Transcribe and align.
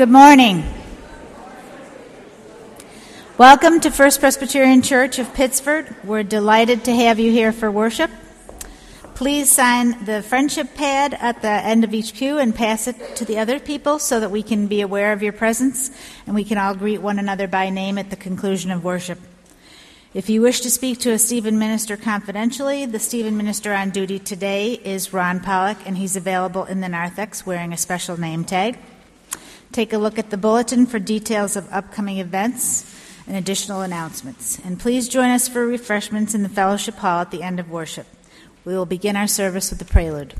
Good 0.00 0.08
morning. 0.08 0.64
Welcome 3.36 3.80
to 3.80 3.90
First 3.90 4.20
Presbyterian 4.20 4.80
Church 4.80 5.18
of 5.18 5.34
Pittsford. 5.34 5.94
We're 6.04 6.22
delighted 6.22 6.84
to 6.84 6.94
have 6.94 7.18
you 7.18 7.30
here 7.30 7.52
for 7.52 7.70
worship. 7.70 8.10
Please 9.14 9.52
sign 9.52 10.06
the 10.06 10.22
friendship 10.22 10.74
pad 10.74 11.12
at 11.12 11.42
the 11.42 11.50
end 11.50 11.84
of 11.84 11.92
each 11.92 12.14
pew 12.14 12.38
and 12.38 12.54
pass 12.54 12.88
it 12.88 13.14
to 13.16 13.26
the 13.26 13.38
other 13.38 13.60
people 13.60 13.98
so 13.98 14.20
that 14.20 14.30
we 14.30 14.42
can 14.42 14.68
be 14.68 14.80
aware 14.80 15.12
of 15.12 15.22
your 15.22 15.34
presence 15.34 15.90
and 16.24 16.34
we 16.34 16.44
can 16.44 16.56
all 16.56 16.74
greet 16.74 17.02
one 17.02 17.18
another 17.18 17.46
by 17.46 17.68
name 17.68 17.98
at 17.98 18.08
the 18.08 18.16
conclusion 18.16 18.70
of 18.70 18.82
worship. 18.82 19.18
If 20.14 20.30
you 20.30 20.40
wish 20.40 20.62
to 20.62 20.70
speak 20.70 21.00
to 21.00 21.10
a 21.10 21.18
Stephen 21.18 21.58
minister 21.58 21.98
confidentially, 21.98 22.86
the 22.86 22.98
Stephen 22.98 23.36
minister 23.36 23.74
on 23.74 23.90
duty 23.90 24.18
today 24.18 24.72
is 24.72 25.12
Ron 25.12 25.40
Pollock, 25.40 25.76
and 25.84 25.98
he's 25.98 26.16
available 26.16 26.64
in 26.64 26.80
the 26.80 26.88
narthex 26.88 27.44
wearing 27.44 27.74
a 27.74 27.76
special 27.76 28.18
name 28.18 28.46
tag. 28.46 28.78
Take 29.72 29.92
a 29.92 29.98
look 29.98 30.18
at 30.18 30.30
the 30.30 30.36
bulletin 30.36 30.86
for 30.86 30.98
details 30.98 31.54
of 31.54 31.72
upcoming 31.72 32.18
events 32.18 32.92
and 33.26 33.36
additional 33.36 33.82
announcements. 33.82 34.58
And 34.64 34.80
please 34.80 35.08
join 35.08 35.30
us 35.30 35.48
for 35.48 35.64
refreshments 35.64 36.34
in 36.34 36.42
the 36.42 36.48
fellowship 36.48 36.96
hall 36.96 37.20
at 37.20 37.30
the 37.30 37.42
end 37.42 37.60
of 37.60 37.70
worship. 37.70 38.06
We 38.64 38.74
will 38.74 38.86
begin 38.86 39.14
our 39.14 39.28
service 39.28 39.70
with 39.70 39.78
the 39.78 39.84
prelude. 39.84 40.34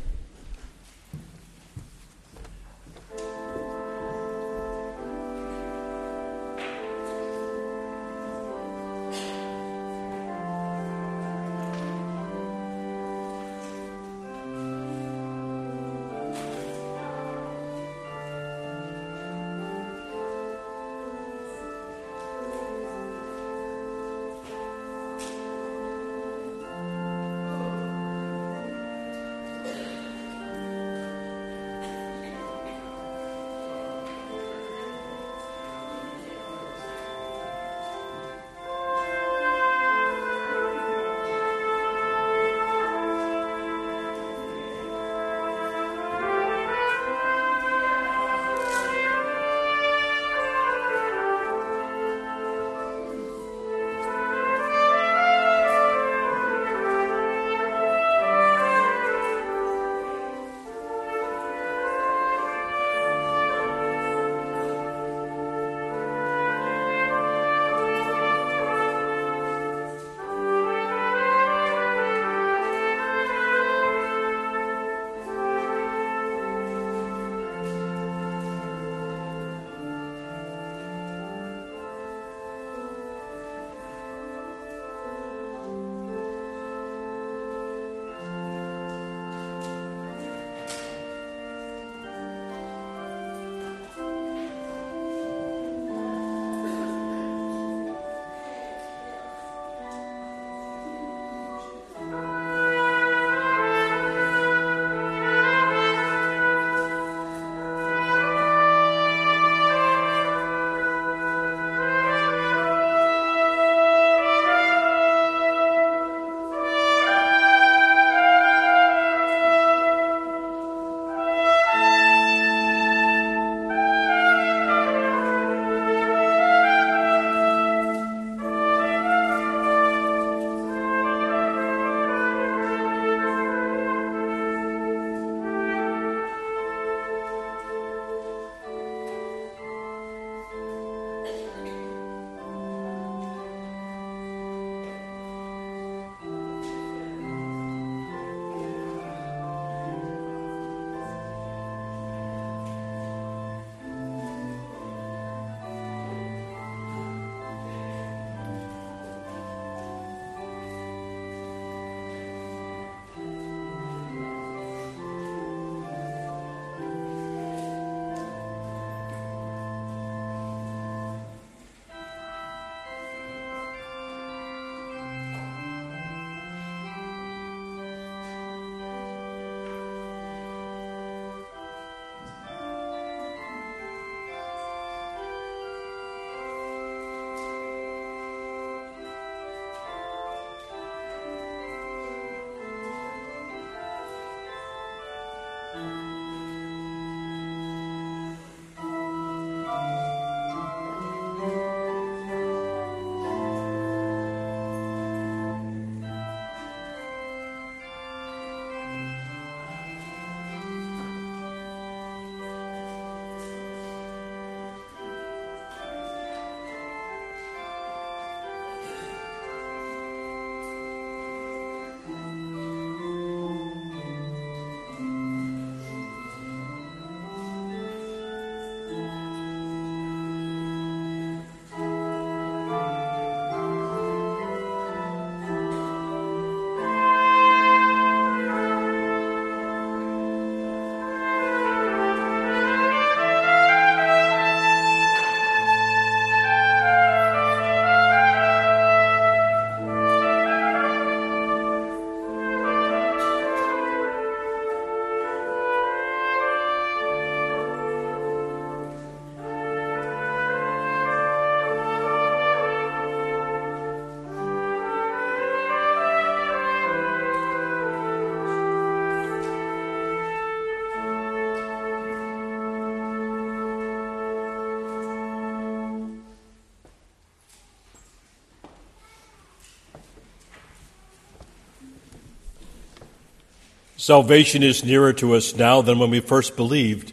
Salvation 284.00 284.62
is 284.62 284.82
nearer 284.82 285.12
to 285.12 285.34
us 285.34 285.54
now 285.54 285.82
than 285.82 285.98
when 285.98 286.08
we 286.08 286.20
first 286.20 286.56
believed. 286.56 287.12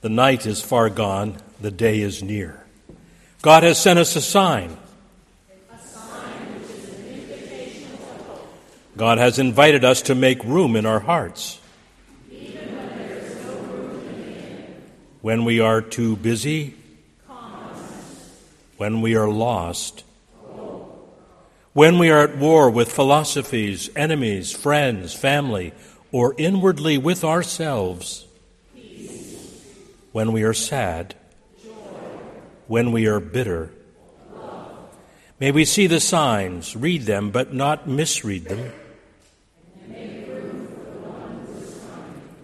The 0.00 0.08
night 0.08 0.46
is 0.46 0.62
far 0.62 0.90
gone, 0.90 1.38
the 1.60 1.72
day 1.72 1.98
is 1.98 2.22
near. 2.22 2.64
God 3.42 3.64
has 3.64 3.82
sent 3.82 3.98
us 3.98 4.14
a 4.14 4.20
sign. 4.20 4.76
God 8.96 9.18
has 9.18 9.40
invited 9.40 9.84
us 9.84 10.02
to 10.02 10.14
make 10.14 10.44
room 10.44 10.76
in 10.76 10.86
our 10.86 11.00
hearts. 11.00 11.58
When 15.20 15.44
we 15.44 15.58
are 15.58 15.82
too 15.82 16.14
busy. 16.14 16.76
When 18.76 19.00
we 19.00 19.16
are 19.16 19.28
lost. 19.28 20.04
When 21.78 22.00
we 22.00 22.10
are 22.10 22.24
at 22.24 22.36
war 22.36 22.68
with 22.68 22.90
philosophies, 22.90 23.88
enemies, 23.94 24.50
friends, 24.50 25.14
family, 25.14 25.72
or 26.10 26.34
inwardly 26.36 26.98
with 26.98 27.22
ourselves, 27.22 28.26
Peace. 28.74 29.62
when 30.10 30.32
we 30.32 30.42
are 30.42 30.52
sad, 30.52 31.14
Joy. 31.62 31.70
when 32.66 32.90
we 32.90 33.06
are 33.06 33.20
bitter. 33.20 33.70
Love. 34.34 34.88
May 35.38 35.52
we 35.52 35.64
see 35.64 35.86
the 35.86 36.00
signs, 36.00 36.74
read 36.74 37.02
them, 37.02 37.30
but 37.30 37.54
not 37.54 37.86
misread 37.86 38.46
them. 38.46 38.72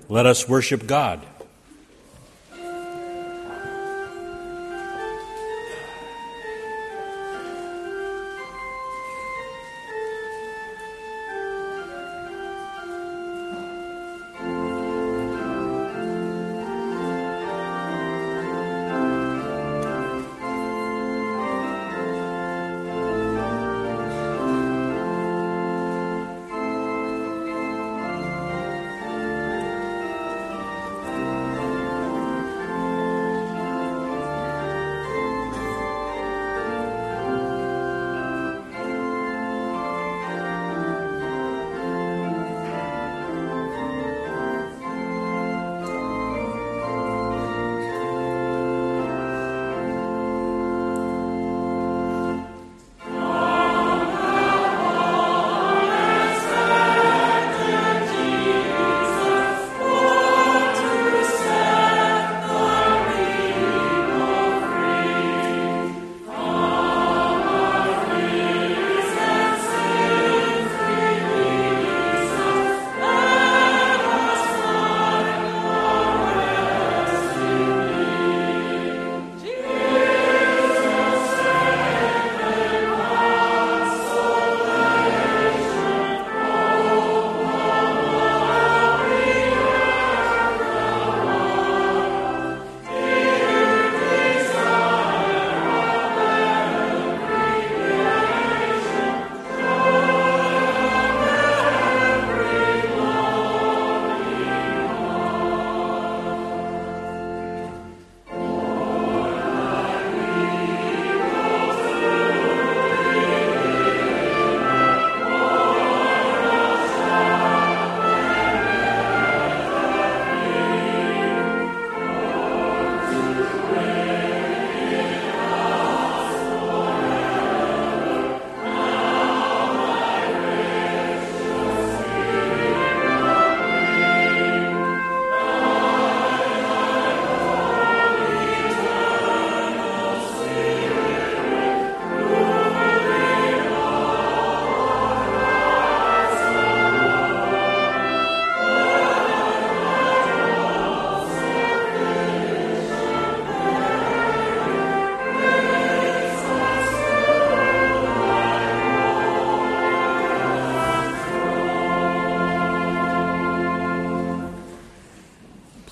Let 0.08 0.26
us 0.26 0.48
worship 0.48 0.86
God. 0.86 1.26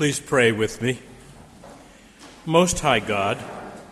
Please 0.03 0.19
pray 0.19 0.51
with 0.51 0.83
me. 0.83 0.99
Most 2.45 2.81
High 2.81 2.99
God, 2.99 3.39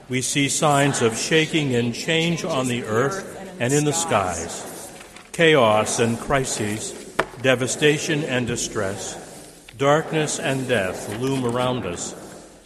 we 0.08 0.22
see 0.22 0.48
signs 0.48 1.02
of 1.02 1.16
shaking 1.16 1.76
and 1.76 1.94
change 1.94 2.44
on 2.44 2.66
the 2.66 2.82
earth 2.82 3.56
and 3.60 3.72
in 3.72 3.84
the 3.84 3.92
skies, 3.92 4.90
chaos 5.30 6.00
and 6.00 6.18
crises, 6.18 7.14
devastation 7.42 8.24
and 8.24 8.48
distress, 8.48 9.14
darkness 9.78 10.40
and 10.40 10.66
death 10.66 11.16
loom 11.20 11.46
around 11.46 11.86
us. 11.86 12.12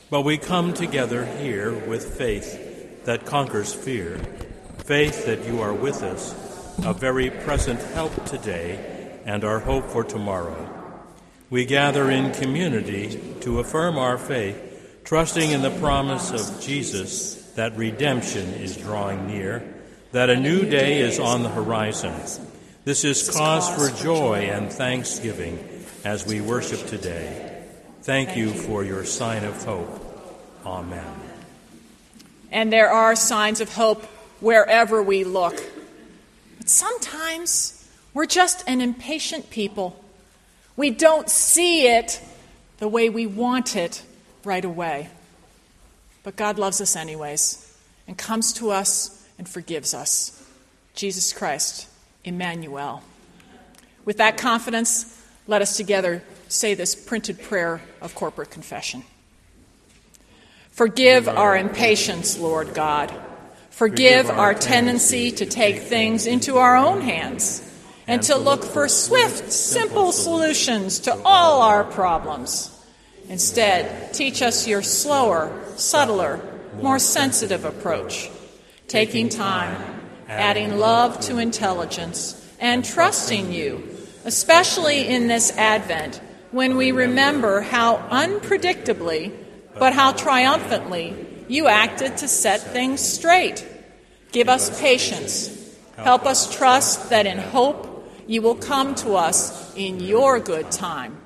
But 0.09 0.23
we 0.23 0.39
come 0.39 0.73
together 0.73 1.27
here 1.27 1.71
with 1.87 2.17
faith 2.17 3.05
that 3.05 3.27
conquers 3.27 3.75
fear, 3.75 4.17
faith 4.87 5.27
that 5.27 5.45
you 5.45 5.61
are 5.61 5.75
with 5.75 6.03
us, 6.03 6.33
a 6.83 6.95
very 6.95 7.29
present 7.29 7.83
help 7.93 8.25
today 8.25 9.21
and 9.27 9.45
our 9.45 9.61
hope 9.61 9.85
for 9.91 10.03
tomorrow. 10.03 10.84
We 11.55 11.67
gather 11.67 12.11
in 12.11 12.33
community 12.33 13.17
to 13.43 13.61
affirm 13.61 13.97
our 13.97 14.19
faith, 14.19 15.01
trusting 15.05 15.53
in 15.53 15.63
the 15.63 15.71
promise 15.71 16.33
of 16.33 16.61
Jesus 16.61 17.37
that 17.53 17.77
redemption 17.77 18.55
is 18.55 18.77
drawing 18.77 19.29
near, 19.29 19.63
that 20.11 20.31
a 20.31 20.37
new 20.37 20.69
day 20.69 20.99
is 20.99 21.21
on 21.21 21.45
the 21.45 21.49
horizon. 21.49 22.13
This 22.83 23.05
is 23.05 23.31
cause 23.31 23.69
for 23.71 23.97
joy 24.03 24.49
and 24.51 24.73
thanksgiving 24.73 25.61
as 26.05 26.27
we 26.27 26.41
worship 26.41 26.89
today. 26.89 27.63
Thank 28.03 28.37
you 28.37 28.51
for 28.51 28.83
your 28.83 29.05
sign 29.05 29.45
of 29.45 29.65
hope. 29.65 30.33
Amen. 30.67 31.15
And 32.51 32.73
there 32.73 32.91
are 32.91 33.15
signs 33.15 33.61
of 33.61 33.73
hope 33.73 34.05
wherever 34.41 35.01
we 35.01 35.23
look. 35.23 35.63
But 36.59 36.69
sometimes 36.69 37.89
we're 38.13 38.27
just 38.27 38.65
an 38.67 38.81
impatient 38.81 39.51
people 39.51 40.04
we 40.77 40.91
don't 40.91 41.29
see 41.31 41.87
it 41.87 42.21
the 42.79 42.89
way 42.89 43.09
we 43.09 43.27
want 43.27 43.77
it 43.77 44.03
right 44.45 44.65
away. 44.65 45.09
But 46.23 46.37
God 46.37 46.59
loves 46.59 46.81
us 46.81 46.97
anyways 46.97 47.79
and 48.07 48.19
comes 48.19 48.53
to 48.55 48.71
us 48.71 49.27
and 49.39 49.49
forgives 49.49 49.95
us. 49.95 50.43
Jesus 50.95 51.33
Christ, 51.33 51.89
Emmanuel. 52.25 53.03
With 54.05 54.19
that 54.19 54.37
confidence, 54.37 55.23
let 55.47 55.63
us 55.63 55.77
together 55.77 56.23
say 56.49 56.75
this 56.75 56.95
printed 56.95 57.41
prayer 57.43 57.81
of 58.01 58.15
corporate 58.15 58.51
confession. 58.51 59.05
Forgive 60.71 61.29
our 61.29 61.57
impatience, 61.57 62.39
Lord 62.39 62.75
God. 62.75 63.13
Forgive 63.71 64.29
our 64.31 64.55
tendency 64.55 65.31
to 65.33 65.47
take 65.47 65.83
things 65.83 66.27
into 66.27 66.59
our 66.59 66.77
own 66.77 67.01
hands 67.01 67.63
and 68.07 68.23
to 68.23 68.37
look 68.37 68.65
for 68.65 68.89
swift, 68.89 69.51
simple 69.51 70.13
solutions 70.13 71.01
to 71.01 71.15
all 71.25 71.63
our 71.63 71.85
problems. 71.85 72.71
Instead, 73.29 74.13
teach 74.13 74.43
us 74.43 74.69
your 74.69 74.83
slower, 74.83 75.65
subtler, 75.77 76.41
more 76.83 76.99
sensitive 76.99 77.65
approach, 77.65 78.31
taking 78.89 79.29
time, 79.29 80.01
adding 80.29 80.79
love 80.79 81.19
to 81.21 81.39
intelligence, 81.39 82.41
and 82.61 82.85
trusting 82.85 83.53
you, 83.53 83.89
especially 84.25 85.09
in 85.09 85.29
this 85.29 85.57
Advent 85.57 86.21
when 86.51 86.77
we 86.77 86.93
remember 86.93 87.61
how 87.63 87.97
unpredictably, 87.97 89.33
but 89.79 89.93
how 89.93 90.13
triumphantly, 90.13 91.17
you 91.49 91.67
acted 91.67 92.17
to 92.19 92.29
set 92.29 92.61
things 92.61 93.01
straight. 93.01 93.67
Give 94.33 94.49
us 94.49 94.81
patience. 94.81 95.51
Help 95.97 96.27
us 96.27 96.55
trust 96.55 97.11
that 97.11 97.27
in 97.27 97.39
hope 97.39 97.94
you 98.27 98.43
will 98.43 98.55
come 98.55 98.95
to 98.97 99.15
us 99.15 99.75
in 99.77 100.01
your 100.01 100.41
good 100.41 100.71
time. 100.71 101.17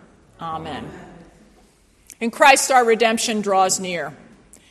Amen. 0.40 0.88
In 2.20 2.30
Christ, 2.30 2.70
our 2.70 2.84
redemption 2.84 3.40
draws 3.40 3.78
near. 3.78 4.16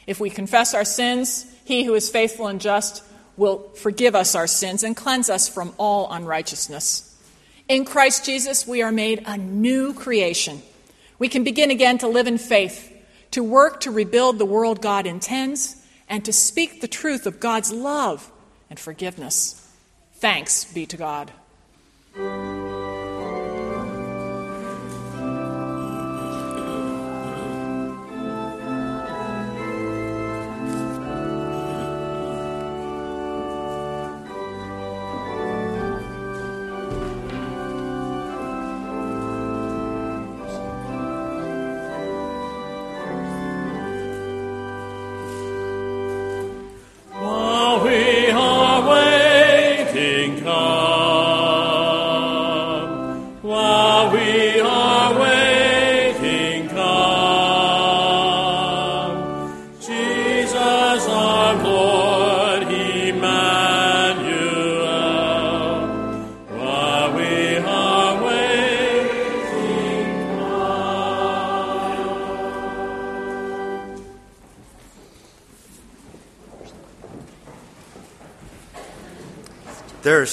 If 0.06 0.20
we 0.20 0.30
confess 0.30 0.74
our 0.74 0.86
sins, 0.86 1.46
he 1.66 1.84
who 1.84 1.94
is 1.96 2.10
faithful 2.10 2.48
and 2.48 2.60
just 2.62 3.04
will 3.36 3.70
forgive 3.76 4.16
us 4.16 4.36
our 4.36 4.48
sins 4.48 4.84
and 4.84 4.96
cleanse 4.96 5.30
us 5.30 5.48
from 5.48 5.74
all 5.78 6.12
unrighteousness. 6.12 7.16
In 7.68 7.86
Christ 7.86 8.26
Jesus, 8.26 8.66
we 8.66 8.82
are 8.82 8.92
made 8.92 9.24
a 9.26 9.38
new 9.38 9.94
creation. 9.94 10.62
We 11.20 11.28
can 11.28 11.44
begin 11.44 11.72
again 11.72 11.98
to 12.00 12.08
live 12.08 12.28
in 12.28 12.38
faith, 12.38 12.94
to 13.32 13.44
work 13.44 13.82
to 13.82 13.92
rebuild 13.92 14.40
the 14.40 14.46
world 14.46 14.82
God 14.82 15.06
intends, 15.06 15.76
and 16.10 16.24
to 16.26 16.32
speak 16.32 16.80
the 16.80 16.88
truth 16.88 17.28
of 17.28 17.40
God's 17.40 17.72
love 17.72 18.32
and 18.70 18.80
forgiveness. 18.80 19.62
Thanks 20.16 20.66
be 20.66 20.86
to 20.86 20.98
God. 20.98 21.32
There 22.18 22.97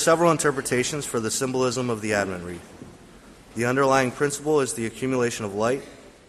several 0.05 0.31
interpretations 0.31 1.07
for 1.07 1.19
the 1.19 1.31
symbolism 1.31 1.89
of 1.89 2.03
the 2.03 2.13
Advent 2.13 2.45
wreath. 2.45 2.73
The 3.55 3.65
underlying 3.65 4.11
principle 4.11 4.61
is 4.61 4.75
the 4.75 4.85
accumulation 4.85 5.47
of 5.47 5.55
light 5.55 5.83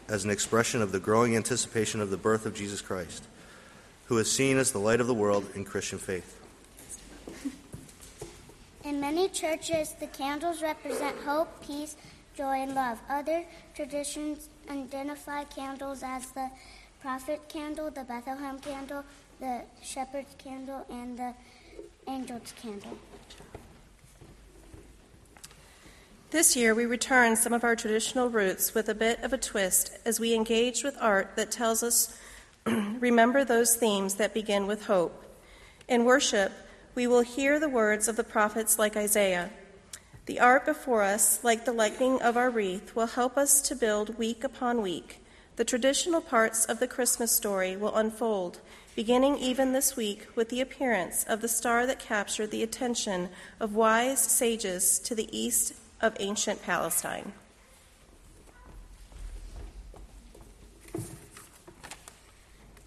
as 0.07 0.23
an 0.23 0.29
expression 0.29 0.81
of 0.81 0.93
the 0.93 0.99
growing 0.99 1.35
anticipation 1.35 1.99
of 1.99 2.09
the 2.09 2.15
birth 2.15 2.45
of 2.45 2.55
Jesus 2.55 2.79
Christ, 2.79 3.25
who 4.05 4.17
is 4.17 4.31
seen 4.31 4.55
as 4.55 4.71
the 4.71 4.79
light 4.79 5.01
of 5.01 5.07
the 5.07 5.13
world 5.13 5.45
in 5.55 5.65
Christian 5.65 5.99
faith. 5.99 6.39
In 8.85 9.01
many 9.01 9.27
churches, 9.27 9.93
the 9.99 10.07
candles 10.07 10.61
represent 10.61 11.17
hope, 11.25 11.49
peace, 11.61 11.97
joy, 12.37 12.61
and 12.61 12.75
love. 12.75 12.97
Other 13.09 13.43
traditions 13.75 14.47
identify 14.69 15.43
candles 15.43 16.01
as 16.01 16.27
the 16.31 16.49
prophet 17.01 17.49
candle, 17.49 17.91
the 17.91 18.05
Bethlehem 18.05 18.57
candle, 18.59 19.03
the 19.41 19.63
shepherd's 19.83 20.33
candle, 20.37 20.85
and 20.89 21.19
the 21.19 21.33
angel's 22.07 22.53
candle. 22.61 22.97
This 26.35 26.57
year, 26.57 26.75
we 26.75 26.85
return 26.85 27.37
some 27.37 27.53
of 27.53 27.63
our 27.63 27.77
traditional 27.77 28.29
roots 28.29 28.73
with 28.73 28.89
a 28.89 28.93
bit 28.93 29.23
of 29.23 29.31
a 29.31 29.37
twist 29.37 29.97
as 30.03 30.19
we 30.19 30.33
engage 30.33 30.83
with 30.83 30.97
art 30.99 31.37
that 31.37 31.49
tells 31.49 31.81
us 31.81 32.19
remember 32.65 33.45
those 33.45 33.77
themes 33.77 34.15
that 34.15 34.33
begin 34.33 34.67
with 34.67 34.87
hope. 34.87 35.23
In 35.87 36.03
worship, 36.03 36.51
we 36.93 37.07
will 37.07 37.21
hear 37.21 37.57
the 37.57 37.69
words 37.69 38.09
of 38.09 38.17
the 38.17 38.23
prophets 38.25 38.77
like 38.77 38.97
Isaiah. 38.97 39.49
The 40.25 40.41
art 40.41 40.65
before 40.65 41.03
us, 41.03 41.41
like 41.41 41.63
the 41.63 41.71
lightning 41.71 42.21
of 42.21 42.35
our 42.35 42.49
wreath, 42.49 42.97
will 42.97 43.07
help 43.07 43.37
us 43.37 43.61
to 43.69 43.73
build 43.73 44.17
week 44.17 44.43
upon 44.43 44.81
week. 44.81 45.23
The 45.55 45.63
traditional 45.63 46.19
parts 46.19 46.65
of 46.65 46.81
the 46.81 46.87
Christmas 46.89 47.31
story 47.31 47.77
will 47.77 47.95
unfold, 47.95 48.59
beginning 48.93 49.37
even 49.37 49.71
this 49.71 49.95
week 49.95 50.27
with 50.35 50.49
the 50.49 50.59
appearance 50.59 51.23
of 51.29 51.39
the 51.39 51.47
star 51.47 51.87
that 51.87 51.99
captured 51.99 52.51
the 52.51 52.61
attention 52.61 53.29
of 53.57 53.73
wise 53.73 54.19
sages 54.19 54.99
to 54.99 55.15
the 55.15 55.29
east 55.31 55.75
of 56.05 56.15
ancient 56.19 56.61
Palestine. 56.61 57.33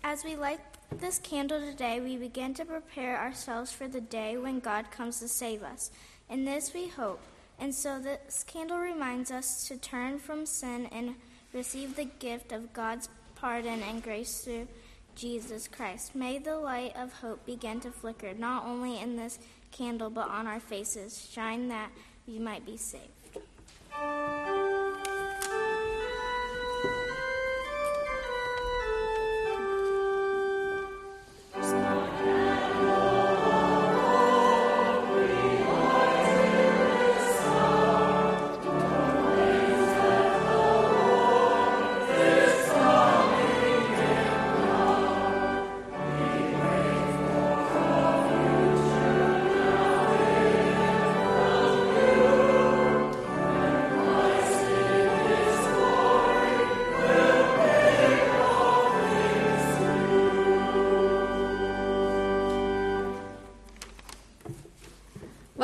As 0.05 0.25
we 0.25 0.37
light 0.37 0.61
this 1.01 1.19
candle 1.19 1.61
today, 1.61 2.01
we 2.01 2.17
begin 2.17 2.55
to 2.55 2.65
prepare 2.65 3.19
ourselves 3.19 3.73
for 3.73 3.89
the 3.89 4.01
day 4.01 4.37
when 4.37 4.61
God 4.61 4.91
comes 4.91 5.19
to 5.19 5.29
save 5.29 5.63
us. 5.63 5.91
In 6.31 6.45
this 6.45 6.73
we 6.73 6.89
hope. 6.89 7.21
And 7.59 7.75
so 7.75 7.99
this 7.99 8.45
candle 8.45 8.79
reminds 8.79 9.33
us 9.33 9.67
to 9.67 9.77
turn 9.77 10.21
from 10.21 10.47
sin 10.47 10.87
and 10.93 11.17
receive 11.53 11.97
the 11.97 12.05
gift 12.05 12.53
of 12.53 12.73
God's 12.73 13.09
pardon 13.35 13.83
and 13.83 14.03
grace 14.03 14.43
through 14.43 14.69
Jesus 15.17 15.67
Christ. 15.67 16.15
May 16.15 16.39
the 16.39 16.57
light 16.57 16.95
of 16.97 17.13
hope 17.15 17.45
begin 17.45 17.81
to 17.81 17.91
flicker, 17.91 18.33
not 18.33 18.65
only 18.65 19.01
in 19.01 19.17
this 19.17 19.41
candle, 19.73 20.09
but 20.09 20.29
on 20.29 20.47
our 20.47 20.61
faces. 20.61 21.29
Shine 21.33 21.69
that 21.69 21.91
you 22.29 22.41
might 22.41 22.65
be 22.67 22.77
saved. 22.77 23.05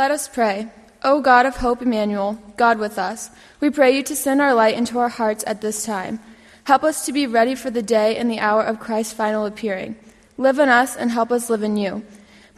Let 0.04 0.11
us 0.11 0.28
pray. 0.28 0.68
O 1.02 1.23
God 1.23 1.46
of 1.46 1.56
hope, 1.56 1.80
Emmanuel, 1.80 2.38
God 2.58 2.78
with 2.78 2.99
us, 2.99 3.30
we 3.58 3.70
pray 3.70 3.96
you 3.96 4.02
to 4.02 4.14
send 4.14 4.42
our 4.42 4.52
light 4.52 4.76
into 4.76 4.99
our 4.99 5.08
hearts 5.08 5.42
at 5.46 5.62
this 5.62 5.87
time. 5.87 6.20
Help 6.64 6.84
us 6.84 7.06
to 7.06 7.12
be 7.14 7.26
ready 7.26 7.54
for 7.54 7.70
the 7.70 7.80
day 7.80 8.18
and 8.18 8.30
the 8.30 8.38
hour 8.38 8.62
of 8.62 8.80
Christ's 8.80 9.14
final 9.14 9.46
appearing. 9.46 9.96
Live 10.37 10.58
in 10.58 10.68
us 10.68 10.94
and 10.94 11.11
help 11.11 11.32
us 11.32 11.49
live 11.49 11.62
in 11.62 11.78
you. 11.78 12.04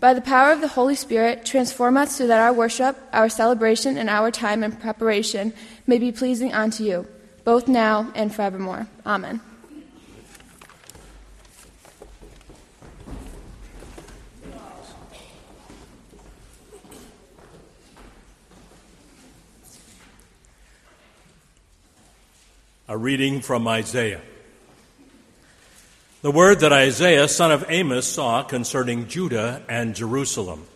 By 0.00 0.12
the 0.12 0.20
power 0.20 0.50
of 0.50 0.60
the 0.60 0.74
Holy 0.74 0.96
Spirit, 0.96 1.46
transform 1.46 1.96
us 1.96 2.16
so 2.16 2.26
that 2.26 2.40
our 2.40 2.52
worship, 2.52 2.98
our 3.12 3.28
celebration, 3.28 3.96
and 3.96 4.10
our 4.10 4.32
time 4.32 4.64
and 4.64 4.80
preparation 4.80 5.52
may 5.86 5.98
be 5.98 6.10
pleasing 6.10 6.52
unto 6.52 6.82
you, 6.82 7.06
both 7.44 7.68
now 7.68 8.10
and 8.16 8.34
forevermore. 8.34 8.88
Amen. 9.06 9.40
A 22.88 22.96
reading 22.96 23.40
from 23.40 23.66
Isaiah. 23.66 24.20
The 26.22 26.30
word 26.30 26.60
that 26.60 26.72
Isaiah, 26.72 27.26
son 27.26 27.50
of 27.50 27.64
Amos, 27.68 28.06
saw 28.06 28.44
concerning 28.44 29.08
Judah 29.08 29.64
and 29.68 29.96
Jerusalem. 29.96 30.66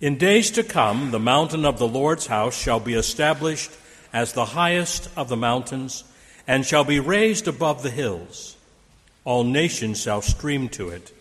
In 0.00 0.16
days 0.16 0.52
to 0.52 0.62
come, 0.62 1.10
the 1.10 1.18
mountain 1.18 1.64
of 1.64 1.80
the 1.80 1.88
Lord's 1.88 2.28
house 2.28 2.56
shall 2.56 2.78
be 2.78 2.94
established 2.94 3.72
as 4.12 4.32
the 4.32 4.44
highest 4.44 5.10
of 5.16 5.28
the 5.28 5.36
mountains, 5.36 6.04
and 6.46 6.64
shall 6.64 6.84
be 6.84 7.00
raised 7.00 7.48
above 7.48 7.82
the 7.82 7.90
hills. 7.90 8.56
All 9.24 9.42
nations 9.42 10.00
shall 10.00 10.22
stream 10.22 10.68
to 10.68 10.90
it. 10.90 11.12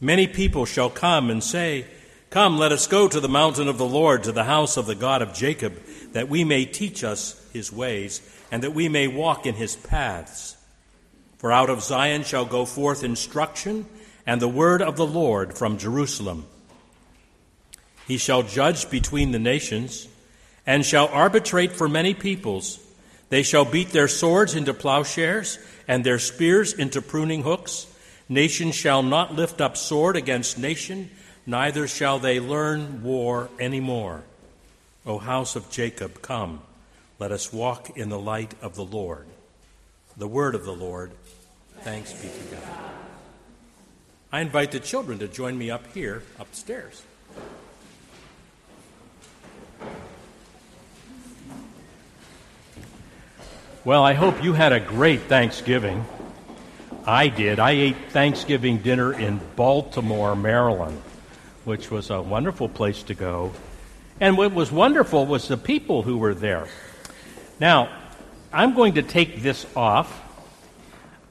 Many 0.00 0.26
people 0.26 0.64
shall 0.64 0.88
come 0.88 1.28
and 1.28 1.44
say, 1.44 1.84
Come, 2.30 2.56
let 2.56 2.72
us 2.72 2.86
go 2.86 3.08
to 3.08 3.20
the 3.20 3.28
mountain 3.28 3.68
of 3.68 3.76
the 3.76 3.86
Lord, 3.86 4.24
to 4.24 4.32
the 4.32 4.44
house 4.44 4.78
of 4.78 4.86
the 4.86 4.94
God 4.94 5.20
of 5.20 5.34
Jacob, 5.34 5.80
that 6.12 6.30
we 6.30 6.44
may 6.44 6.64
teach 6.64 7.04
us 7.04 7.45
his 7.56 7.72
ways, 7.72 8.20
and 8.52 8.62
that 8.62 8.74
we 8.74 8.88
may 8.88 9.08
walk 9.08 9.46
in 9.46 9.54
his 9.54 9.74
paths. 9.74 10.56
For 11.38 11.50
out 11.50 11.70
of 11.70 11.82
Zion 11.82 12.22
shall 12.22 12.44
go 12.44 12.64
forth 12.64 13.02
instruction, 13.02 13.86
and 14.26 14.40
the 14.40 14.48
word 14.48 14.82
of 14.82 14.96
the 14.96 15.06
Lord 15.06 15.56
from 15.56 15.78
Jerusalem. 15.78 16.46
He 18.06 18.18
shall 18.18 18.42
judge 18.42 18.90
between 18.90 19.32
the 19.32 19.38
nations, 19.38 20.08
and 20.66 20.84
shall 20.84 21.08
arbitrate 21.08 21.72
for 21.72 21.88
many 21.88 22.14
peoples. 22.14 22.78
They 23.28 23.42
shall 23.42 23.64
beat 23.64 23.90
their 23.90 24.08
swords 24.08 24.54
into 24.54 24.74
plowshares, 24.74 25.58
and 25.88 26.04
their 26.04 26.18
spears 26.18 26.72
into 26.72 27.02
pruning 27.02 27.42
hooks. 27.42 27.86
Nation 28.28 28.72
shall 28.72 29.02
not 29.02 29.34
lift 29.34 29.60
up 29.60 29.76
sword 29.76 30.16
against 30.16 30.58
nation, 30.58 31.10
neither 31.46 31.86
shall 31.86 32.18
they 32.18 32.40
learn 32.40 33.02
war 33.02 33.48
any 33.58 33.80
more. 33.80 34.22
O 35.04 35.18
house 35.18 35.54
of 35.54 35.70
Jacob, 35.70 36.20
come, 36.22 36.60
let 37.18 37.32
us 37.32 37.52
walk 37.52 37.96
in 37.96 38.08
the 38.08 38.18
light 38.18 38.54
of 38.60 38.74
the 38.74 38.84
Lord. 38.84 39.26
The 40.16 40.28
word 40.28 40.54
of 40.54 40.64
the 40.64 40.74
Lord. 40.74 41.12
Thanks 41.80 42.12
be 42.12 42.28
to 42.28 42.56
God. 42.56 42.90
I 44.32 44.40
invite 44.40 44.72
the 44.72 44.80
children 44.80 45.18
to 45.20 45.28
join 45.28 45.56
me 45.56 45.70
up 45.70 45.86
here, 45.94 46.22
upstairs. 46.38 47.02
Well, 53.84 54.02
I 54.02 54.14
hope 54.14 54.42
you 54.42 54.52
had 54.52 54.72
a 54.72 54.80
great 54.80 55.22
Thanksgiving. 55.22 56.04
I 57.06 57.28
did. 57.28 57.60
I 57.60 57.70
ate 57.70 57.96
Thanksgiving 58.10 58.78
dinner 58.78 59.12
in 59.12 59.40
Baltimore, 59.54 60.34
Maryland, 60.34 61.00
which 61.64 61.88
was 61.88 62.10
a 62.10 62.20
wonderful 62.20 62.68
place 62.68 63.04
to 63.04 63.14
go. 63.14 63.52
And 64.18 64.36
what 64.36 64.52
was 64.52 64.72
wonderful 64.72 65.24
was 65.24 65.46
the 65.46 65.56
people 65.56 66.02
who 66.02 66.18
were 66.18 66.34
there. 66.34 66.66
Now, 67.58 67.88
I'm 68.52 68.74
going 68.74 68.94
to 68.94 69.02
take 69.02 69.40
this 69.40 69.66
off. 69.74 70.22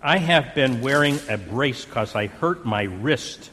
I 0.01 0.17
have 0.17 0.55
been 0.55 0.81
wearing 0.81 1.19
a 1.29 1.37
brace 1.37 1.85
because 1.85 2.15
I 2.15 2.27
hurt 2.27 2.65
my 2.65 2.83
wrist. 2.83 3.51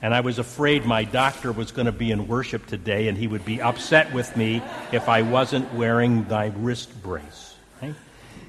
And 0.00 0.14
I 0.14 0.20
was 0.20 0.38
afraid 0.38 0.86
my 0.86 1.04
doctor 1.04 1.52
was 1.52 1.72
going 1.72 1.84
to 1.84 1.92
be 1.92 2.10
in 2.10 2.26
worship 2.26 2.66
today 2.66 3.08
and 3.08 3.18
he 3.18 3.26
would 3.26 3.44
be 3.44 3.60
upset 3.60 4.14
with 4.14 4.34
me 4.34 4.62
if 4.92 5.10
I 5.10 5.22
wasn't 5.22 5.74
wearing 5.74 6.26
my 6.26 6.52
wrist 6.56 7.02
brace. 7.02 7.54
Right? 7.82 7.94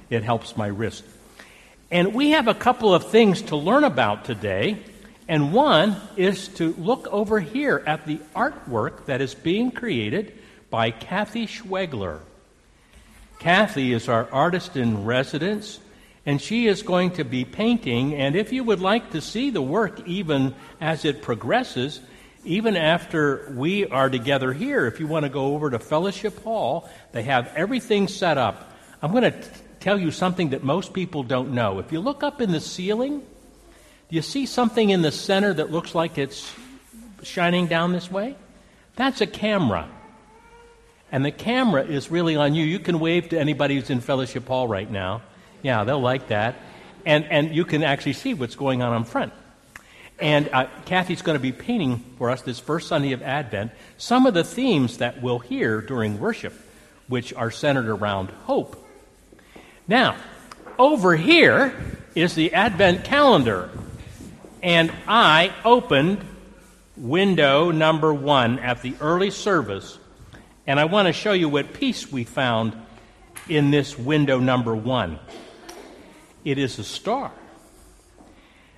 It 0.09 0.23
helps 0.23 0.55
my 0.55 0.67
wrist. 0.67 1.03
And 1.91 2.13
we 2.13 2.31
have 2.31 2.47
a 2.47 2.53
couple 2.53 2.93
of 2.93 3.09
things 3.09 3.41
to 3.43 3.57
learn 3.57 3.83
about 3.83 4.23
today. 4.23 4.77
And 5.27 5.51
one 5.51 5.97
is 6.15 6.47
to 6.49 6.73
look 6.73 7.07
over 7.07 7.41
here 7.41 7.83
at 7.85 8.05
the 8.05 8.19
artwork 8.33 9.05
that 9.07 9.19
is 9.19 9.35
being 9.35 9.71
created 9.71 10.33
by 10.69 10.91
Kathy 10.91 11.47
Schwegler. 11.47 12.19
Kathy 13.39 13.93
is 13.93 14.09
our 14.09 14.27
artist 14.31 14.75
in 14.75 15.05
residence, 15.05 15.79
and 16.25 16.41
she 16.41 16.67
is 16.67 16.81
going 16.81 17.11
to 17.11 17.23
be 17.23 17.45
painting. 17.45 18.15
And 18.15 18.35
if 18.35 18.51
you 18.51 18.63
would 18.63 18.81
like 18.81 19.11
to 19.11 19.21
see 19.21 19.49
the 19.49 19.61
work 19.61 20.07
even 20.07 20.55
as 20.81 21.05
it 21.05 21.21
progresses, 21.21 21.99
even 22.43 22.75
after 22.75 23.51
we 23.55 23.87
are 23.87 24.09
together 24.09 24.53
here, 24.53 24.85
if 24.85 24.99
you 24.99 25.07
want 25.07 25.23
to 25.23 25.29
go 25.29 25.53
over 25.53 25.69
to 25.69 25.79
Fellowship 25.79 26.43
Hall, 26.43 26.89
they 27.11 27.23
have 27.23 27.51
everything 27.55 28.07
set 28.07 28.37
up. 28.37 28.71
I'm 29.01 29.11
going 29.11 29.23
to 29.23 29.49
tell 29.79 29.99
you 29.99 30.11
something 30.11 30.49
that 30.49 30.63
most 30.63 30.93
people 30.93 31.23
don't 31.23 31.53
know. 31.53 31.79
If 31.79 31.91
you 31.91 31.99
look 31.99 32.23
up 32.23 32.41
in 32.41 32.51
the 32.51 32.59
ceiling, 32.59 33.19
do 33.19 34.15
you 34.15 34.21
see 34.21 34.45
something 34.45 34.89
in 34.89 35.01
the 35.01 35.11
center 35.11 35.53
that 35.53 35.71
looks 35.71 35.93
like 35.93 36.17
it's 36.17 36.51
shining 37.23 37.67
down 37.67 37.91
this 37.91 38.09
way? 38.09 38.35
That's 38.95 39.21
a 39.21 39.27
camera. 39.27 39.89
And 41.15 41.23
the 41.23 41.31
camera 41.31 41.85
is 41.85 42.11
really 42.11 42.35
on 42.35 42.55
you. 42.55 42.65
You 42.65 42.79
can 42.79 42.99
wave 42.99 43.29
to 43.29 43.39
anybody 43.39 43.75
who's 43.75 43.89
in 43.89 44.01
Fellowship 44.01 44.45
Hall 44.47 44.67
right 44.67 44.91
now. 44.91 45.21
Yeah, 45.61 45.85
they'll 45.85 46.01
like 46.01 46.27
that. 46.27 46.55
And, 47.05 47.23
and 47.31 47.55
you 47.55 47.63
can 47.63 47.83
actually 47.83 48.13
see 48.13 48.33
what's 48.33 48.55
going 48.55 48.81
on 48.81 48.93
in 48.97 49.05
front. 49.05 49.31
And 50.19 50.49
uh, 50.51 50.67
Kathy's 50.83 51.21
going 51.21 51.37
to 51.37 51.41
be 51.41 51.53
painting 51.53 52.03
for 52.17 52.29
us 52.29 52.41
this 52.41 52.59
first 52.59 52.89
Sunday 52.89 53.13
of 53.13 53.21
Advent 53.21 53.71
some 53.97 54.25
of 54.25 54.33
the 54.33 54.43
themes 54.43 54.97
that 54.97 55.21
we'll 55.21 55.39
hear 55.39 55.79
during 55.79 56.19
worship, 56.19 56.53
which 57.07 57.33
are 57.33 57.49
centered 57.49 57.87
around 57.87 58.29
hope 58.43 58.85
now, 59.87 60.15
over 60.79 61.15
here 61.15 61.75
is 62.15 62.33
the 62.33 62.53
Advent 62.55 63.03
calendar. 63.03 63.69
And 64.63 64.91
I 65.07 65.53
opened 65.63 66.25
window 66.97 67.69
number 67.69 68.11
one 68.11 68.57
at 68.59 68.81
the 68.81 68.95
early 68.99 69.29
service. 69.29 69.99
And 70.67 70.79
I 70.79 70.85
want 70.85 71.07
to 71.07 71.13
show 71.13 71.33
you 71.33 71.49
what 71.49 71.73
piece 71.73 72.11
we 72.11 72.23
found 72.23 72.75
in 73.47 73.71
this 73.71 73.97
window 73.97 74.39
number 74.39 74.75
one. 74.75 75.19
It 76.43 76.57
is 76.57 76.79
a 76.79 76.83
star. 76.83 77.31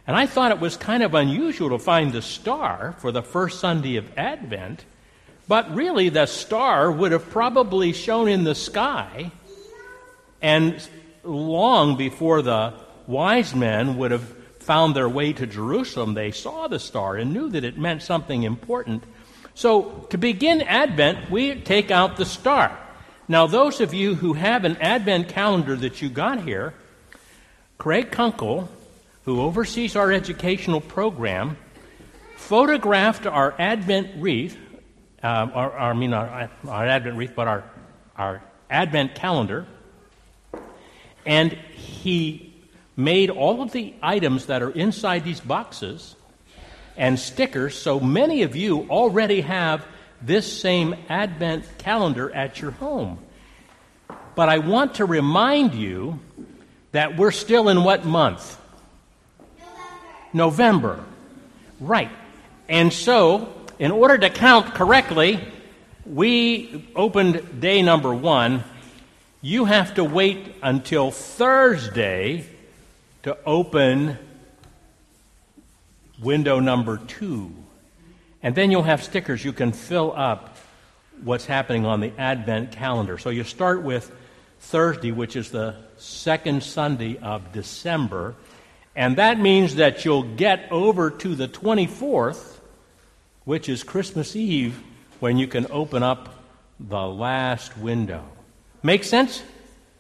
And 0.06 0.16
I 0.16 0.26
thought 0.26 0.52
it 0.52 0.60
was 0.60 0.78
kind 0.78 1.04
of 1.04 1.14
unusual 1.14 1.70
to 1.70 1.80
find 1.80 2.14
the 2.14 2.22
star 2.22 2.96
for 3.00 3.12
the 3.12 3.22
first 3.22 3.60
Sunday 3.60 3.98
of 3.98 4.18
Advent, 4.18 4.86
but 5.48 5.74
really 5.76 6.10
the 6.10 6.26
star 6.26 6.92
would 6.92 7.12
have 7.12 7.30
probably 7.30 7.94
shone 7.94 8.28
in 8.28 8.44
the 8.44 8.56
sky 8.56 9.32
and 10.42 10.88
long 11.24 11.98
before 11.98 12.42
the 12.42 12.74
wise 13.06 13.56
men 13.56 13.98
would 13.98 14.12
have 14.12 14.34
found 14.60 14.96
their 14.96 15.10
way 15.10 15.34
to 15.34 15.48
Jerusalem, 15.48 16.14
they 16.14 16.32
saw 16.32 16.68
the 16.68 16.80
star 16.80 17.16
and 17.16 17.34
knew 17.34 17.50
that 17.50 17.64
it 17.64 17.78
meant 17.78 18.02
something 18.02 18.44
important. 18.44 19.04
So, 19.58 20.06
to 20.12 20.20
begin 20.20 20.62
Advent, 20.62 21.32
we 21.32 21.60
take 21.60 21.90
out 21.90 22.18
the 22.18 22.26
star. 22.26 22.78
Now, 23.28 23.48
those 23.48 23.82
of 23.82 23.92
you 23.92 24.14
who 24.14 24.34
have 24.34 24.66
an 24.66 24.78
Advent 24.78 25.30
calendar 25.30 25.76
that 25.76 26.00
you 26.00 26.10
got 26.10 26.44
here, 26.44 26.76
Craig 27.80 28.12
Kunkel, 28.12 28.70
who 29.26 29.42
oversees 29.42 29.96
our 29.96 30.12
educational 30.12 30.80
program, 30.80 31.58
photographed 32.36 33.26
our 33.26 33.56
Advent 33.58 34.22
wreath, 34.22 34.56
uh, 35.24 35.26
our, 35.52 35.72
our, 35.72 35.90
I 35.90 35.94
mean, 35.94 36.14
our, 36.14 36.52
our 36.68 36.86
Advent 36.86 37.18
wreath, 37.18 37.34
but 37.36 37.48
our, 37.48 37.64
our 38.16 38.44
Advent 38.70 39.16
calendar 39.16 39.66
and 41.26 41.52
he 41.52 42.54
made 42.96 43.32
all 43.32 43.64
of 43.64 43.72
the 43.72 43.96
items 44.04 44.46
that 44.46 44.62
are 44.62 44.70
inside 44.70 45.24
these 45.24 45.40
boxes 45.40 46.16
and 46.98 47.20
stickers, 47.20 47.76
so 47.76 48.00
many 48.00 48.42
of 48.44 48.56
you 48.56 48.90
already 48.90 49.42
have 49.42 49.86
this 50.22 50.52
same 50.62 50.96
Advent 51.10 51.66
calendar 51.78 52.34
at 52.34 52.60
your 52.60 52.72
home. 52.72 53.20
But 54.36 54.50
I 54.50 54.58
want 54.58 54.96
to 54.96 55.06
remind 55.06 55.74
you 55.76 56.20
that 56.92 57.18
we're 57.18 57.32
still 57.32 57.70
in 57.70 57.84
what 57.84 58.06
month? 58.06 58.60
November. 60.34 60.98
November. 60.98 61.04
Right. 61.80 62.10
And 62.68 62.92
so, 62.92 63.54
in 63.78 63.92
order 63.92 64.18
to 64.18 64.30
count 64.30 64.74
correctly, 64.74 65.40
we 66.06 66.88
opened 66.96 67.62
day 67.62 67.82
number 67.82 68.14
one 68.14 68.64
you 69.42 69.66
have 69.66 69.94
to 69.94 70.04
wait 70.04 70.56
until 70.64 71.12
Thursday 71.12 72.44
to 73.24 73.38
open 73.46 74.18
window 76.20 76.60
number 76.60 76.98
two. 76.98 77.52
And 78.44 78.56
then 78.56 78.72
you'll 78.72 78.84
have 78.84 79.04
stickers. 79.04 79.44
You 79.44 79.54
can 79.54 79.72
fill 79.72 80.14
up 80.16 80.58
what's 81.24 81.46
happening 81.46 81.86
on 81.86 82.00
the 82.00 82.14
Advent 82.18 82.72
calendar. 82.72 83.18
So 83.18 83.30
you 83.30 83.44
start 83.44 83.82
with 83.82 84.12
Thursday, 84.60 85.12
which 85.12 85.36
is 85.36 85.52
the 85.52 85.76
second 85.98 86.64
Sunday 86.64 87.18
of 87.18 87.52
December. 87.52 88.36
And 88.96 89.18
that 89.18 89.40
means 89.40 89.76
that 89.76 90.06
you'll 90.06 90.24
get 90.24 90.72
over 90.72 91.12
to 91.12 91.36
the 91.36 91.48
24th, 91.48 92.58
which 93.46 93.70
is 93.70 93.84
Christmas 93.84 94.36
Eve, 94.36 94.82
when 95.20 95.38
you 95.38 95.48
can 95.48 95.68
open 95.72 96.04
up 96.04 96.34
the 96.80 97.06
last 97.08 97.78
window. 97.78 98.24
Make 98.84 99.04
sense? 99.04 99.40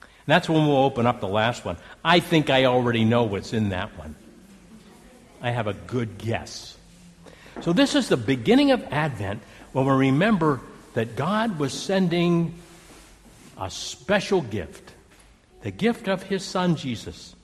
And 0.01 0.09
that's 0.27 0.49
when 0.49 0.67
we'll 0.67 0.77
open 0.77 1.07
up 1.07 1.19
the 1.19 1.27
last 1.27 1.65
one. 1.65 1.77
I 2.03 2.19
think 2.19 2.49
I 2.49 2.65
already 2.65 3.05
know 3.05 3.23
what's 3.23 3.53
in 3.53 3.69
that 3.69 3.97
one. 3.97 4.15
I 5.41 5.51
have 5.51 5.67
a 5.67 5.73
good 5.73 6.17
guess. 6.17 6.77
So, 7.61 7.73
this 7.73 7.95
is 7.95 8.09
the 8.09 8.17
beginning 8.17 8.71
of 8.71 8.83
Advent 8.91 9.41
when 9.73 9.85
we 9.85 9.91
remember 9.91 10.61
that 10.93 11.15
God 11.15 11.59
was 11.59 11.73
sending 11.73 12.53
a 13.59 13.69
special 13.69 14.41
gift 14.41 14.93
the 15.61 15.71
gift 15.71 16.07
of 16.07 16.23
His 16.23 16.45
Son, 16.45 16.75
Jesus. 16.75 17.35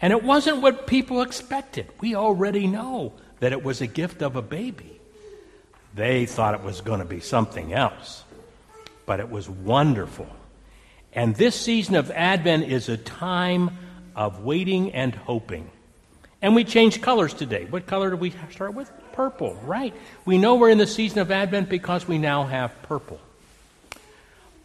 And 0.00 0.12
it 0.12 0.22
wasn't 0.22 0.62
what 0.62 0.86
people 0.86 1.20
expected. 1.22 1.86
We 2.00 2.14
already 2.14 2.66
know 2.66 3.12
that 3.40 3.52
it 3.52 3.62
was 3.62 3.80
a 3.80 3.86
gift 3.86 4.22
of 4.22 4.36
a 4.36 4.42
baby. 4.42 5.00
They 5.94 6.26
thought 6.26 6.54
it 6.54 6.62
was 6.62 6.80
going 6.80 7.00
to 7.00 7.04
be 7.04 7.20
something 7.20 7.72
else, 7.72 8.24
but 9.04 9.20
it 9.20 9.30
was 9.30 9.48
wonderful. 9.48 10.28
And 11.12 11.36
this 11.36 11.54
season 11.54 11.96
of 11.96 12.10
Advent 12.10 12.64
is 12.64 12.88
a 12.88 12.96
time 12.96 13.76
of 14.16 14.42
waiting 14.42 14.92
and 14.92 15.14
hoping. 15.14 15.70
And 16.42 16.54
we 16.54 16.64
changed 16.64 17.00
colors 17.00 17.32
today. 17.32 17.66
What 17.70 17.86
color 17.86 18.10
do 18.10 18.16
we 18.16 18.34
start 18.50 18.74
with? 18.74 18.90
Purple, 19.12 19.54
right. 19.64 19.94
We 20.24 20.38
know 20.38 20.56
we're 20.56 20.70
in 20.70 20.78
the 20.78 20.86
season 20.86 21.20
of 21.20 21.30
Advent 21.30 21.68
because 21.68 22.06
we 22.06 22.18
now 22.18 22.44
have 22.44 22.82
purple. 22.82 23.20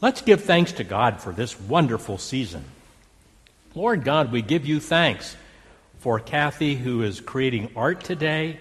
Let's 0.01 0.21
give 0.21 0.43
thanks 0.43 0.73
to 0.73 0.83
God 0.83 1.21
for 1.21 1.31
this 1.31 1.59
wonderful 1.59 2.17
season. 2.17 2.65
Lord 3.75 4.03
God, 4.03 4.31
we 4.31 4.41
give 4.41 4.65
you 4.65 4.79
thanks 4.79 5.35
for 5.99 6.19
Kathy, 6.19 6.75
who 6.75 7.03
is 7.03 7.21
creating 7.21 7.71
art 7.75 8.03
today. 8.03 8.59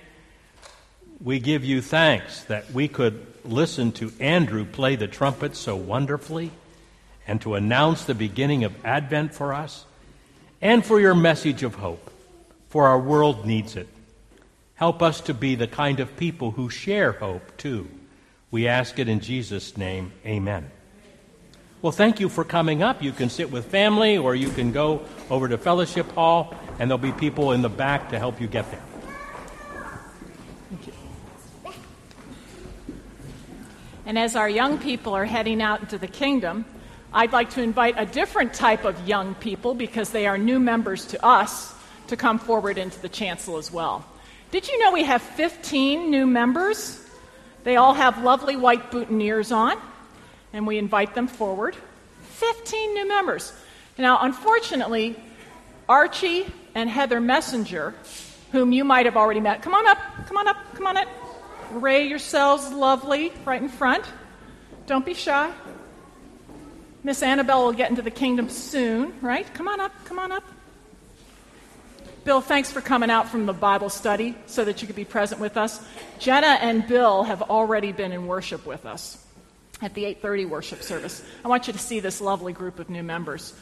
We 1.22 1.40
give 1.40 1.64
you 1.64 1.81
thanks 1.81 2.44
that 2.44 2.70
we 2.72 2.88
could 2.88 3.26
listen 3.44 3.92
to 3.92 4.12
Andrew 4.20 4.64
play 4.64 4.96
the 4.96 5.09
trumpet 5.09 5.57
so 5.57 5.74
wonderfully 5.76 6.50
and 7.26 7.40
to 7.42 7.55
announce 7.55 8.05
the 8.05 8.14
beginning 8.14 8.64
of 8.64 8.72
Advent 8.85 9.35
for 9.35 9.52
us, 9.52 9.85
and 10.62 10.85
for 10.85 11.00
your 11.00 11.14
message 11.14 11.62
of 11.62 11.74
hope, 11.74 12.05
for 12.76 12.88
our 12.88 12.98
world 12.98 13.46
needs 13.46 13.74
it. 13.74 13.88
Help 14.74 15.00
us 15.00 15.22
to 15.22 15.32
be 15.32 15.54
the 15.54 15.66
kind 15.66 15.98
of 15.98 16.14
people 16.18 16.50
who 16.50 16.68
share 16.68 17.12
hope, 17.12 17.56
too. 17.56 17.88
We 18.50 18.68
ask 18.68 18.98
it 18.98 19.08
in 19.08 19.20
Jesus' 19.20 19.78
name. 19.78 20.12
Amen. 20.26 20.70
Well, 21.80 21.90
thank 21.90 22.20
you 22.20 22.28
for 22.28 22.44
coming 22.44 22.82
up. 22.82 23.02
You 23.02 23.12
can 23.12 23.30
sit 23.30 23.50
with 23.50 23.64
family 23.64 24.18
or 24.18 24.34
you 24.34 24.50
can 24.50 24.72
go 24.72 25.00
over 25.30 25.48
to 25.48 25.56
Fellowship 25.56 26.12
Hall, 26.12 26.54
and 26.78 26.90
there'll 26.90 26.98
be 26.98 27.12
people 27.12 27.52
in 27.52 27.62
the 27.62 27.70
back 27.70 28.10
to 28.10 28.18
help 28.18 28.42
you 28.42 28.46
get 28.46 28.70
there. 28.70 28.82
You. 30.84 30.92
And 34.04 34.18
as 34.18 34.36
our 34.36 34.50
young 34.50 34.76
people 34.76 35.14
are 35.14 35.24
heading 35.24 35.62
out 35.62 35.80
into 35.80 35.96
the 35.96 36.08
kingdom, 36.08 36.66
I'd 37.10 37.32
like 37.32 37.48
to 37.52 37.62
invite 37.62 37.94
a 37.96 38.04
different 38.04 38.52
type 38.52 38.84
of 38.84 39.08
young 39.08 39.34
people 39.36 39.72
because 39.72 40.10
they 40.10 40.26
are 40.26 40.36
new 40.36 40.60
members 40.60 41.06
to 41.06 41.24
us 41.24 41.72
to 42.08 42.16
come 42.16 42.38
forward 42.38 42.78
into 42.78 43.00
the 43.00 43.08
chancel 43.08 43.56
as 43.56 43.72
well. 43.72 44.04
Did 44.50 44.68
you 44.68 44.78
know 44.78 44.92
we 44.92 45.04
have 45.04 45.22
15 45.22 46.10
new 46.10 46.26
members? 46.26 47.04
They 47.64 47.76
all 47.76 47.94
have 47.94 48.22
lovely 48.22 48.56
white 48.56 48.90
boutonnieres 48.90 49.54
on, 49.54 49.76
and 50.52 50.66
we 50.66 50.78
invite 50.78 51.14
them 51.14 51.26
forward. 51.26 51.76
15 52.22 52.94
new 52.94 53.08
members. 53.08 53.52
Now, 53.98 54.18
unfortunately, 54.22 55.16
Archie 55.88 56.46
and 56.74 56.88
Heather 56.88 57.20
Messenger, 57.20 57.94
whom 58.52 58.72
you 58.72 58.84
might 58.84 59.06
have 59.06 59.16
already 59.16 59.40
met, 59.40 59.62
come 59.62 59.74
on 59.74 59.86
up, 59.86 59.98
come 60.26 60.36
on 60.36 60.46
up, 60.46 60.56
come 60.74 60.86
on 60.86 60.96
up. 60.96 61.08
Array 61.72 62.06
yourselves 62.06 62.70
lovely 62.70 63.32
right 63.44 63.60
in 63.60 63.68
front. 63.68 64.04
Don't 64.86 65.04
be 65.04 65.14
shy. 65.14 65.52
Miss 67.02 67.22
Annabelle 67.22 67.64
will 67.64 67.72
get 67.72 67.90
into 67.90 68.02
the 68.02 68.10
kingdom 68.10 68.48
soon, 68.48 69.12
right? 69.20 69.52
Come 69.54 69.68
on 69.68 69.80
up, 69.80 69.92
come 70.04 70.18
on 70.18 70.30
up. 70.30 70.44
Bill, 72.26 72.40
thanks 72.40 72.72
for 72.72 72.80
coming 72.80 73.08
out 73.08 73.28
from 73.28 73.46
the 73.46 73.52
Bible 73.52 73.88
study 73.88 74.36
so 74.46 74.64
that 74.64 74.82
you 74.82 74.88
could 74.88 74.96
be 74.96 75.04
present 75.04 75.40
with 75.40 75.56
us. 75.56 75.80
Jenna 76.18 76.58
and 76.60 76.84
Bill 76.88 77.22
have 77.22 77.40
already 77.40 77.92
been 77.92 78.10
in 78.10 78.26
worship 78.26 78.66
with 78.66 78.84
us 78.84 79.24
at 79.80 79.94
the 79.94 80.04
8:30 80.06 80.44
worship 80.44 80.82
service. 80.82 81.22
I 81.44 81.48
want 81.48 81.68
you 81.68 81.72
to 81.72 81.78
see 81.78 82.00
this 82.00 82.20
lovely 82.20 82.52
group 82.52 82.80
of 82.80 82.90
new 82.90 83.04
members. 83.04 83.54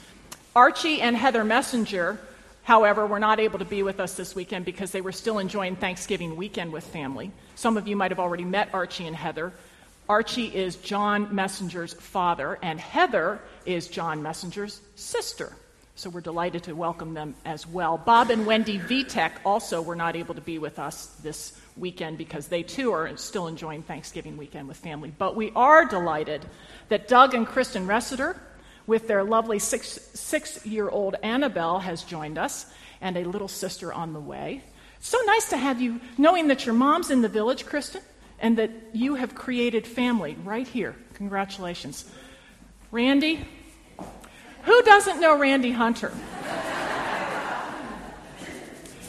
Archie 0.57 1.03
and 1.03 1.15
Heather 1.15 1.45
Messenger, 1.45 2.19
however, 2.63 3.07
were 3.07 3.19
not 3.19 3.39
able 3.39 3.59
to 3.59 3.67
be 3.67 3.83
with 3.83 4.01
us 4.01 4.15
this 4.15 4.35
weekend 4.35 4.65
because 4.65 4.93
they 4.93 5.03
were 5.03 5.13
still 5.13 5.41
enjoying 5.41 5.77
Thanksgiving 5.77 6.35
weekend 6.35 6.73
with 6.73 6.85
family. 6.85 7.33
Some 7.57 7.77
of 7.77 7.87
you 7.87 7.97
might 7.97 8.13
have 8.13 8.21
already 8.21 8.47
met 8.47 8.71
Archie 8.73 9.07
and 9.07 9.15
Heather. 9.15 9.53
Archie 10.09 10.47
is 10.47 10.77
John 10.77 11.35
Messenger's 11.35 11.93
father, 11.93 12.59
and 12.63 12.81
Heather 12.81 13.43
is 13.67 13.89
John 13.89 14.23
Messenger's 14.23 14.81
sister. 14.97 15.53
So 15.97 16.11
we're 16.11 16.21
delighted 16.21 16.65
to 16.65 16.75
welcome 16.75 17.15
them 17.15 17.35
as 17.45 17.67
well. 17.67 17.97
Bob 17.99 18.31
and 18.31 18.47
Wendy 18.47 18.79
Vitek 18.79 19.33
also 19.45 19.81
were 19.81 19.95
not 19.95 20.17
able 20.17 20.35
to 20.35 20.41
be 20.41 20.59
with 20.59 20.79
us 20.79 21.07
this 21.23 21.59
weekend 21.77 22.19
because 22.19 22.49
they 22.49 22.63
too 22.63 22.93
are 22.93 23.17
still 23.17 23.47
enjoying 23.47 23.83
Thanksgiving 23.83 24.37
weekend 24.37 24.67
with 24.67 24.77
family. 24.77 25.13
But 25.17 25.37
we 25.37 25.53
are 25.55 25.85
delighted 25.85 26.45
that 26.89 27.07
Doug 27.07 27.35
and 27.35 27.47
Kristen 27.47 27.87
Ressiter, 27.87 28.37
with 28.87 29.07
their 29.07 29.25
lovely 29.25 29.59
six, 29.59 29.89
six 30.15 30.67
year 30.67 30.89
old 30.89 31.15
Annabelle, 31.23 31.79
has 31.79 32.03
joined 32.03 32.39
us, 32.39 32.67
and 33.01 33.17
a 33.17 33.25
little 33.25 33.49
sister 33.49 33.93
on 33.93 34.13
the 34.13 34.21
way. 34.21 34.63
So 35.01 35.19
nice 35.27 35.49
to 35.51 35.57
have 35.57 35.81
you, 35.81 36.01
knowing 36.19 36.49
that 36.49 36.67
your 36.67 36.75
mom's 36.75 37.11
in 37.11 37.23
the 37.23 37.29
village, 37.29 37.67
Kristen 37.67 38.03
and 38.45 38.59
that 38.59 38.71
you 38.93 39.15
have 39.15 39.35
created 39.35 39.87
family 39.87 40.37
right 40.45 40.67
here. 40.67 40.95
Congratulations. 41.15 42.05
Randy? 42.91 43.47
Who 44.65 44.83
doesn't 44.83 45.21
know 45.21 45.39
Randy 45.39 45.73
Hunter? 45.73 46.13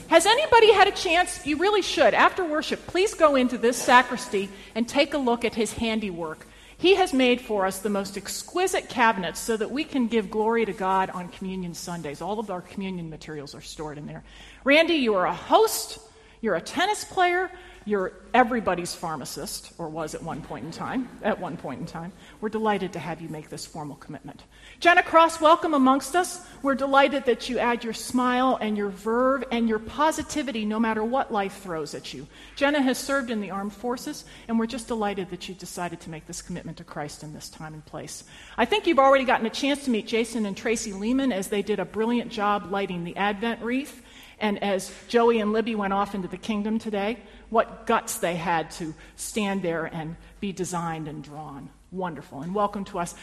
Has 0.07 0.25
anybody 0.25 0.71
had 0.71 0.87
a 0.87 0.91
chance? 0.91 1.45
You 1.45 1.57
really 1.57 1.81
should. 1.81 2.13
After 2.13 2.45
worship, 2.45 2.85
please 2.87 3.13
go 3.13 3.35
into 3.35 3.57
this 3.57 3.75
sacristy 3.75 4.49
and 4.75 4.87
take 4.87 5.13
a 5.13 5.17
look 5.17 5.43
at 5.43 5.55
his 5.55 5.73
handiwork. 5.73 6.45
He 6.77 6.95
has 6.95 7.13
made 7.13 7.41
for 7.41 7.65
us 7.65 7.79
the 7.79 7.89
most 7.89 8.17
exquisite 8.17 8.89
cabinets 8.89 9.39
so 9.39 9.57
that 9.57 9.71
we 9.71 9.83
can 9.83 10.07
give 10.07 10.29
glory 10.29 10.65
to 10.65 10.73
God 10.73 11.09
on 11.09 11.29
Communion 11.29 11.73
Sundays. 11.73 12.21
All 12.21 12.39
of 12.39 12.51
our 12.51 12.61
communion 12.61 13.09
materials 13.09 13.55
are 13.55 13.61
stored 13.61 13.97
in 13.97 14.07
there. 14.07 14.23
Randy, 14.63 14.95
you 14.95 15.15
are 15.15 15.25
a 15.25 15.33
host, 15.33 15.99
you're 16.41 16.55
a 16.55 16.61
tennis 16.61 17.03
player, 17.05 17.49
you're 17.85 18.13
everybody's 18.33 18.93
pharmacist, 18.93 19.71
or 19.77 19.87
was 19.87 20.15
at 20.15 20.23
one 20.23 20.41
point 20.41 20.65
in 20.65 20.71
time. 20.71 21.07
At 21.23 21.39
one 21.39 21.55
point 21.55 21.79
in 21.79 21.85
time, 21.85 22.11
we're 22.41 22.49
delighted 22.49 22.93
to 22.93 22.99
have 22.99 23.21
you 23.21 23.29
make 23.29 23.49
this 23.49 23.65
formal 23.65 23.95
commitment. 23.95 24.43
Jenna 24.79 25.03
Cross, 25.03 25.39
welcome 25.39 25.73
amongst 25.73 26.15
us. 26.15 26.45
We're 26.61 26.75
delighted 26.75 27.25
that 27.25 27.47
you 27.47 27.59
add 27.59 27.83
your 27.83 27.93
smile 27.93 28.57
and 28.59 28.75
your 28.75 28.89
verve 28.89 29.45
and 29.49 29.69
your 29.69 29.79
positivity 29.79 30.65
no 30.65 30.79
matter 30.79 31.03
what 31.03 31.31
life 31.31 31.61
throws 31.63 31.95
at 31.95 32.13
you. 32.13 32.27
Jenna 32.55 32.81
has 32.81 32.97
served 32.97 33.31
in 33.31 33.39
the 33.39 33.51
armed 33.51 33.73
forces, 33.73 34.25
and 34.47 34.59
we're 34.59 34.65
just 34.65 34.89
delighted 34.89 35.29
that 35.29 35.47
you 35.47 35.55
decided 35.55 36.01
to 36.01 36.09
make 36.09 36.27
this 36.27 36.41
commitment 36.41 36.77
to 36.77 36.83
Christ 36.83 37.23
in 37.23 37.33
this 37.33 37.49
time 37.49 37.73
and 37.73 37.85
place. 37.85 38.25
I 38.57 38.65
think 38.65 38.85
you've 38.85 38.99
already 38.99 39.23
gotten 39.23 39.45
a 39.45 39.51
chance 39.51 39.85
to 39.85 39.91
meet 39.91 40.07
Jason 40.07 40.45
and 40.45 40.57
Tracy 40.57 40.91
Lehman 40.91 41.31
as 41.31 41.47
they 41.47 41.61
did 41.61 41.79
a 41.79 41.85
brilliant 41.85 42.31
job 42.31 42.69
lighting 42.69 43.05
the 43.05 43.15
Advent 43.15 43.61
wreath. 43.61 44.03
And 44.39 44.61
as 44.61 44.91
Joey 45.07 45.39
and 45.39 45.53
Libby 45.53 45.75
went 45.75 45.93
off 45.93 46.13
into 46.13 46.27
the 46.27 46.37
kingdom 46.37 46.79
today, 46.79 47.17
what 47.49 47.87
guts 47.87 48.17
they 48.17 48.35
had 48.35 48.71
to 48.71 48.93
stand 49.15 49.61
there 49.61 49.85
and 49.85 50.17
be 50.41 50.51
designed 50.51 51.07
and 51.07 51.23
drawn. 51.23 51.69
Wonderful. 51.95 52.41
And 52.41 52.53
welcome 52.53 52.83
to 52.85 52.99
us. 52.99 53.15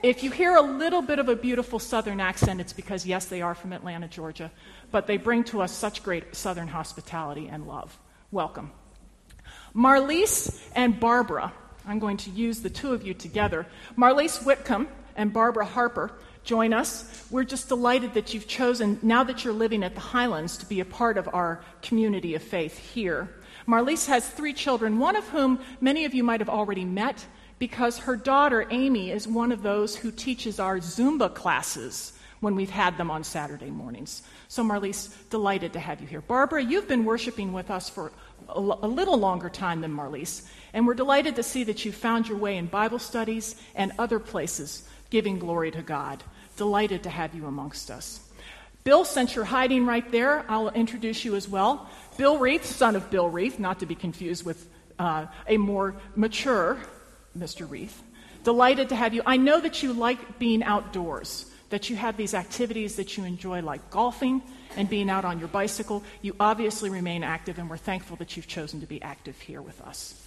If 0.00 0.22
you 0.22 0.30
hear 0.30 0.54
a 0.54 0.62
little 0.62 1.02
bit 1.02 1.18
of 1.18 1.28
a 1.28 1.34
beautiful 1.34 1.80
southern 1.80 2.20
accent, 2.20 2.60
it's 2.60 2.72
because, 2.72 3.04
yes, 3.04 3.26
they 3.26 3.42
are 3.42 3.52
from 3.52 3.72
Atlanta, 3.72 4.06
Georgia, 4.06 4.52
but 4.92 5.08
they 5.08 5.16
bring 5.16 5.42
to 5.44 5.60
us 5.60 5.72
such 5.72 6.04
great 6.04 6.36
southern 6.36 6.68
hospitality 6.68 7.48
and 7.48 7.66
love. 7.66 7.98
Welcome. 8.30 8.70
Marlise 9.74 10.62
and 10.76 11.00
Barbara, 11.00 11.52
I'm 11.84 11.98
going 11.98 12.16
to 12.18 12.30
use 12.30 12.60
the 12.60 12.70
two 12.70 12.92
of 12.92 13.04
you 13.04 13.12
together. 13.12 13.66
Marlise 13.96 14.46
Whitcomb 14.46 14.86
and 15.16 15.32
Barbara 15.32 15.64
Harper 15.64 16.12
join 16.44 16.72
us. 16.72 17.26
We're 17.28 17.42
just 17.42 17.68
delighted 17.68 18.14
that 18.14 18.34
you've 18.34 18.46
chosen, 18.46 19.00
now 19.02 19.24
that 19.24 19.42
you're 19.44 19.52
living 19.52 19.82
at 19.82 19.96
the 19.96 20.00
Highlands, 20.00 20.58
to 20.58 20.66
be 20.66 20.78
a 20.78 20.84
part 20.84 21.18
of 21.18 21.28
our 21.34 21.64
community 21.82 22.36
of 22.36 22.42
faith 22.44 22.78
here. 22.78 23.34
Marlise 23.66 24.06
has 24.06 24.28
three 24.28 24.52
children, 24.52 25.00
one 25.00 25.16
of 25.16 25.28
whom 25.28 25.58
many 25.80 26.04
of 26.04 26.14
you 26.14 26.22
might 26.22 26.40
have 26.40 26.48
already 26.48 26.84
met 26.84 27.26
because 27.62 27.96
her 27.96 28.16
daughter, 28.16 28.66
Amy, 28.70 29.12
is 29.12 29.28
one 29.28 29.52
of 29.52 29.62
those 29.62 29.94
who 29.94 30.10
teaches 30.10 30.58
our 30.58 30.78
Zumba 30.78 31.32
classes 31.32 32.12
when 32.40 32.56
we've 32.56 32.70
had 32.70 32.98
them 32.98 33.08
on 33.08 33.22
Saturday 33.22 33.70
mornings. 33.70 34.22
So, 34.48 34.64
Marlise, 34.64 35.14
delighted 35.30 35.72
to 35.74 35.78
have 35.78 36.00
you 36.00 36.08
here. 36.08 36.22
Barbara, 36.22 36.60
you've 36.60 36.88
been 36.88 37.04
worshiping 37.04 37.52
with 37.52 37.70
us 37.70 37.88
for 37.88 38.10
a, 38.48 38.58
a 38.58 38.88
little 38.88 39.16
longer 39.16 39.48
time 39.48 39.80
than 39.80 39.92
Marlise, 39.92 40.42
and 40.72 40.88
we're 40.88 40.94
delighted 40.94 41.36
to 41.36 41.44
see 41.44 41.62
that 41.62 41.84
you 41.84 41.92
found 41.92 42.26
your 42.26 42.36
way 42.36 42.56
in 42.56 42.66
Bible 42.66 42.98
studies 42.98 43.54
and 43.76 43.92
other 43.96 44.18
places 44.18 44.82
giving 45.10 45.38
glory 45.38 45.70
to 45.70 45.82
God. 45.82 46.20
Delighted 46.56 47.04
to 47.04 47.10
have 47.10 47.32
you 47.32 47.46
amongst 47.46 47.92
us. 47.92 48.28
Bill, 48.82 49.04
since 49.04 49.36
you're 49.36 49.44
hiding 49.44 49.86
right 49.86 50.10
there, 50.10 50.44
I'll 50.48 50.70
introduce 50.70 51.24
you 51.24 51.36
as 51.36 51.48
well. 51.48 51.88
Bill 52.16 52.38
Reith, 52.38 52.64
son 52.64 52.96
of 52.96 53.08
Bill 53.08 53.28
Reith, 53.28 53.60
not 53.60 53.78
to 53.78 53.86
be 53.86 53.94
confused 53.94 54.44
with 54.44 54.68
uh, 54.98 55.26
a 55.46 55.58
more 55.58 55.94
mature 56.16 56.80
Mr. 57.36 57.68
Reith. 57.68 58.02
Delighted 58.44 58.88
to 58.88 58.96
have 58.96 59.14
you. 59.14 59.22
I 59.24 59.36
know 59.36 59.60
that 59.60 59.82
you 59.82 59.92
like 59.92 60.38
being 60.38 60.62
outdoors, 60.62 61.46
that 61.70 61.88
you 61.88 61.96
have 61.96 62.16
these 62.16 62.34
activities 62.34 62.96
that 62.96 63.16
you 63.16 63.24
enjoy, 63.24 63.62
like 63.62 63.90
golfing 63.90 64.42
and 64.76 64.88
being 64.88 65.08
out 65.08 65.24
on 65.24 65.38
your 65.38 65.48
bicycle. 65.48 66.02
You 66.22 66.34
obviously 66.40 66.90
remain 66.90 67.22
active, 67.22 67.58
and 67.58 67.70
we're 67.70 67.76
thankful 67.76 68.16
that 68.16 68.36
you've 68.36 68.48
chosen 68.48 68.80
to 68.80 68.86
be 68.86 69.00
active 69.02 69.38
here 69.40 69.62
with 69.62 69.80
us. 69.82 70.20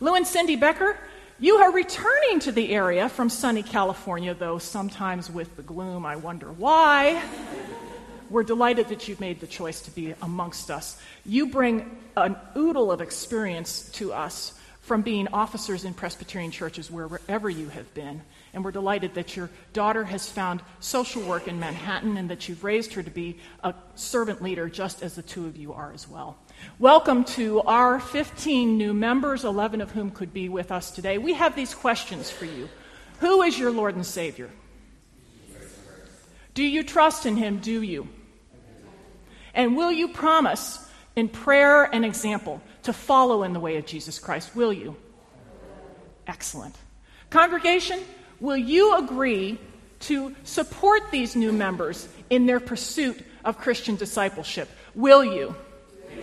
Lou 0.00 0.14
and 0.14 0.26
Cindy 0.26 0.56
Becker, 0.56 0.96
you 1.38 1.56
are 1.56 1.72
returning 1.72 2.40
to 2.40 2.52
the 2.52 2.74
area 2.74 3.08
from 3.08 3.28
sunny 3.28 3.62
California, 3.62 4.34
though 4.34 4.58
sometimes 4.58 5.30
with 5.30 5.56
the 5.56 5.62
gloom, 5.62 6.04
I 6.06 6.16
wonder 6.16 6.50
why. 6.52 7.22
We're 8.30 8.44
delighted 8.44 8.88
that 8.88 9.08
you've 9.08 9.20
made 9.20 9.40
the 9.40 9.46
choice 9.46 9.82
to 9.82 9.90
be 9.90 10.14
amongst 10.22 10.70
us. 10.70 10.98
You 11.24 11.48
bring 11.48 11.98
an 12.16 12.36
oodle 12.56 12.90
of 12.90 13.00
experience 13.00 13.90
to 13.92 14.12
us 14.12 14.58
from 14.82 15.00
being 15.00 15.28
officers 15.28 15.84
in 15.84 15.94
Presbyterian 15.94 16.50
churches 16.50 16.90
wherever 16.90 17.48
you 17.48 17.68
have 17.68 17.94
been. 17.94 18.20
And 18.52 18.64
we're 18.64 18.72
delighted 18.72 19.14
that 19.14 19.36
your 19.36 19.48
daughter 19.72 20.04
has 20.04 20.28
found 20.28 20.60
social 20.80 21.22
work 21.22 21.46
in 21.46 21.60
Manhattan 21.60 22.16
and 22.16 22.28
that 22.30 22.48
you've 22.48 22.64
raised 22.64 22.92
her 22.94 23.02
to 23.02 23.10
be 23.10 23.38
a 23.62 23.74
servant 23.94 24.42
leader 24.42 24.68
just 24.68 25.00
as 25.00 25.14
the 25.14 25.22
two 25.22 25.46
of 25.46 25.56
you 25.56 25.72
are 25.72 25.92
as 25.92 26.08
well. 26.08 26.36
Welcome 26.80 27.22
to 27.24 27.62
our 27.62 28.00
15 28.00 28.76
new 28.76 28.92
members, 28.92 29.44
11 29.44 29.80
of 29.80 29.92
whom 29.92 30.10
could 30.10 30.32
be 30.32 30.48
with 30.48 30.72
us 30.72 30.90
today. 30.90 31.16
We 31.16 31.34
have 31.34 31.54
these 31.54 31.74
questions 31.74 32.28
for 32.28 32.44
you 32.44 32.68
Who 33.20 33.42
is 33.42 33.56
your 33.56 33.70
Lord 33.70 33.94
and 33.94 34.04
Savior? 34.04 34.50
Do 36.54 36.64
you 36.64 36.82
trust 36.82 37.24
in 37.24 37.36
Him? 37.36 37.58
Do 37.58 37.82
you? 37.82 38.08
And 39.54 39.76
will 39.76 39.92
you 39.92 40.08
promise 40.08 40.84
in 41.14 41.28
prayer 41.28 41.84
and 41.84 42.04
example 42.04 42.60
to 42.82 42.92
follow 42.92 43.42
in 43.42 43.52
the 43.52 43.60
way 43.60 43.76
of 43.76 43.86
Jesus 43.86 44.18
Christ? 44.18 44.54
Will 44.54 44.72
you? 44.72 44.96
Excellent. 46.26 46.74
Congregation, 47.30 48.00
will 48.40 48.56
you 48.56 48.96
agree 48.96 49.58
to 50.00 50.34
support 50.44 51.10
these 51.10 51.36
new 51.36 51.52
members 51.52 52.08
in 52.30 52.46
their 52.46 52.60
pursuit 52.60 53.24
of 53.44 53.58
Christian 53.58 53.96
discipleship? 53.96 54.68
Will 54.94 55.24
you? 55.24 55.54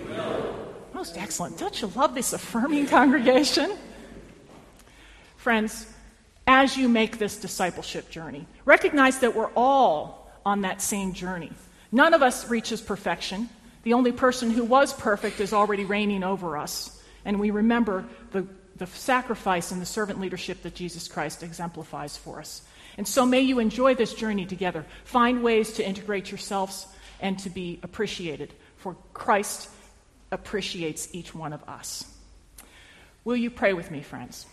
Will. 0.08 0.56
Most 0.94 1.18
excellent. 1.18 1.58
Don't 1.58 1.82
you 1.82 1.92
love 1.96 2.14
this 2.14 2.34
affirming 2.34 2.88
congregation? 2.98 3.72
Friends, 5.38 5.88
as 6.46 6.76
you 6.76 6.90
make 6.90 7.18
this 7.18 7.38
discipleship 7.38 8.10
journey, 8.10 8.46
recognize 8.66 9.20
that 9.20 9.36
we're 9.36 9.52
all 9.56 10.30
on 10.46 10.62
that 10.62 10.82
same 10.82 11.14
journey. 11.14 11.52
None 11.92 12.14
of 12.14 12.22
us 12.22 12.50
reaches 12.50 12.82
perfection. 12.82 13.50
The 13.90 13.96
only 13.96 14.12
person 14.12 14.52
who 14.52 14.66
was 14.66 14.94
perfect 14.94 15.40
is 15.40 15.52
already 15.52 15.84
reigning 15.84 16.24
over 16.24 16.56
us. 16.58 17.02
And 17.26 17.40
we 17.40 17.50
remember 17.50 18.06
the, 18.30 18.46
the 18.76 18.86
sacrifice 18.86 19.72
and 19.72 19.82
the 19.82 19.86
servant 19.88 20.20
leadership 20.20 20.62
that 20.62 20.76
Jesus 20.76 21.08
Christ 21.08 21.42
exemplifies 21.42 22.16
for 22.16 22.38
us. 22.38 22.62
And 23.00 23.08
so 23.08 23.26
may 23.26 23.42
you 23.42 23.58
enjoy 23.58 23.96
this 23.96 24.14
journey 24.14 24.46
together. 24.46 24.86
Find 25.06 25.42
ways 25.42 25.74
to 25.74 25.84
integrate 25.84 26.30
yourselves 26.30 26.86
and 27.20 27.40
to 27.40 27.50
be 27.50 27.80
appreciated, 27.82 28.54
for 28.78 28.96
Christ 29.16 29.72
appreciates 30.32 31.10
each 31.12 31.34
one 31.34 31.52
of 31.52 31.68
us. 31.68 32.06
Will 33.26 33.38
you 33.38 33.50
pray 33.50 33.74
with 33.74 33.90
me, 33.90 34.04
friends? 34.04 34.46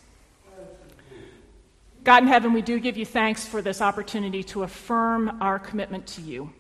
God 2.05 2.23
in 2.23 2.29
heaven, 2.31 2.55
we 2.55 2.63
do 2.63 2.81
give 2.81 2.97
you 2.97 3.05
thanks 3.05 3.45
for 3.45 3.61
this 3.61 3.83
opportunity 3.83 4.45
to 4.45 4.63
affirm 4.63 5.43
our 5.43 5.59
commitment 5.59 6.07
to 6.07 6.23
you 6.23 6.55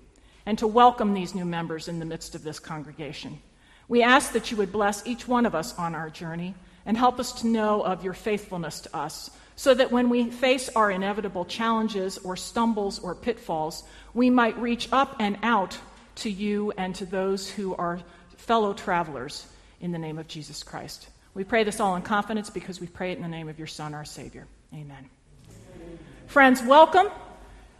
and 0.46 0.56
to 0.58 0.66
welcome 0.66 1.12
these 1.12 1.34
new 1.34 1.44
members 1.44 1.88
in 1.88 1.98
the 1.98 2.04
midst 2.04 2.34
of 2.36 2.44
this 2.44 2.60
congregation. 2.60 3.40
We 3.88 4.02
ask 4.02 4.32
that 4.32 4.50
you 4.50 4.56
would 4.56 4.72
bless 4.72 5.06
each 5.06 5.28
one 5.28 5.44
of 5.44 5.54
us 5.54 5.76
on 5.76 5.94
our 5.94 6.08
journey 6.08 6.54
and 6.86 6.96
help 6.96 7.18
us 7.18 7.32
to 7.40 7.48
know 7.48 7.82
of 7.82 8.04
your 8.04 8.14
faithfulness 8.14 8.80
to 8.80 8.96
us, 8.96 9.28
so 9.56 9.74
that 9.74 9.90
when 9.90 10.08
we 10.08 10.30
face 10.30 10.68
our 10.76 10.90
inevitable 10.90 11.44
challenges 11.44 12.18
or 12.18 12.36
stumbles 12.36 12.98
or 13.00 13.14
pitfalls, 13.14 13.82
we 14.14 14.30
might 14.30 14.56
reach 14.58 14.88
up 14.92 15.16
and 15.18 15.36
out 15.42 15.76
to 16.14 16.30
you 16.30 16.72
and 16.76 16.94
to 16.94 17.06
those 17.06 17.50
who 17.50 17.74
are 17.74 18.00
fellow 18.36 18.72
travelers 18.72 19.46
in 19.80 19.92
the 19.92 19.98
name 19.98 20.18
of 20.18 20.28
Jesus 20.28 20.62
Christ. 20.62 21.08
We 21.34 21.42
pray 21.42 21.64
this 21.64 21.80
all 21.80 21.96
in 21.96 22.02
confidence 22.02 22.50
because 22.50 22.80
we 22.80 22.86
pray 22.86 23.12
it 23.12 23.16
in 23.16 23.22
the 23.22 23.28
name 23.28 23.48
of 23.48 23.58
your 23.58 23.66
Son, 23.66 23.94
our 23.94 24.04
Savior. 24.04 24.46
Amen. 24.72 25.10
Amen. 25.48 25.98
Friends, 26.28 26.62
welcome. 26.62 27.08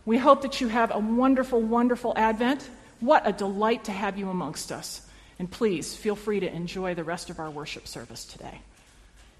We 0.06 0.16
hope 0.16 0.42
that 0.42 0.60
you 0.60 0.68
have 0.68 0.94
a 0.94 0.98
wonderful, 0.98 1.60
wonderful 1.60 2.14
Advent. 2.16 2.70
What 3.00 3.26
a 3.26 3.32
delight 3.32 3.84
to 3.84 3.92
have 3.92 4.16
you 4.16 4.30
amongst 4.30 4.72
us. 4.72 5.02
And 5.38 5.50
please 5.50 5.94
feel 5.94 6.16
free 6.16 6.40
to 6.40 6.50
enjoy 6.50 6.94
the 6.94 7.04
rest 7.04 7.28
of 7.28 7.40
our 7.40 7.50
worship 7.50 7.86
service 7.86 8.24
today. 8.24 8.60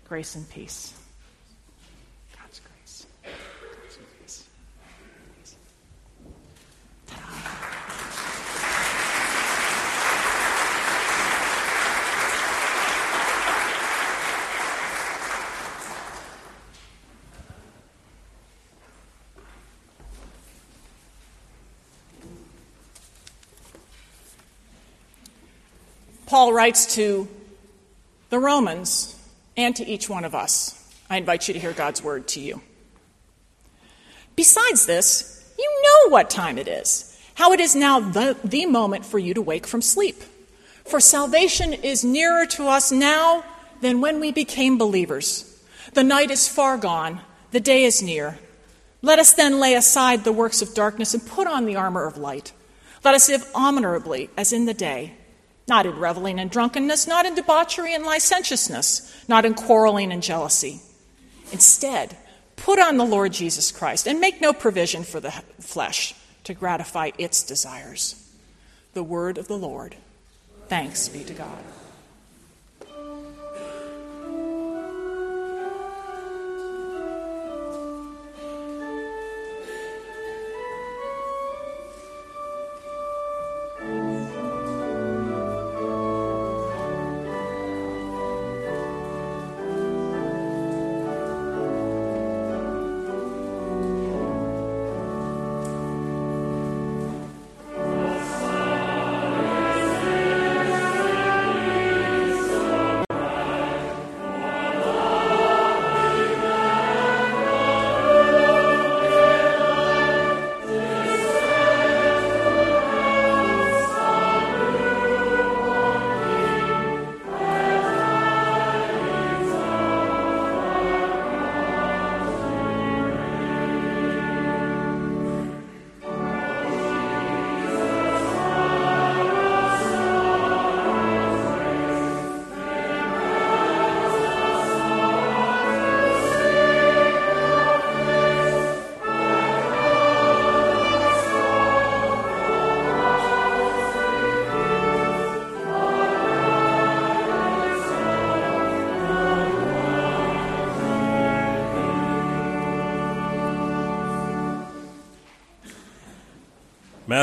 Grace 0.08 0.34
and 0.34 0.48
peace. 0.50 0.92
Paul 26.36 26.52
writes 26.52 26.96
to 26.96 27.26
the 28.28 28.38
Romans 28.38 29.18
and 29.56 29.74
to 29.74 29.86
each 29.86 30.10
one 30.10 30.22
of 30.22 30.34
us. 30.34 30.74
I 31.08 31.16
invite 31.16 31.48
you 31.48 31.54
to 31.54 31.60
hear 31.60 31.72
God's 31.72 32.02
word 32.02 32.28
to 32.28 32.40
you. 32.40 32.60
Besides 34.36 34.84
this, 34.84 35.50
you 35.58 35.82
know 35.82 36.10
what 36.10 36.28
time 36.28 36.58
it 36.58 36.68
is, 36.68 37.18
how 37.36 37.54
it 37.54 37.60
is 37.60 37.74
now 37.74 38.00
the, 38.00 38.36
the 38.44 38.66
moment 38.66 39.06
for 39.06 39.18
you 39.18 39.32
to 39.32 39.40
wake 39.40 39.66
from 39.66 39.80
sleep. 39.80 40.22
For 40.84 41.00
salvation 41.00 41.72
is 41.72 42.04
nearer 42.04 42.44
to 42.48 42.68
us 42.68 42.92
now 42.92 43.42
than 43.80 44.02
when 44.02 44.20
we 44.20 44.30
became 44.30 44.76
believers. 44.76 45.58
The 45.94 46.04
night 46.04 46.30
is 46.30 46.46
far 46.46 46.76
gone, 46.76 47.22
the 47.50 47.60
day 47.60 47.84
is 47.84 48.02
near. 48.02 48.38
Let 49.00 49.18
us 49.18 49.32
then 49.32 49.58
lay 49.58 49.72
aside 49.72 50.24
the 50.24 50.32
works 50.32 50.60
of 50.60 50.74
darkness 50.74 51.14
and 51.14 51.26
put 51.26 51.46
on 51.46 51.64
the 51.64 51.76
armor 51.76 52.04
of 52.04 52.18
light. 52.18 52.52
Let 53.04 53.14
us 53.14 53.30
live 53.30 53.50
honorably 53.54 54.28
as 54.36 54.52
in 54.52 54.66
the 54.66 54.74
day 54.74 55.14
not 55.68 55.86
in 55.86 55.98
reveling 55.98 56.38
and 56.38 56.50
drunkenness, 56.50 57.06
not 57.06 57.26
in 57.26 57.34
debauchery 57.34 57.94
and 57.94 58.04
licentiousness, 58.04 59.24
not 59.28 59.44
in 59.44 59.54
quarreling 59.54 60.12
and 60.12 60.22
jealousy. 60.22 60.80
Instead, 61.52 62.16
put 62.56 62.78
on 62.78 62.96
the 62.96 63.04
Lord 63.04 63.32
Jesus 63.32 63.72
Christ 63.72 64.06
and 64.06 64.20
make 64.20 64.40
no 64.40 64.52
provision 64.52 65.02
for 65.02 65.20
the 65.20 65.32
flesh 65.60 66.14
to 66.44 66.54
gratify 66.54 67.10
its 67.18 67.42
desires. 67.42 68.22
The 68.94 69.02
word 69.02 69.38
of 69.38 69.48
the 69.48 69.58
Lord. 69.58 69.96
Thanks 70.68 71.08
be 71.08 71.24
to 71.24 71.34
God. 71.34 71.58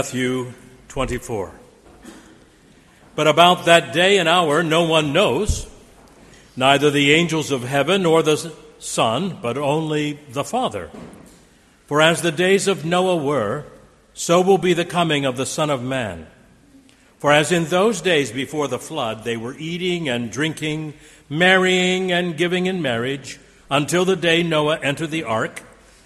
Matthew 0.03 0.51
24. 0.89 1.53
But 3.15 3.25
about 3.25 3.63
that 3.63 3.93
day 3.93 4.17
and 4.17 4.27
hour 4.27 4.61
no 4.61 4.83
one 4.83 5.13
knows, 5.13 5.65
neither 6.57 6.91
the 6.91 7.13
angels 7.13 7.51
of 7.51 7.63
heaven 7.63 8.03
nor 8.03 8.21
the 8.21 8.53
Son, 8.79 9.39
but 9.41 9.57
only 9.57 10.19
the 10.29 10.43
Father. 10.43 10.91
For 11.85 12.01
as 12.01 12.21
the 12.21 12.33
days 12.33 12.67
of 12.67 12.83
Noah 12.83 13.15
were, 13.15 13.63
so 14.13 14.41
will 14.41 14.57
be 14.57 14.73
the 14.73 14.83
coming 14.83 15.23
of 15.23 15.37
the 15.37 15.45
Son 15.45 15.69
of 15.69 15.81
Man. 15.81 16.27
For 17.17 17.31
as 17.31 17.53
in 17.53 17.63
those 17.63 18.01
days 18.01 18.29
before 18.29 18.67
the 18.67 18.79
flood, 18.79 19.23
they 19.23 19.37
were 19.37 19.55
eating 19.57 20.09
and 20.09 20.29
drinking, 20.29 20.95
marrying 21.29 22.11
and 22.11 22.35
giving 22.35 22.65
in 22.65 22.81
marriage, 22.81 23.39
until 23.71 24.03
the 24.03 24.17
day 24.17 24.43
Noah 24.43 24.79
entered 24.81 25.11
the 25.11 25.23
ark, 25.23 25.63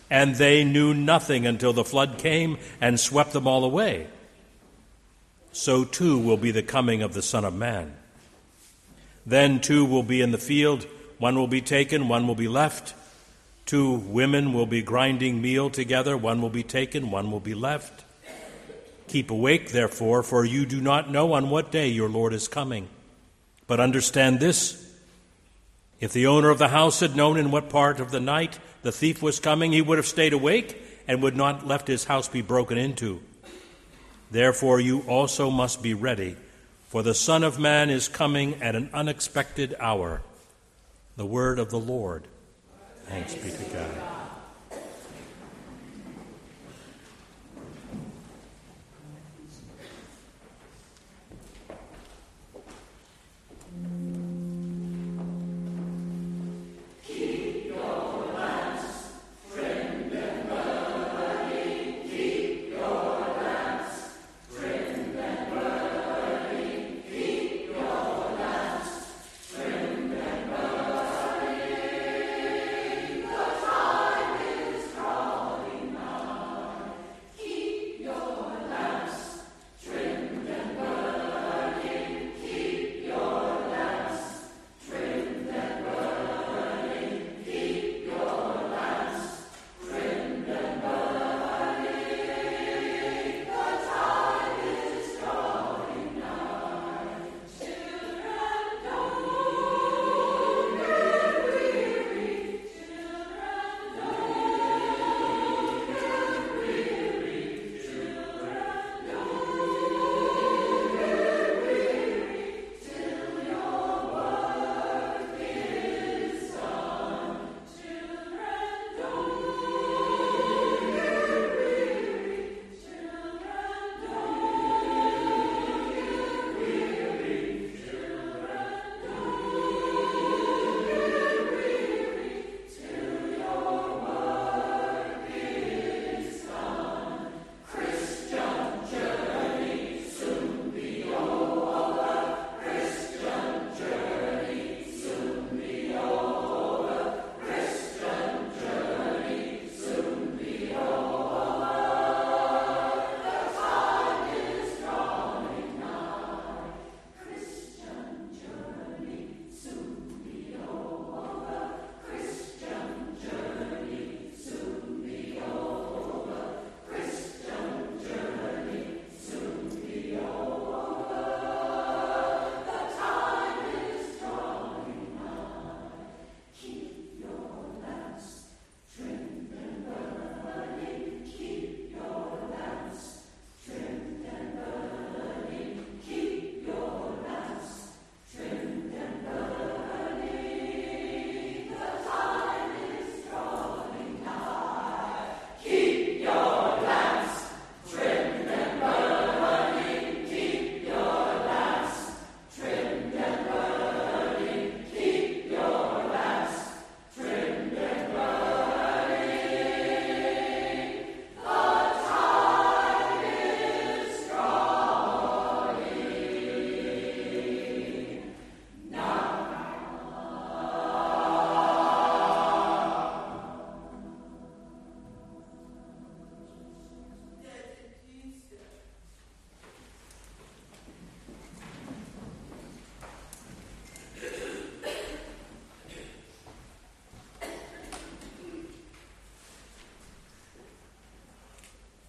and 0.10 0.36
they 0.36 0.64
knew 0.64 0.94
nothing 0.94 1.46
until 1.46 1.74
the 1.74 1.84
flood 1.84 2.18
came 2.18 2.58
and 2.80 3.00
swept 3.00 3.34
them 3.34 3.48
all 3.48 3.64
away. 3.64 4.08
So 5.52 5.84
too 5.84 6.20
will 6.20 6.38
be 6.38 6.52
the 6.52 6.64
coming 6.64 7.02
of 7.02 7.14
the 7.14 7.22
Son 7.22 7.44
of 7.44 7.54
Man. 7.54 7.96
Then 9.26 9.60
two 9.60 9.84
will 9.84 10.04
be 10.04 10.22
in 10.22 10.32
the 10.32 10.38
field, 10.38 10.86
one 11.18 11.36
will 11.36 11.48
be 11.48 11.62
taken, 11.62 12.08
one 12.08 12.28
will 12.28 12.36
be 12.36 12.48
left. 12.48 12.94
Two 13.66 13.96
women 13.96 14.54
will 14.54 14.66
be 14.66 14.82
grinding 14.82 15.42
meal 15.42 15.70
together, 15.70 16.16
one 16.16 16.42
will 16.42 16.50
be 16.50 16.64
taken, 16.64 17.12
one 17.12 17.32
will 17.32 17.42
be 17.42 17.54
left. 17.54 18.06
Keep 19.08 19.32
awake, 19.32 19.72
therefore, 19.72 20.24
for 20.24 20.46
you 20.46 20.66
do 20.66 20.80
not 20.80 21.10
know 21.10 21.34
on 21.34 21.50
what 21.50 21.72
day 21.72 21.88
your 21.88 22.08
Lord 22.08 22.34
is 22.34 22.48
coming. 22.48 22.88
But 23.66 23.82
understand 23.82 24.40
this 24.40 24.84
if 26.00 26.14
the 26.14 26.28
owner 26.28 26.50
of 26.50 26.60
the 26.60 26.68
house 26.70 27.00
had 27.00 27.16
known 27.16 27.38
in 27.38 27.52
what 27.52 27.70
part 27.70 28.00
of 28.00 28.12
the 28.12 28.20
night 28.20 28.60
the 28.88 28.94
thief 28.94 29.22
was 29.22 29.42
coming, 29.42 29.74
he 29.74 29.82
would 29.82 29.98
have 29.98 30.08
stayed 30.08 30.32
awake 30.32 30.82
and 31.10 31.22
would 31.22 31.36
not 31.36 31.68
left 31.68 31.90
his 31.90 32.06
house 32.06 32.30
be 32.30 32.42
broken 32.42 32.78
into. 32.78 33.22
Therefore, 34.32 34.80
you 34.80 35.02
also 35.02 35.50
must 35.50 35.84
be 35.84 35.94
ready, 35.94 36.38
for 36.88 37.04
the 37.04 37.14
Son 37.14 37.44
of 37.44 37.60
Man 37.60 37.90
is 37.90 38.08
coming 38.08 38.62
at 38.62 38.78
an 38.78 38.90
unexpected 38.94 39.76
hour. 39.78 40.22
The 41.18 41.26
word 41.26 41.60
of 41.60 41.70
the 41.70 41.78
Lord. 41.78 42.24
Thanks 43.08 43.36
be 43.36 43.52
to 43.52 43.64
God. 43.74 44.27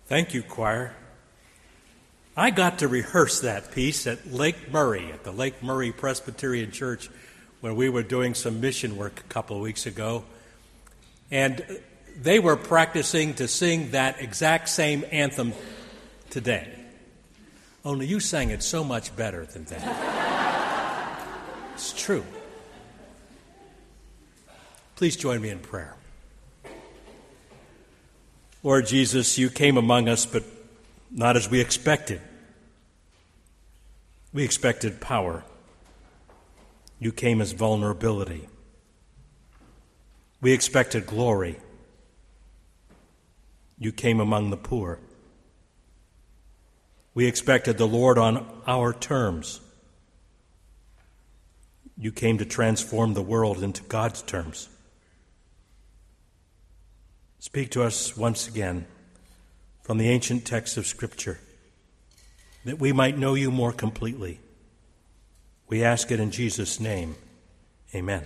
Thank 0.08 0.32
you, 0.32 0.42
choir. 0.42 0.94
I 2.34 2.48
got 2.48 2.78
to 2.78 2.88
rehearse 2.88 3.40
that 3.40 3.72
piece 3.72 4.06
at 4.06 4.32
Lake 4.32 4.72
Murray, 4.72 5.12
at 5.12 5.22
the 5.22 5.32
Lake 5.32 5.62
Murray 5.62 5.92
Presbyterian 5.92 6.70
Church, 6.70 7.10
when 7.60 7.76
we 7.76 7.90
were 7.90 8.02
doing 8.02 8.32
some 8.32 8.58
mission 8.58 8.96
work 8.96 9.20
a 9.20 9.24
couple 9.24 9.56
of 9.56 9.62
weeks 9.62 9.84
ago. 9.84 10.24
And 11.30 11.62
they 12.16 12.38
were 12.38 12.56
practicing 12.56 13.34
to 13.34 13.46
sing 13.48 13.90
that 13.90 14.18
exact 14.22 14.70
same 14.70 15.04
anthem 15.12 15.52
today. 16.30 16.72
Only 17.84 18.06
you 18.06 18.18
sang 18.18 18.48
it 18.48 18.62
so 18.62 18.82
much 18.82 19.14
better 19.14 19.44
than 19.44 19.64
that. 19.64 21.20
it's 21.74 21.92
true. 21.92 22.24
Please 24.96 25.16
join 25.16 25.42
me 25.42 25.50
in 25.50 25.58
prayer. 25.58 25.96
Lord 28.68 28.86
Jesus, 28.86 29.38
you 29.38 29.48
came 29.48 29.78
among 29.78 30.10
us, 30.10 30.26
but 30.26 30.44
not 31.10 31.38
as 31.38 31.48
we 31.48 31.58
expected. 31.58 32.20
We 34.30 34.44
expected 34.44 35.00
power. 35.00 35.42
You 36.98 37.10
came 37.10 37.40
as 37.40 37.52
vulnerability. 37.52 38.46
We 40.42 40.52
expected 40.52 41.06
glory. 41.06 41.58
You 43.78 43.90
came 43.90 44.20
among 44.20 44.50
the 44.50 44.58
poor. 44.58 44.98
We 47.14 47.24
expected 47.24 47.78
the 47.78 47.88
Lord 47.88 48.18
on 48.18 48.46
our 48.66 48.92
terms. 48.92 49.62
You 51.96 52.12
came 52.12 52.36
to 52.36 52.44
transform 52.44 53.14
the 53.14 53.22
world 53.22 53.62
into 53.62 53.82
God's 53.84 54.20
terms. 54.20 54.68
Speak 57.40 57.70
to 57.70 57.84
us 57.84 58.16
once 58.16 58.48
again 58.48 58.86
from 59.82 59.98
the 59.98 60.08
ancient 60.08 60.44
texts 60.44 60.76
of 60.76 60.86
Scripture 60.86 61.38
that 62.64 62.78
we 62.78 62.92
might 62.92 63.16
know 63.16 63.34
you 63.34 63.50
more 63.50 63.72
completely. 63.72 64.40
We 65.68 65.84
ask 65.84 66.10
it 66.10 66.18
in 66.18 66.30
Jesus' 66.30 66.80
name. 66.80 67.14
Amen. 67.94 68.24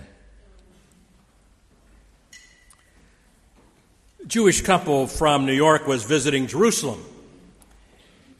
A 4.23 4.27
Jewish 4.27 4.61
couple 4.61 5.07
from 5.07 5.45
New 5.45 5.53
York 5.53 5.85
was 5.85 6.03
visiting 6.03 6.47
Jerusalem. 6.47 7.03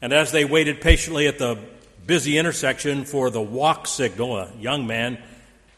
And 0.02 0.12
as 0.12 0.32
they 0.32 0.44
waited 0.44 0.80
patiently 0.80 1.28
at 1.28 1.38
the 1.38 1.58
busy 2.04 2.36
intersection 2.36 3.04
for 3.04 3.30
the 3.30 3.40
walk 3.40 3.86
signal, 3.86 4.36
a 4.36 4.50
young 4.58 4.86
man 4.86 5.22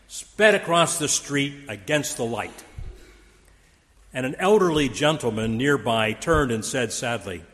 sped 0.09 0.55
across 0.55 0.99
the 0.99 1.09
street 1.09 1.55
against 1.69 2.17
the 2.17 2.25
light. 2.25 2.65
And 4.17 4.25
an 4.25 4.35
elderly 4.39 4.89
gentleman 4.89 5.59
nearby 5.59 6.15
turned 6.15 6.51
and 6.51 6.65
said 6.65 6.91
sadly, 6.91 7.45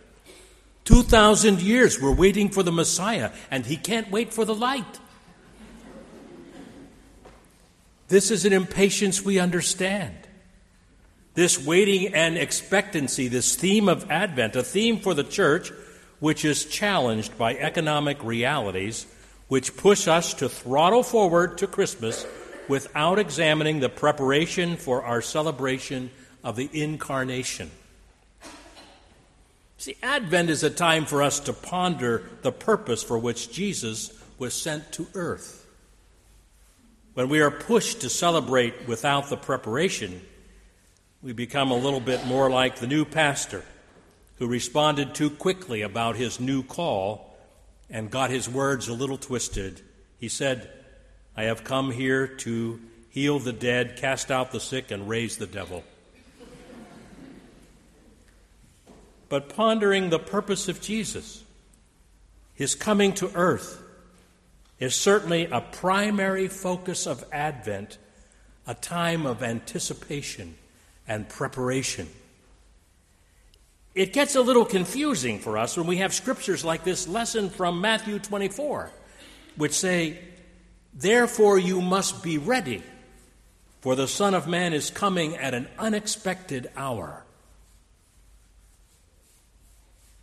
2,000 0.85 1.61
years 1.61 2.01
we're 2.01 2.15
waiting 2.15 2.51
for 2.51 2.63
the 2.63 2.71
Messiah, 2.71 3.33
and 3.51 3.67
he 3.67 3.77
can't 3.77 4.13
wait 4.13 4.33
for 4.33 4.45
the 4.45 4.55
light. 4.55 5.01
This 8.07 8.31
is 8.31 8.45
an 8.45 8.53
impatience 8.53 9.25
we 9.25 9.41
understand. 9.41 10.15
This 11.35 11.59
waiting 11.59 12.15
and 12.15 12.39
expectancy, 12.39 13.27
this 13.27 13.57
theme 13.57 13.89
of 13.89 14.09
Advent, 14.09 14.55
a 14.55 14.63
theme 14.63 15.01
for 15.01 15.15
the 15.15 15.25
church 15.25 15.73
which 16.21 16.45
is 16.45 16.65
challenged 16.65 17.37
by 17.37 17.57
economic 17.57 18.23
realities 18.23 19.07
which 19.49 19.77
push 19.77 20.07
us 20.07 20.33
to 20.35 20.49
throttle 20.49 21.03
forward 21.03 21.59
to 21.59 21.67
Christmas 21.67 22.25
without 22.69 23.19
examining 23.19 23.81
the 23.81 23.89
preparation 23.89 24.77
for 24.77 25.03
our 25.03 25.21
celebration 25.21 26.09
of 26.43 26.57
the 26.57 26.69
incarnation. 26.73 27.71
See, 29.79 29.97
Advent 30.03 30.49
is 30.49 30.63
a 30.63 30.71
time 30.71 31.07
for 31.07 31.23
us 31.23 31.41
to 31.41 31.53
ponder 31.53 32.23
the 32.43 32.53
purpose 32.53 33.03
for 33.03 33.19
which 33.19 33.53
Jesus 33.53 34.13
was 34.39 34.55
sent 34.55 34.93
to 34.93 35.09
earth. 35.15 35.67
When 37.15 37.29
we 37.29 37.41
are 37.41 37.51
pushed 37.51 38.01
to 38.01 38.09
celebrate 38.09 38.87
without 38.87 39.29
the 39.29 39.37
preparation, 39.37 40.23
we 41.23 41.33
become 41.33 41.71
a 41.71 41.77
little 41.77 42.01
bit 42.01 42.27
more 42.27 42.49
like 42.49 42.77
the 42.77 42.87
new 42.87 43.05
pastor 43.05 43.65
who 44.37 44.47
responded 44.47 45.15
too 45.15 45.31
quickly 45.31 45.83
about 45.83 46.17
his 46.17 46.41
new 46.41 46.63
call 46.63 47.37
and 47.91 48.11
got 48.11 48.31
his 48.31 48.49
words 48.49 48.89
a 48.89 48.95
little 48.95 49.19
twisted. 49.19 49.81
He 50.19 50.29
said, 50.29 50.71
I 51.37 51.45
have 51.45 51.65
come 51.65 51.91
here 51.91 52.27
to 52.27 52.81
heal 53.11 53.39
the 53.39 53.53
dead, 53.53 53.97
cast 53.97 54.31
out 54.31 54.53
the 54.53 54.61
sick, 54.61 54.91
and 54.91 55.09
raise 55.09 55.37
the 55.37 55.47
devil. 55.47 55.85
But 59.33 59.49
pondering 59.49 60.11
the 60.11 60.19
purpose 60.19 60.69
of 60.69 60.83
Jesus, 60.83 61.43
his 62.53 62.75
coming 62.75 63.15
to 63.15 63.35
earth, 63.35 63.83
is 64.79 64.95
certainly 64.95 65.47
a 65.47 65.63
primary 65.63 66.49
focus 66.49 67.07
of 67.07 67.25
Advent, 67.33 67.97
a 68.67 68.75
time 68.75 69.25
of 69.25 69.43
anticipation 69.43 70.55
and 71.09 71.31
preparation. 71.31 72.07
It 73.95 74.13
gets 74.13 74.35
a 74.35 74.43
little 74.43 74.67
confusing 74.67 75.39
for 75.39 75.57
us 75.57 75.79
when 75.79 75.87
we 75.87 75.97
have 75.97 76.13
scriptures 76.13 76.63
like 76.63 76.85
this 76.85 77.09
lesson 77.09 77.49
from 77.49 77.81
Matthew 77.81 78.19
24, 78.19 78.91
which 79.57 79.73
say, 79.73 80.19
Therefore 80.93 81.59
you 81.59 81.81
must 81.81 82.23
be 82.23 82.37
ready, 82.37 82.83
for 83.81 83.97
the 83.97 84.09
Son 84.09 84.35
of 84.35 84.47
Man 84.47 84.75
is 84.75 84.91
coming 84.91 85.37
at 85.37 85.55
an 85.55 85.69
unexpected 85.79 86.71
hour. 86.77 87.25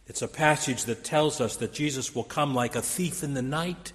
It's 0.09 0.23
a 0.23 0.27
passage 0.27 0.85
that 0.85 1.03
tells 1.03 1.39
us 1.39 1.57
that 1.57 1.71
Jesus 1.71 2.15
will 2.15 2.23
come 2.23 2.55
like 2.55 2.75
a 2.75 2.81
thief 2.81 3.23
in 3.23 3.35
the 3.35 3.43
night 3.43 3.93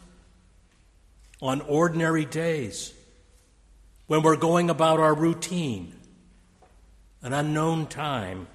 on 1.43 1.61
ordinary 1.61 2.25
days 2.25 2.95
when 4.07 4.23
we're 4.23 4.37
going 4.37 4.71
about 4.71 5.01
our 5.01 5.13
routine, 5.13 5.93
an 7.21 7.33
unknown 7.33 7.89
time, 7.89 8.47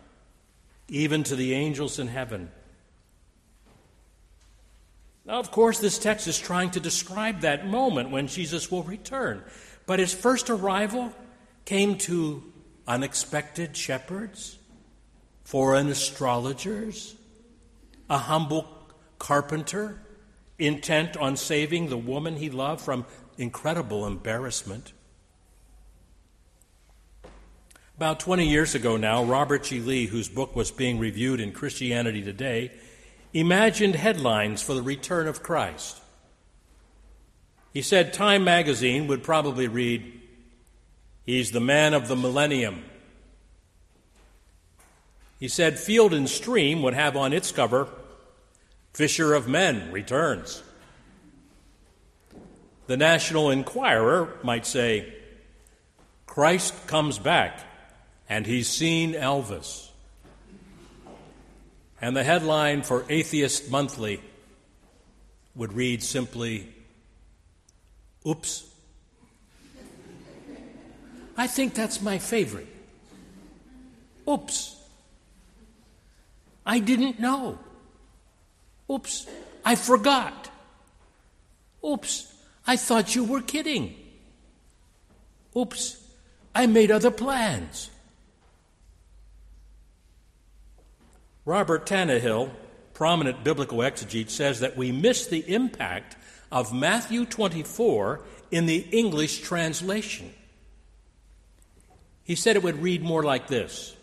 even 0.88 1.24
to 1.24 1.36
the 1.36 1.54
angels 1.54 2.00
in 2.00 2.08
heaven. 2.08 2.50
Now, 5.26 5.40
of 5.40 5.52
course, 5.52 5.80
this 5.80 6.00
text 6.00 6.28
is 6.28 6.40
trying 6.40 6.72
to 6.72 6.80
describe 6.80 7.42
that 7.42 7.68
moment 7.68 8.10
when 8.10 8.28
Jesus 8.28 8.72
will 8.72 8.84
return. 8.84 9.44
But 9.86 10.00
his 10.00 10.14
first 10.14 10.50
arrival 10.50 11.14
came 11.66 11.98
to 12.00 12.42
unexpected 12.88 13.76
shepherds, 13.76 14.58
foreign 15.44 15.90
astrologers, 15.90 17.16
a 18.10 18.18
humble 18.18 18.68
carpenter 19.18 20.02
intent 20.58 21.16
on 21.18 21.36
saving 21.38 21.90
the 21.90 21.98
woman 21.98 22.36
he 22.36 22.50
loved 22.50 22.82
from 22.82 23.06
incredible 23.38 24.06
embarrassment. 24.06 24.94
About 27.96 28.20
20 28.20 28.48
years 28.48 28.76
ago 28.76 28.98
now, 28.98 29.24
Robert 29.24 29.64
G. 29.64 29.80
Lee, 29.80 30.06
whose 30.08 30.30
book 30.30 30.56
was 30.56 30.72
being 30.72 31.00
reviewed 31.00 31.40
in 31.40 31.52
Christianity 31.52 32.22
Today, 32.22 32.72
imagined 33.34 33.96
headlines 33.96 34.62
for 34.62 34.74
the 34.74 34.82
return 34.82 35.28
of 35.28 35.44
Christ. 35.44 36.00
He 37.74 37.82
said 37.82 38.14
Time 38.14 38.44
magazine 38.44 39.08
would 39.08 39.24
probably 39.24 39.68
read, 39.68 40.14
He's 41.26 41.52
the 41.52 41.60
man 41.60 41.94
of 41.94 42.08
the 42.08 42.16
millennium. 42.16 42.84
He 45.40 45.48
said 45.48 45.78
Field 45.78 46.14
and 46.14 46.28
Stream 46.28 46.82
would 46.82 46.94
have 46.96 47.16
on 47.16 47.34
its 47.34 47.52
cover, 47.52 47.88
Fisher 48.94 49.34
of 49.34 49.48
Men 49.48 49.92
returns. 49.92 50.64
The 52.88 52.98
National 52.98 53.52
Enquirer 53.52 54.34
might 54.44 54.66
say, 54.66 55.14
Christ 56.26 56.74
comes 56.88 57.20
back 57.20 57.60
and 58.28 58.46
he's 58.46 58.68
seen 58.68 59.14
Elvis. 59.14 59.90
And 62.02 62.16
the 62.16 62.24
headline 62.24 62.82
for 62.82 63.06
Atheist 63.10 63.70
Monthly 63.70 64.22
would 65.56 65.74
read 65.74 66.02
simply, 66.02 66.68
Oops. 68.26 68.66
I 71.38 71.48
think 71.48 71.74
that's 71.74 72.02
my 72.02 72.18
favorite. 72.18 72.68
Oops. 74.28 74.76
I 76.66 76.80
didn't 76.80 77.20
know. 77.20 77.60
Oops, 78.92 79.28
I 79.64 79.76
forgot. 79.76 80.50
Oops, 81.86 82.34
I 82.66 82.76
thought 82.76 83.16
you 83.16 83.24
were 83.24 83.42
kidding. 83.42 83.96
Oops, 85.56 86.02
I 86.54 86.66
made 86.68 86.92
other 86.92 87.12
plans. 87.12 87.90
Robert 91.46 91.86
Tannehill, 91.86 92.52
prominent 92.94 93.44
biblical 93.44 93.80
exegete, 93.80 94.30
says 94.30 94.60
that 94.60 94.78
we 94.78 94.92
miss 94.92 95.28
the 95.28 95.44
impact 95.52 96.16
of 96.52 96.74
Matthew 96.74 97.26
24 97.26 98.22
in 98.52 98.66
the 98.66 98.80
English 98.92 99.42
translation. 99.42 100.34
He 102.24 102.36
said 102.36 102.56
it 102.56 102.64
would 102.64 102.82
read 102.84 103.02
more 103.02 103.24
like 103.24 103.48
this 103.48 103.96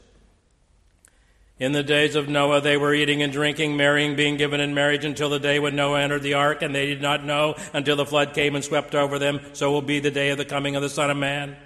in 1.58 1.72
the 1.72 1.82
days 1.82 2.14
of 2.14 2.28
Noah, 2.28 2.60
they 2.60 2.76
were 2.76 2.92
eating 2.92 3.22
and 3.22 3.32
drinking, 3.32 3.78
marrying, 3.78 4.14
being 4.14 4.36
given 4.36 4.60
in 4.60 4.74
marriage 4.74 5.06
until 5.06 5.30
the 5.30 5.38
day 5.38 5.58
when 5.58 5.74
Noah 5.74 6.02
entered 6.02 6.22
the 6.22 6.34
ark, 6.34 6.60
and 6.60 6.74
they 6.74 6.86
did 6.86 7.00
not 7.00 7.24
know 7.24 7.54
until 7.72 7.96
the 7.96 8.04
flood 8.04 8.34
came 8.34 8.54
and 8.54 8.62
swept 8.64 8.94
over 8.94 9.18
them. 9.18 9.40
So 9.54 9.72
will 9.72 9.80
be 9.80 9.98
the 9.98 10.10
day 10.10 10.28
of 10.30 10.38
the 10.38 10.44
coming 10.44 10.76
of 10.76 10.82
the 10.82 10.90
Son 10.90 11.10
of 11.10 11.16
Man. 11.16 11.56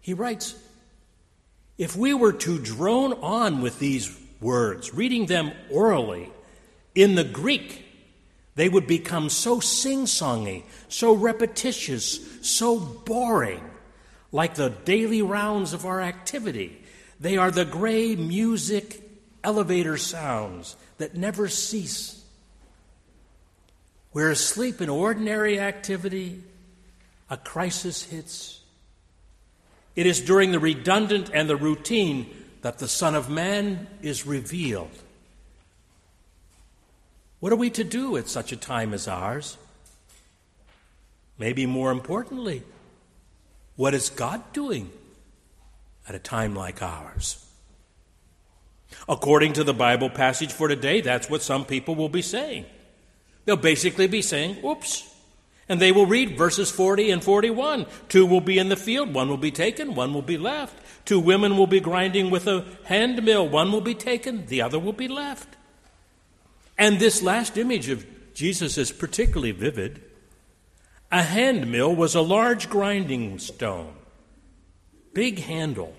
He 0.00 0.12
writes 0.12 0.56
If 1.78 1.94
we 1.94 2.14
were 2.14 2.32
to 2.32 2.58
drone 2.58 3.12
on 3.12 3.60
with 3.60 3.78
these 3.78 4.18
words, 4.40 4.92
reading 4.92 5.26
them 5.26 5.52
orally, 5.70 6.30
in 6.96 7.14
the 7.14 7.24
Greek, 7.24 7.84
they 8.56 8.68
would 8.68 8.88
become 8.88 9.30
so 9.30 9.60
sing 9.60 10.06
songy, 10.06 10.64
so 10.88 11.14
repetitious, 11.14 12.18
so 12.42 12.80
boring, 12.80 13.62
like 14.32 14.56
the 14.56 14.70
daily 14.70 15.22
rounds 15.22 15.72
of 15.72 15.86
our 15.86 16.00
activity. 16.00 16.79
They 17.20 17.36
are 17.36 17.50
the 17.50 17.66
gray 17.66 18.16
music 18.16 19.02
elevator 19.44 19.98
sounds 19.98 20.74
that 20.96 21.14
never 21.14 21.48
cease. 21.48 22.24
We're 24.12 24.30
asleep 24.30 24.80
in 24.80 24.88
ordinary 24.88 25.60
activity, 25.60 26.42
a 27.28 27.36
crisis 27.36 28.04
hits. 28.04 28.60
It 29.94 30.06
is 30.06 30.20
during 30.20 30.50
the 30.50 30.58
redundant 30.58 31.30
and 31.32 31.48
the 31.48 31.56
routine 31.56 32.34
that 32.62 32.78
the 32.78 32.88
Son 32.88 33.14
of 33.14 33.28
Man 33.28 33.86
is 34.02 34.26
revealed. 34.26 34.90
What 37.38 37.52
are 37.52 37.56
we 37.56 37.70
to 37.70 37.84
do 37.84 38.16
at 38.16 38.28
such 38.28 38.50
a 38.50 38.56
time 38.56 38.94
as 38.94 39.06
ours? 39.06 39.56
Maybe 41.38 41.66
more 41.66 41.90
importantly, 41.90 42.62
what 43.76 43.94
is 43.94 44.10
God 44.10 44.52
doing 44.52 44.90
at 46.08 46.14
a 46.14 46.18
time 46.18 46.54
like 46.54 46.82
ours? 46.82 47.46
According 49.08 49.54
to 49.54 49.64
the 49.64 49.74
Bible 49.74 50.10
passage 50.10 50.52
for 50.52 50.68
today, 50.68 51.00
that's 51.00 51.30
what 51.30 51.42
some 51.42 51.64
people 51.64 51.94
will 51.94 52.08
be 52.08 52.22
saying. 52.22 52.66
They'll 53.44 53.56
basically 53.56 54.06
be 54.06 54.22
saying, 54.22 54.64
oops. 54.64 55.06
And 55.68 55.80
they 55.80 55.92
will 55.92 56.06
read 56.06 56.36
verses 56.36 56.70
40 56.70 57.10
and 57.10 57.22
41. 57.22 57.86
Two 58.08 58.26
will 58.26 58.40
be 58.40 58.58
in 58.58 58.68
the 58.68 58.76
field, 58.76 59.14
one 59.14 59.28
will 59.28 59.36
be 59.36 59.52
taken, 59.52 59.94
one 59.94 60.12
will 60.12 60.22
be 60.22 60.36
left. 60.36 60.76
Two 61.04 61.20
women 61.20 61.56
will 61.56 61.66
be 61.66 61.80
grinding 61.80 62.30
with 62.30 62.46
a 62.46 62.64
hand 62.84 63.22
mill, 63.24 63.48
one 63.48 63.72
will 63.72 63.80
be 63.80 63.94
taken, 63.94 64.46
the 64.46 64.62
other 64.62 64.78
will 64.78 64.92
be 64.92 65.08
left. 65.08 65.56
And 66.76 66.98
this 66.98 67.22
last 67.22 67.56
image 67.56 67.88
of 67.88 68.06
Jesus 68.34 68.78
is 68.78 68.90
particularly 68.90 69.52
vivid. 69.52 70.02
A 71.12 71.22
hand 71.22 71.70
mill 71.70 71.94
was 71.94 72.14
a 72.14 72.20
large 72.20 72.70
grinding 72.70 73.38
stone, 73.38 73.94
big 75.12 75.40
handle. 75.40 75.94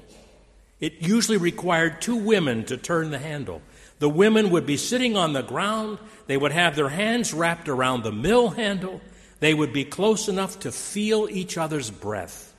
It 0.80 1.02
usually 1.02 1.38
required 1.38 2.02
two 2.02 2.16
women 2.16 2.66
to 2.66 2.78
turn 2.78 3.12
the 3.12 3.20
handle. 3.20 3.62
The 4.00 4.10
women 4.10 4.50
would 4.50 4.66
be 4.66 4.78
sitting 4.78 5.16
on 5.16 5.34
the 5.34 5.44
ground, 5.44 6.00
they 6.26 6.38
would 6.38 6.52
have 6.52 6.76
their 6.76 6.90
hands 6.90 7.34
wrapped 7.34 7.70
around 7.70 8.04
the 8.04 8.12
mill 8.12 8.50
handle, 8.50 9.00
they 9.40 9.54
would 9.54 9.74
be 9.74 9.86
close 9.86 10.28
enough 10.28 10.60
to 10.62 10.72
feel 10.72 11.28
each 11.30 11.58
other's 11.58 11.92
breath. 11.92 12.54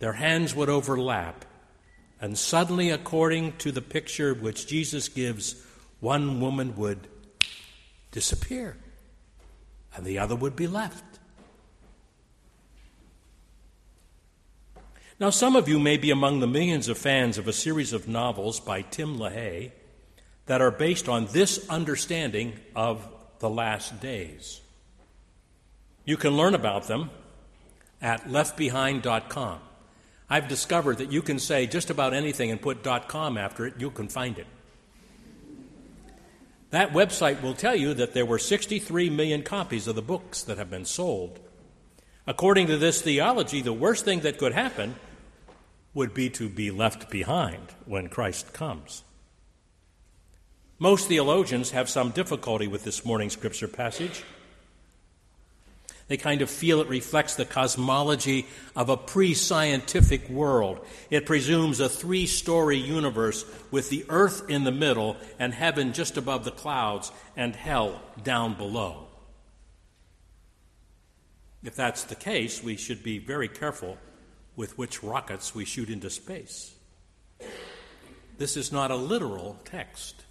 Their 0.00 0.14
hands 0.14 0.54
would 0.54 0.68
overlap, 0.68 1.44
and 2.20 2.36
suddenly, 2.36 2.90
according 2.90 3.56
to 3.58 3.70
the 3.70 3.80
picture 3.80 4.34
which 4.34 4.66
Jesus 4.66 5.08
gives, 5.08 5.54
one 6.00 6.40
woman 6.40 6.74
would 6.76 7.06
disappear, 8.10 8.76
and 9.94 10.04
the 10.04 10.18
other 10.18 10.34
would 10.34 10.56
be 10.56 10.66
left. 10.66 11.04
Now, 15.24 15.30
some 15.30 15.56
of 15.56 15.70
you 15.70 15.78
may 15.78 15.96
be 15.96 16.10
among 16.10 16.40
the 16.40 16.46
millions 16.46 16.86
of 16.90 16.98
fans 16.98 17.38
of 17.38 17.48
a 17.48 17.52
series 17.54 17.94
of 17.94 18.06
novels 18.06 18.60
by 18.60 18.82
Tim 18.82 19.16
LaHaye 19.16 19.70
that 20.44 20.60
are 20.60 20.70
based 20.70 21.08
on 21.08 21.28
this 21.32 21.66
understanding 21.70 22.52
of 22.76 23.08
the 23.38 23.48
last 23.48 24.02
days. 24.02 24.60
You 26.04 26.18
can 26.18 26.36
learn 26.36 26.54
about 26.54 26.88
them 26.88 27.08
at 28.02 28.24
leftbehind.com. 28.28 29.60
I've 30.28 30.46
discovered 30.46 30.98
that 30.98 31.10
you 31.10 31.22
can 31.22 31.38
say 31.38 31.66
just 31.66 31.88
about 31.88 32.12
anything 32.12 32.50
and 32.50 32.60
put 32.60 32.84
.com 33.08 33.38
after 33.38 33.64
it, 33.64 33.76
you 33.78 33.90
can 33.90 34.08
find 34.08 34.38
it. 34.38 34.46
That 36.68 36.92
website 36.92 37.40
will 37.40 37.54
tell 37.54 37.76
you 37.76 37.94
that 37.94 38.12
there 38.12 38.26
were 38.26 38.38
63 38.38 39.08
million 39.08 39.42
copies 39.42 39.88
of 39.88 39.96
the 39.96 40.02
books 40.02 40.42
that 40.42 40.58
have 40.58 40.68
been 40.68 40.84
sold. 40.84 41.40
According 42.26 42.66
to 42.66 42.76
this 42.76 43.00
theology, 43.00 43.62
the 43.62 43.72
worst 43.72 44.04
thing 44.04 44.20
that 44.20 44.36
could 44.36 44.52
happen 44.52 44.96
would 45.94 46.12
be 46.12 46.28
to 46.28 46.48
be 46.48 46.70
left 46.70 47.08
behind 47.08 47.72
when 47.86 48.08
Christ 48.08 48.52
comes. 48.52 49.04
Most 50.78 51.08
theologians 51.08 51.70
have 51.70 51.88
some 51.88 52.10
difficulty 52.10 52.66
with 52.66 52.84
this 52.84 53.04
morning's 53.04 53.32
scripture 53.32 53.68
passage. 53.68 54.24
They 56.08 56.16
kind 56.18 56.42
of 56.42 56.50
feel 56.50 56.80
it 56.80 56.88
reflects 56.88 57.36
the 57.36 57.46
cosmology 57.46 58.46
of 58.76 58.90
a 58.90 58.96
pre 58.96 59.32
scientific 59.32 60.28
world. 60.28 60.84
It 61.08 61.24
presumes 61.24 61.80
a 61.80 61.88
three 61.88 62.26
story 62.26 62.76
universe 62.76 63.46
with 63.70 63.88
the 63.88 64.04
earth 64.08 64.50
in 64.50 64.64
the 64.64 64.72
middle 64.72 65.16
and 65.38 65.54
heaven 65.54 65.92
just 65.94 66.16
above 66.18 66.44
the 66.44 66.50
clouds 66.50 67.10
and 67.36 67.56
hell 67.56 68.02
down 68.22 68.54
below. 68.54 69.06
If 71.62 71.74
that's 71.74 72.04
the 72.04 72.14
case, 72.14 72.62
we 72.62 72.76
should 72.76 73.02
be 73.02 73.18
very 73.18 73.48
careful 73.48 73.96
with 74.56 74.76
which 74.78 75.02
rockets 75.02 75.54
we 75.54 75.64
shoot 75.64 75.90
into 75.90 76.10
space. 76.10 76.74
This 78.38 78.56
is 78.56 78.72
not 78.72 78.90
a 78.90 78.96
literal 78.96 79.58
text. 79.64 80.24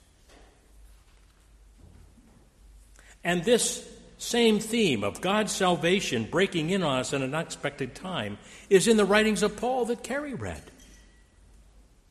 And 3.23 3.43
this 3.43 3.87
same 4.17 4.59
theme 4.59 5.03
of 5.03 5.21
God's 5.21 5.51
salvation 5.51 6.25
breaking 6.29 6.69
in 6.69 6.83
on 6.83 6.99
us 6.99 7.13
in 7.13 7.21
an 7.21 7.35
unexpected 7.35 7.95
time 7.95 8.37
is 8.69 8.87
in 8.87 8.97
the 8.97 9.05
writings 9.05 9.43
of 9.43 9.57
Paul 9.57 9.85
that 9.85 10.03
Carrie 10.03 10.33
read. 10.33 10.63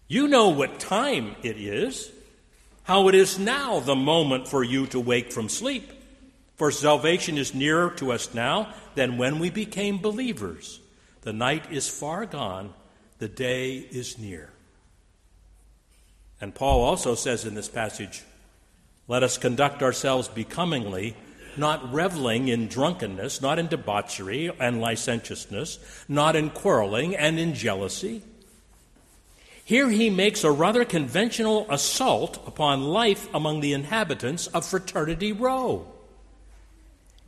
You 0.08 0.28
know 0.28 0.50
what 0.50 0.78
time 0.78 1.36
it 1.42 1.56
is, 1.56 2.10
how 2.82 3.08
it 3.08 3.14
is 3.14 3.38
now 3.38 3.80
the 3.80 3.96
moment 3.96 4.46
for 4.46 4.62
you 4.62 4.86
to 4.88 5.00
wake 5.00 5.32
from 5.32 5.48
sleep. 5.48 5.90
For 6.56 6.70
salvation 6.70 7.38
is 7.38 7.54
nearer 7.54 7.90
to 7.92 8.12
us 8.12 8.34
now 8.34 8.74
than 8.94 9.16
when 9.16 9.38
we 9.38 9.48
became 9.48 9.98
believers. 9.98 10.81
The 11.22 11.32
night 11.32 11.72
is 11.72 11.88
far 11.88 12.26
gone, 12.26 12.74
the 13.18 13.28
day 13.28 13.76
is 13.76 14.18
near. 14.18 14.50
And 16.40 16.54
Paul 16.54 16.82
also 16.82 17.14
says 17.14 17.44
in 17.44 17.54
this 17.54 17.68
passage, 17.68 18.22
Let 19.06 19.22
us 19.22 19.38
conduct 19.38 19.82
ourselves 19.82 20.26
becomingly, 20.26 21.16
not 21.56 21.92
reveling 21.92 22.48
in 22.48 22.66
drunkenness, 22.66 23.40
not 23.40 23.60
in 23.60 23.68
debauchery 23.68 24.50
and 24.58 24.80
licentiousness, 24.80 25.78
not 26.08 26.34
in 26.34 26.50
quarreling 26.50 27.14
and 27.14 27.38
in 27.38 27.54
jealousy. 27.54 28.22
Here 29.64 29.88
he 29.88 30.10
makes 30.10 30.42
a 30.42 30.50
rather 30.50 30.84
conventional 30.84 31.70
assault 31.70 32.44
upon 32.48 32.82
life 32.82 33.28
among 33.32 33.60
the 33.60 33.74
inhabitants 33.74 34.48
of 34.48 34.66
Fraternity 34.66 35.30
Row. 35.30 35.91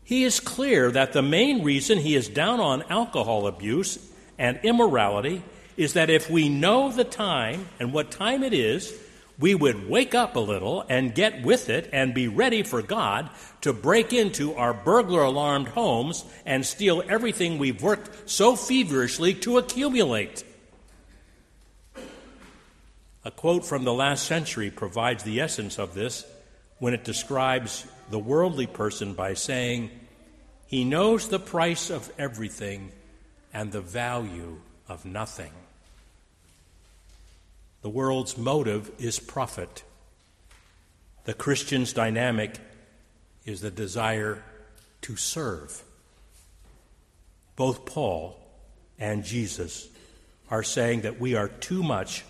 He 0.04 0.24
is 0.24 0.38
clear 0.38 0.90
that 0.90 1.14
the 1.14 1.22
main 1.22 1.64
reason 1.64 1.98
he 1.98 2.14
is 2.14 2.28
down 2.28 2.60
on 2.60 2.82
alcohol 2.90 3.46
abuse 3.46 3.98
and 4.38 4.60
immorality 4.62 5.42
is 5.76 5.94
that 5.94 6.10
if 6.10 6.30
we 6.30 6.48
know 6.48 6.92
the 6.92 7.04
time 7.04 7.68
and 7.80 7.92
what 7.92 8.10
time 8.10 8.42
it 8.42 8.52
is, 8.52 8.92
we 9.38 9.54
would 9.54 9.88
wake 9.88 10.14
up 10.14 10.36
a 10.36 10.40
little 10.40 10.84
and 10.88 11.14
get 11.14 11.42
with 11.42 11.68
it 11.68 11.88
and 11.92 12.14
be 12.14 12.28
ready 12.28 12.62
for 12.62 12.82
God 12.82 13.30
to 13.62 13.72
break 13.72 14.12
into 14.12 14.54
our 14.54 14.72
burglar 14.72 15.22
alarmed 15.22 15.68
homes 15.68 16.24
and 16.46 16.64
steal 16.64 17.02
everything 17.08 17.58
we've 17.58 17.82
worked 17.82 18.30
so 18.30 18.54
feverishly 18.54 19.34
to 19.34 19.58
accumulate. 19.58 20.44
A 23.24 23.30
quote 23.30 23.64
from 23.64 23.84
the 23.84 23.92
last 23.92 24.26
century 24.26 24.70
provides 24.70 25.24
the 25.24 25.40
essence 25.40 25.78
of 25.78 25.94
this 25.94 26.26
when 26.78 26.92
it 26.92 27.04
describes 27.04 27.86
the 28.10 28.18
worldly 28.18 28.66
person 28.66 29.14
by 29.14 29.34
saying, 29.34 29.90
He 30.66 30.84
knows 30.84 31.28
the 31.28 31.38
price 31.38 31.90
of 31.90 32.10
everything 32.18 32.92
and 33.52 33.72
the 33.72 33.80
value 33.80 34.60
of 34.88 35.04
nothing. 35.04 35.52
The 37.82 37.90
world's 37.90 38.38
motive 38.38 38.90
is 38.98 39.18
profit. 39.18 39.84
The 41.24 41.34
Christian's 41.34 41.92
dynamic 41.92 42.58
is 43.44 43.60
the 43.60 43.70
desire 43.70 44.42
to 45.02 45.16
serve. 45.16 45.82
Both 47.56 47.84
Paul 47.84 48.38
and 48.98 49.24
Jesus 49.24 49.88
are 50.50 50.62
saying 50.62 51.02
that 51.02 51.20
we 51.20 51.34
are 51.34 51.48
too 51.48 51.82
much 51.82 52.24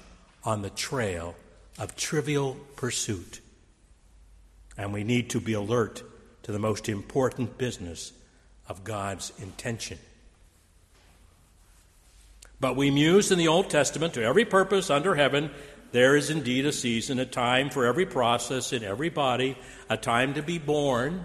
on 0.44 0.62
the 0.62 0.70
trail 0.70 1.34
of 1.78 1.96
trivial 1.96 2.56
pursuit 2.76 3.40
and 4.76 4.92
we 4.92 5.04
need 5.04 5.30
to 5.30 5.40
be 5.40 5.52
alert 5.52 6.02
to 6.42 6.52
the 6.52 6.58
most 6.58 6.88
important 6.88 7.58
business 7.58 8.12
of 8.68 8.84
God's 8.84 9.32
intention. 9.38 9.98
But 12.60 12.76
we 12.76 12.90
muse 12.90 13.30
in 13.30 13.38
the 13.38 13.48
Old 13.48 13.68
Testament 13.68 14.14
to 14.14 14.22
every 14.22 14.44
purpose 14.44 14.90
under 14.90 15.14
heaven. 15.14 15.50
There 15.92 16.16
is 16.16 16.30
indeed 16.30 16.66
a 16.66 16.72
season, 16.72 17.18
a 17.18 17.26
time 17.26 17.70
for 17.70 17.86
every 17.86 18.06
process 18.06 18.72
in 18.72 18.82
every 18.82 19.10
body, 19.10 19.56
a 19.88 19.96
time 19.96 20.34
to 20.34 20.42
be 20.42 20.58
born. 20.58 21.24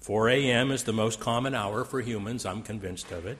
4 0.00 0.30
a.m. 0.30 0.72
is 0.72 0.82
the 0.82 0.92
most 0.92 1.20
common 1.20 1.54
hour 1.54 1.84
for 1.84 2.00
humans, 2.00 2.44
I'm 2.44 2.62
convinced 2.62 3.12
of 3.12 3.26
it. 3.26 3.38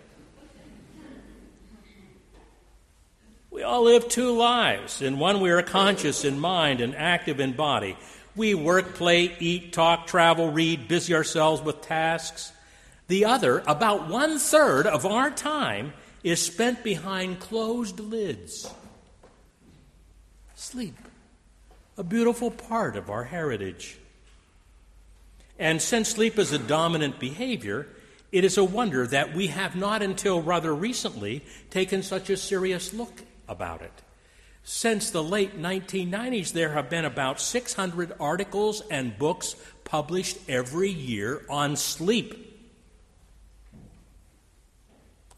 We 3.51 3.63
all 3.65 3.83
live 3.83 4.09
two 4.09 4.33
lives. 4.33 5.03
In 5.03 5.19
one, 5.19 5.41
we 5.41 5.51
are 5.51 5.63
conscious 5.63 6.25
in 6.25 6.39
mind 6.39 6.81
and 6.81 6.95
active 6.95 7.39
in 7.39 7.53
body. 7.53 7.99
We 8.35 8.55
work, 8.55 8.95
play, 8.95 9.37
eat, 9.39 9.73
talk, 9.73 10.07
travel, 10.07 10.51
read, 10.51 10.89
busy 10.89 11.15
ourselves 11.15 11.61
with 11.63 11.83
tasks. 11.83 12.53
The 13.09 13.27
other, 13.27 13.63
about 13.67 14.09
one 14.09 14.39
third 14.39 14.87
of 14.87 15.05
our 15.05 15.31
time, 15.31 15.93
is 16.25 16.41
spent 16.41 16.83
behind 16.83 17.41
closed 17.41 18.01
lids. 18.01 18.73
Sleep, 20.55 20.97
a 21.99 22.05
beautiful 22.05 22.51
part 22.51 22.97
of 22.97 23.11
our 23.11 23.25
heritage. 23.25 23.99
And 25.59 25.83
since 25.83 26.09
sleep 26.09 26.39
is 26.39 26.53
a 26.53 26.59
dominant 26.59 27.19
behavior, 27.19 27.87
it 28.31 28.45
is 28.45 28.57
a 28.57 28.65
wonder 28.65 29.07
that 29.07 29.35
we 29.35 29.49
have 29.49 29.77
not 29.77 30.01
until 30.01 30.41
rather 30.41 30.75
recently 30.75 31.45
taken 31.69 32.03
such 32.03 32.31
a 32.31 32.37
serious 32.37 32.95
look 32.95 33.23
about 33.47 33.83
it. 33.83 33.93
Since 34.65 35.11
the 35.11 35.23
late 35.23 35.61
1990s, 35.61 36.53
there 36.53 36.73
have 36.73 36.89
been 36.89 37.05
about 37.05 37.41
600 37.41 38.13
articles 38.21 38.83
and 38.91 39.19
books 39.19 39.57
published 39.85 40.39
every 40.49 40.91
year 40.91 41.45
on 41.49 41.77
sleep. 41.77 42.49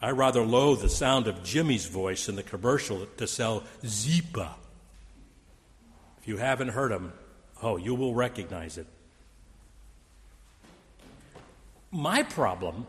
I 0.00 0.10
rather 0.10 0.42
loathe 0.42 0.82
the 0.82 0.90
sound 0.90 1.26
of 1.26 1.42
Jimmy's 1.42 1.86
voice 1.86 2.28
in 2.28 2.36
the 2.36 2.42
commercial 2.42 3.06
to 3.16 3.26
sell 3.26 3.62
Zyppah. 3.82 4.52
If 6.20 6.28
you 6.28 6.36
haven't 6.36 6.68
heard 6.68 6.92
him, 6.92 7.14
oh, 7.62 7.78
you 7.78 7.94
will 7.94 8.14
recognize 8.14 8.76
it. 8.76 8.86
My 11.90 12.22
problem 12.22 12.86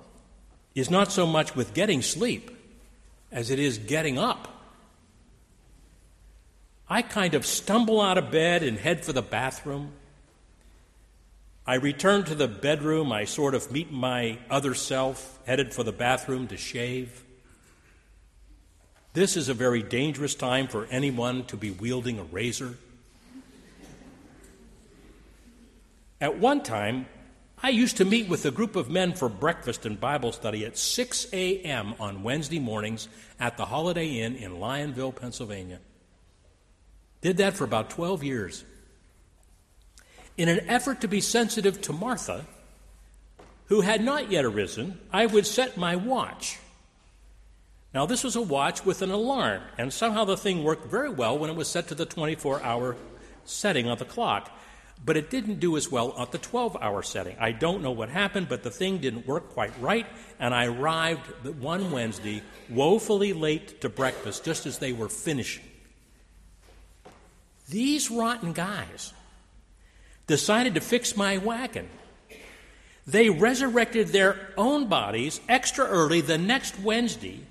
is 0.73 0.89
not 0.89 1.11
so 1.11 1.25
much 1.25 1.55
with 1.55 1.73
getting 1.73 2.01
sleep 2.01 2.51
as 3.31 3.49
it 3.49 3.59
is 3.59 3.77
getting 3.77 4.17
up. 4.17 4.54
I 6.87 7.01
kind 7.01 7.33
of 7.33 7.45
stumble 7.45 7.99
out 7.99 8.17
of 8.17 8.31
bed 8.31 8.61
and 8.61 8.77
head 8.77 9.03
for 9.03 9.11
the 9.11 9.21
bathroom. 9.21 9.93
I 11.65 11.75
return 11.75 12.25
to 12.25 12.35
the 12.35 12.47
bedroom. 12.47 13.11
I 13.11 13.25
sort 13.25 13.55
of 13.55 13.71
meet 13.71 13.91
my 13.91 14.37
other 14.51 14.75
self, 14.75 15.39
headed 15.47 15.73
for 15.73 15.83
the 15.83 15.91
bathroom 15.91 16.47
to 16.47 16.57
shave. 16.57 17.23
This 19.13 19.35
is 19.35 19.49
a 19.49 19.53
very 19.53 19.81
dangerous 19.81 20.35
time 20.35 20.67
for 20.67 20.85
anyone 20.91 21.45
to 21.45 21.57
be 21.57 21.71
wielding 21.71 22.19
a 22.19 22.23
razor. 22.23 22.75
At 26.21 26.37
one 26.37 26.61
time, 26.61 27.07
I 27.63 27.69
used 27.69 27.97
to 27.97 28.05
meet 28.05 28.29
with 28.29 28.45
a 28.45 28.51
group 28.51 28.75
of 28.75 28.89
men 28.89 29.13
for 29.13 29.27
breakfast 29.27 29.85
and 29.85 29.99
Bible 29.99 30.33
study 30.33 30.65
at 30.65 30.77
6 30.77 31.27
a.m. 31.33 31.95
on 31.99 32.21
Wednesday 32.21 32.59
mornings 32.59 33.07
at 33.39 33.57
the 33.57 33.65
Holiday 33.65 34.19
Inn 34.19 34.35
in 34.35 34.59
Lionville, 34.59 35.15
Pennsylvania. 35.15 35.79
Did 37.25 37.37
that 37.37 37.55
for 37.55 37.63
about 37.63 37.89
12 37.89 38.23
years. 38.23 38.63
In 40.37 40.47
an 40.47 40.59
effort 40.69 41.01
to 41.01 41.07
be 41.07 41.21
sensitive 41.21 41.81
to 41.81 41.91
Martha, 41.91 42.45
who 43.65 43.81
had 43.81 44.03
not 44.03 44.29
yet 44.29 44.45
arisen, 44.45 44.99
I 45.11 45.25
would 45.25 45.47
set 45.47 45.75
my 45.75 45.95
watch. 45.95 46.59
Now, 47.95 48.05
this 48.05 48.23
was 48.23 48.35
a 48.35 48.43
watch 48.43 48.85
with 48.85 49.01
an 49.01 49.09
alarm, 49.09 49.63
and 49.75 49.91
somehow 49.91 50.25
the 50.25 50.37
thing 50.37 50.63
worked 50.63 50.85
very 50.85 51.09
well 51.09 51.35
when 51.35 51.49
it 51.49 51.55
was 51.55 51.67
set 51.67 51.87
to 51.87 51.95
the 51.95 52.05
24 52.05 52.61
hour 52.61 52.95
setting 53.43 53.87
on 53.87 53.97
the 53.97 54.05
clock, 54.05 54.55
but 55.03 55.17
it 55.17 55.31
didn't 55.31 55.59
do 55.59 55.77
as 55.77 55.89
well 55.89 56.13
at 56.19 56.31
the 56.31 56.37
12 56.37 56.77
hour 56.79 57.01
setting. 57.01 57.35
I 57.39 57.53
don't 57.53 57.81
know 57.81 57.89
what 57.89 58.09
happened, 58.09 58.49
but 58.49 58.61
the 58.61 58.69
thing 58.69 58.99
didn't 58.99 59.25
work 59.25 59.49
quite 59.49 59.73
right, 59.81 60.05
and 60.39 60.53
I 60.53 60.67
arrived 60.67 61.25
one 61.59 61.89
Wednesday 61.89 62.43
woefully 62.69 63.33
late 63.33 63.81
to 63.81 63.89
breakfast 63.89 64.45
just 64.45 64.67
as 64.67 64.77
they 64.77 64.93
were 64.93 65.09
finishing. 65.09 65.63
These 67.69 68.11
rotten 68.11 68.53
guys 68.53 69.13
decided 70.27 70.75
to 70.75 70.81
fix 70.81 71.17
my 71.17 71.37
wagon. 71.37 71.89
They 73.07 73.29
resurrected 73.29 74.07
their 74.07 74.49
own 74.57 74.87
bodies 74.87 75.39
extra 75.47 75.85
early 75.85 76.21
the 76.21 76.37
next 76.37 76.79
Wednesday, 76.79 77.41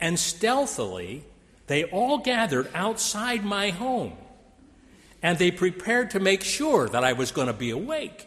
and 0.00 0.18
stealthily 0.18 1.24
they 1.66 1.84
all 1.84 2.18
gathered 2.18 2.68
outside 2.74 3.44
my 3.44 3.70
home. 3.70 4.14
And 5.22 5.38
they 5.38 5.50
prepared 5.50 6.10
to 6.12 6.20
make 6.20 6.42
sure 6.42 6.88
that 6.88 7.04
I 7.04 7.12
was 7.12 7.30
going 7.30 7.46
to 7.46 7.52
be 7.52 7.70
awake. 7.70 8.26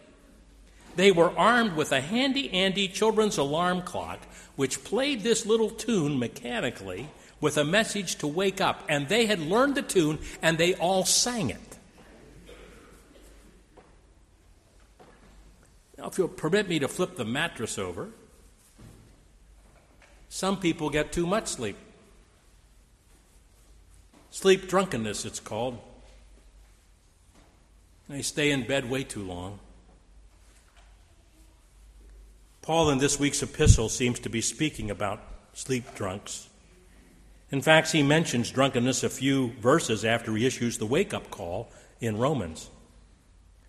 They 0.95 1.11
were 1.11 1.37
armed 1.37 1.75
with 1.75 1.91
a 1.91 2.01
handy 2.01 2.51
Andy 2.51 2.87
children's 2.87 3.37
alarm 3.37 3.81
clock, 3.81 4.19
which 4.55 4.83
played 4.83 5.23
this 5.23 5.45
little 5.45 5.71
tune 5.71 6.19
mechanically 6.19 7.09
with 7.43 7.57
a 7.57 7.65
message 7.65 8.15
to 8.15 8.25
wake 8.25 8.61
up. 8.61 8.85
And 8.87 9.09
they 9.09 9.25
had 9.25 9.37
learned 9.37 9.75
the 9.75 9.81
tune 9.81 10.17
and 10.41 10.57
they 10.57 10.75
all 10.75 11.03
sang 11.03 11.49
it. 11.49 11.59
Now, 15.97 16.07
if 16.07 16.17
you'll 16.17 16.29
permit 16.29 16.69
me 16.69 16.79
to 16.79 16.87
flip 16.87 17.17
the 17.17 17.25
mattress 17.25 17.77
over, 17.77 18.09
some 20.29 20.57
people 20.57 20.89
get 20.89 21.11
too 21.11 21.27
much 21.27 21.47
sleep. 21.47 21.75
Sleep 24.31 24.69
drunkenness, 24.69 25.25
it's 25.25 25.41
called. 25.41 25.79
They 28.07 28.21
stay 28.21 28.51
in 28.51 28.65
bed 28.65 28.89
way 28.89 29.03
too 29.03 29.21
long. 29.21 29.59
Paul, 32.61 32.89
in 32.89 32.99
this 32.99 33.19
week's 33.19 33.43
epistle, 33.43 33.89
seems 33.89 34.19
to 34.21 34.29
be 34.29 34.39
speaking 34.39 34.89
about 34.89 35.21
sleep 35.53 35.93
drunks. 35.93 36.47
In 37.53 37.61
fact, 37.61 37.91
he 37.91 38.01
mentions 38.01 38.49
drunkenness 38.49 39.03
a 39.03 39.09
few 39.09 39.51
verses 39.61 40.03
after 40.03 40.33
he 40.33 40.47
issues 40.47 40.79
the 40.79 40.87
wake 40.87 41.13
up 41.13 41.29
call 41.29 41.71
in 42.01 42.17
Romans. 42.17 42.67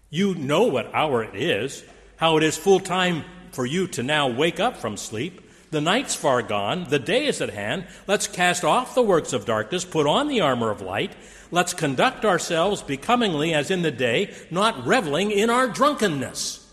You 0.08 0.34
know 0.34 0.62
what 0.62 0.94
hour 0.94 1.22
it 1.22 1.36
is, 1.36 1.84
how 2.16 2.38
it 2.38 2.44
is 2.44 2.56
full 2.56 2.80
time 2.80 3.24
for 3.52 3.66
you 3.66 3.86
to 3.88 4.02
now 4.02 4.26
wake 4.26 4.58
up 4.58 4.78
from 4.78 4.96
sleep. 4.96 5.42
The 5.70 5.82
night's 5.82 6.14
far 6.14 6.40
gone, 6.40 6.84
the 6.88 6.98
day 6.98 7.26
is 7.26 7.42
at 7.42 7.50
hand. 7.50 7.86
Let's 8.06 8.26
cast 8.26 8.64
off 8.64 8.94
the 8.94 9.02
works 9.02 9.34
of 9.34 9.44
darkness, 9.44 9.84
put 9.84 10.06
on 10.06 10.28
the 10.28 10.40
armor 10.40 10.70
of 10.70 10.80
light. 10.80 11.14
Let's 11.50 11.74
conduct 11.74 12.24
ourselves 12.24 12.80
becomingly 12.80 13.52
as 13.52 13.70
in 13.70 13.82
the 13.82 13.90
day, 13.90 14.32
not 14.50 14.86
reveling 14.86 15.30
in 15.30 15.50
our 15.50 15.68
drunkenness. 15.68 16.66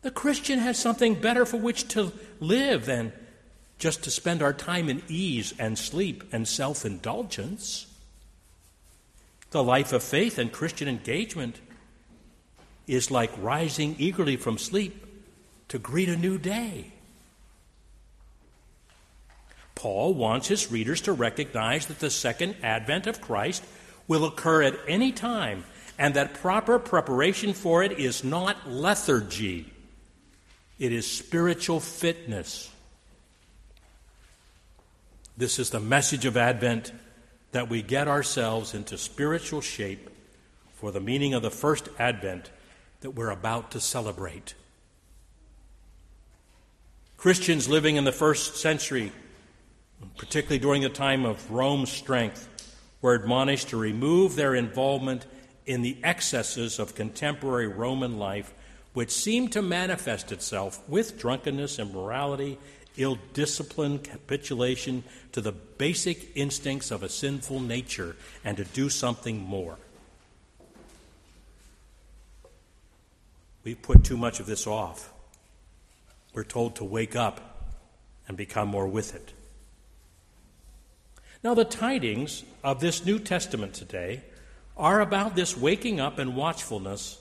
The 0.00 0.10
Christian 0.10 0.58
has 0.58 0.76
something 0.76 1.14
better 1.14 1.46
for 1.46 1.58
which 1.58 1.86
to 1.90 2.10
live 2.40 2.86
than 2.86 3.12
just 3.82 4.04
to 4.04 4.12
spend 4.12 4.40
our 4.42 4.52
time 4.52 4.88
in 4.88 5.02
ease 5.08 5.52
and 5.58 5.76
sleep 5.76 6.22
and 6.30 6.46
self 6.46 6.84
indulgence. 6.86 7.88
The 9.50 9.64
life 9.64 9.92
of 9.92 10.04
faith 10.04 10.38
and 10.38 10.52
Christian 10.52 10.86
engagement 10.86 11.60
is 12.86 13.10
like 13.10 13.32
rising 13.38 13.96
eagerly 13.98 14.36
from 14.36 14.56
sleep 14.56 15.04
to 15.66 15.80
greet 15.80 16.08
a 16.08 16.16
new 16.16 16.38
day. 16.38 16.92
Paul 19.74 20.14
wants 20.14 20.46
his 20.46 20.70
readers 20.70 21.00
to 21.00 21.12
recognize 21.12 21.86
that 21.86 21.98
the 21.98 22.08
second 22.08 22.54
advent 22.62 23.08
of 23.08 23.20
Christ 23.20 23.64
will 24.06 24.24
occur 24.24 24.62
at 24.62 24.78
any 24.86 25.10
time 25.10 25.64
and 25.98 26.14
that 26.14 26.34
proper 26.34 26.78
preparation 26.78 27.52
for 27.52 27.82
it 27.82 27.98
is 27.98 28.22
not 28.22 28.70
lethargy, 28.70 29.72
it 30.78 30.92
is 30.92 31.04
spiritual 31.10 31.80
fitness. 31.80 32.71
This 35.36 35.58
is 35.58 35.70
the 35.70 35.80
message 35.80 36.26
of 36.26 36.36
Advent 36.36 36.92
that 37.52 37.70
we 37.70 37.82
get 37.82 38.06
ourselves 38.06 38.74
into 38.74 38.98
spiritual 38.98 39.62
shape 39.62 40.10
for 40.74 40.92
the 40.92 41.00
meaning 41.00 41.32
of 41.32 41.42
the 41.42 41.50
first 41.50 41.88
Advent 41.98 42.50
that 43.00 43.12
we're 43.12 43.30
about 43.30 43.70
to 43.70 43.80
celebrate. 43.80 44.54
Christians 47.16 47.68
living 47.68 47.96
in 47.96 48.04
the 48.04 48.12
first 48.12 48.56
century, 48.56 49.10
particularly 50.18 50.58
during 50.58 50.82
the 50.82 50.90
time 50.90 51.24
of 51.24 51.50
Rome's 51.50 51.90
strength, 51.90 52.48
were 53.00 53.14
admonished 53.14 53.70
to 53.70 53.76
remove 53.76 54.36
their 54.36 54.54
involvement 54.54 55.24
in 55.64 55.80
the 55.80 55.96
excesses 56.02 56.78
of 56.78 56.94
contemporary 56.94 57.68
Roman 57.68 58.18
life, 58.18 58.52
which 58.92 59.10
seemed 59.10 59.52
to 59.52 59.62
manifest 59.62 60.30
itself 60.30 60.86
with 60.88 61.18
drunkenness, 61.18 61.78
immorality, 61.78 62.58
ill 62.96 63.18
discipline, 63.32 63.98
capitulation 63.98 65.04
to 65.32 65.40
the 65.40 65.52
basic 65.52 66.36
instincts 66.36 66.90
of 66.90 67.02
a 67.02 67.08
sinful 67.08 67.60
nature, 67.60 68.16
and 68.44 68.56
to 68.56 68.64
do 68.64 68.88
something 68.88 69.38
more. 69.38 69.76
We've 73.64 73.80
put 73.80 74.04
too 74.04 74.16
much 74.16 74.40
of 74.40 74.46
this 74.46 74.66
off. 74.66 75.12
We're 76.34 76.44
told 76.44 76.76
to 76.76 76.84
wake 76.84 77.14
up 77.14 77.72
and 78.26 78.36
become 78.36 78.68
more 78.68 78.86
with 78.86 79.14
it. 79.14 79.32
Now, 81.44 81.54
the 81.54 81.64
tidings 81.64 82.44
of 82.62 82.80
this 82.80 83.04
New 83.04 83.18
Testament 83.18 83.74
today 83.74 84.22
are 84.76 85.00
about 85.00 85.34
this 85.34 85.56
waking 85.56 86.00
up 86.00 86.18
and 86.18 86.36
watchfulness, 86.36 87.18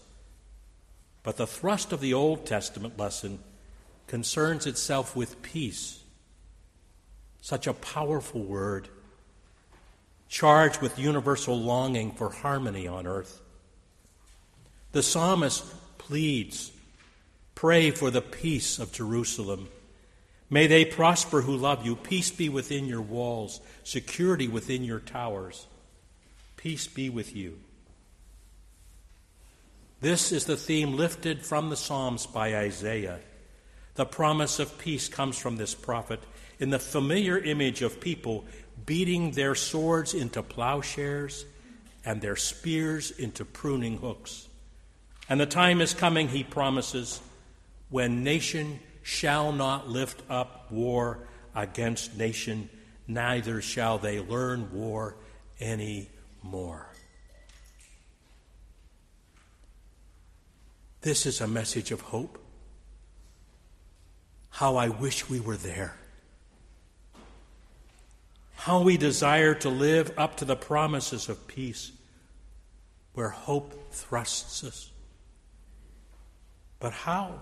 but 1.23 1.37
the 1.37 1.47
thrust 1.47 1.91
of 1.91 2.01
the 2.01 2.13
Old 2.13 2.45
Testament 2.45 2.97
lesson 2.97 3.39
concerns 4.11 4.67
itself 4.67 5.15
with 5.15 5.41
peace. 5.41 6.03
Such 7.39 7.65
a 7.65 7.71
powerful 7.73 8.43
word, 8.43 8.89
charged 10.27 10.81
with 10.81 10.99
universal 10.99 11.57
longing 11.57 12.11
for 12.11 12.29
harmony 12.29 12.89
on 12.89 13.07
earth. 13.07 13.39
The 14.91 15.01
psalmist 15.01 15.63
pleads 15.97 16.73
Pray 17.55 17.91
for 17.91 18.11
the 18.11 18.21
peace 18.21 18.79
of 18.79 18.91
Jerusalem. 18.91 19.69
May 20.49 20.67
they 20.67 20.83
prosper 20.83 21.39
who 21.39 21.55
love 21.55 21.85
you. 21.85 21.95
Peace 21.95 22.31
be 22.31 22.49
within 22.49 22.87
your 22.87 23.01
walls, 23.01 23.61
security 23.85 24.49
within 24.49 24.83
your 24.83 24.99
towers. 24.99 25.67
Peace 26.57 26.85
be 26.85 27.09
with 27.09 27.33
you. 27.33 27.59
This 30.01 30.33
is 30.33 30.43
the 30.43 30.57
theme 30.57 30.97
lifted 30.97 31.45
from 31.45 31.69
the 31.69 31.77
Psalms 31.77 32.25
by 32.25 32.57
Isaiah. 32.57 33.21
The 33.95 34.05
promise 34.05 34.59
of 34.59 34.77
peace 34.77 35.09
comes 35.09 35.37
from 35.37 35.57
this 35.57 35.75
prophet 35.75 36.19
in 36.59 36.69
the 36.69 36.79
familiar 36.79 37.37
image 37.37 37.81
of 37.81 37.99
people 37.99 38.45
beating 38.85 39.31
their 39.31 39.55
swords 39.55 40.13
into 40.13 40.41
plowshares 40.41 41.45
and 42.05 42.21
their 42.21 42.35
spears 42.35 43.11
into 43.11 43.45
pruning 43.45 43.97
hooks. 43.97 44.47
And 45.29 45.39
the 45.39 45.45
time 45.45 45.81
is 45.81 45.93
coming, 45.93 46.27
he 46.27 46.43
promises, 46.43 47.21
when 47.89 48.23
nation 48.23 48.79
shall 49.03 49.51
not 49.51 49.89
lift 49.89 50.21
up 50.29 50.71
war 50.71 51.27
against 51.55 52.17
nation, 52.17 52.69
neither 53.07 53.61
shall 53.61 53.97
they 53.97 54.19
learn 54.19 54.71
war 54.71 55.15
any 55.59 56.09
more. 56.41 56.87
This 61.01 61.25
is 61.25 61.41
a 61.41 61.47
message 61.47 61.91
of 61.91 62.01
hope. 62.01 62.40
How 64.51 64.75
I 64.75 64.89
wish 64.89 65.29
we 65.29 65.39
were 65.39 65.57
there. 65.57 65.95
How 68.55 68.81
we 68.81 68.95
desire 68.95 69.55
to 69.55 69.69
live 69.69 70.13
up 70.17 70.37
to 70.37 70.45
the 70.45 70.55
promises 70.55 71.29
of 71.29 71.47
peace 71.47 71.91
where 73.13 73.29
hope 73.29 73.91
thrusts 73.91 74.63
us. 74.63 74.91
But 76.79 76.93
how? 76.93 77.41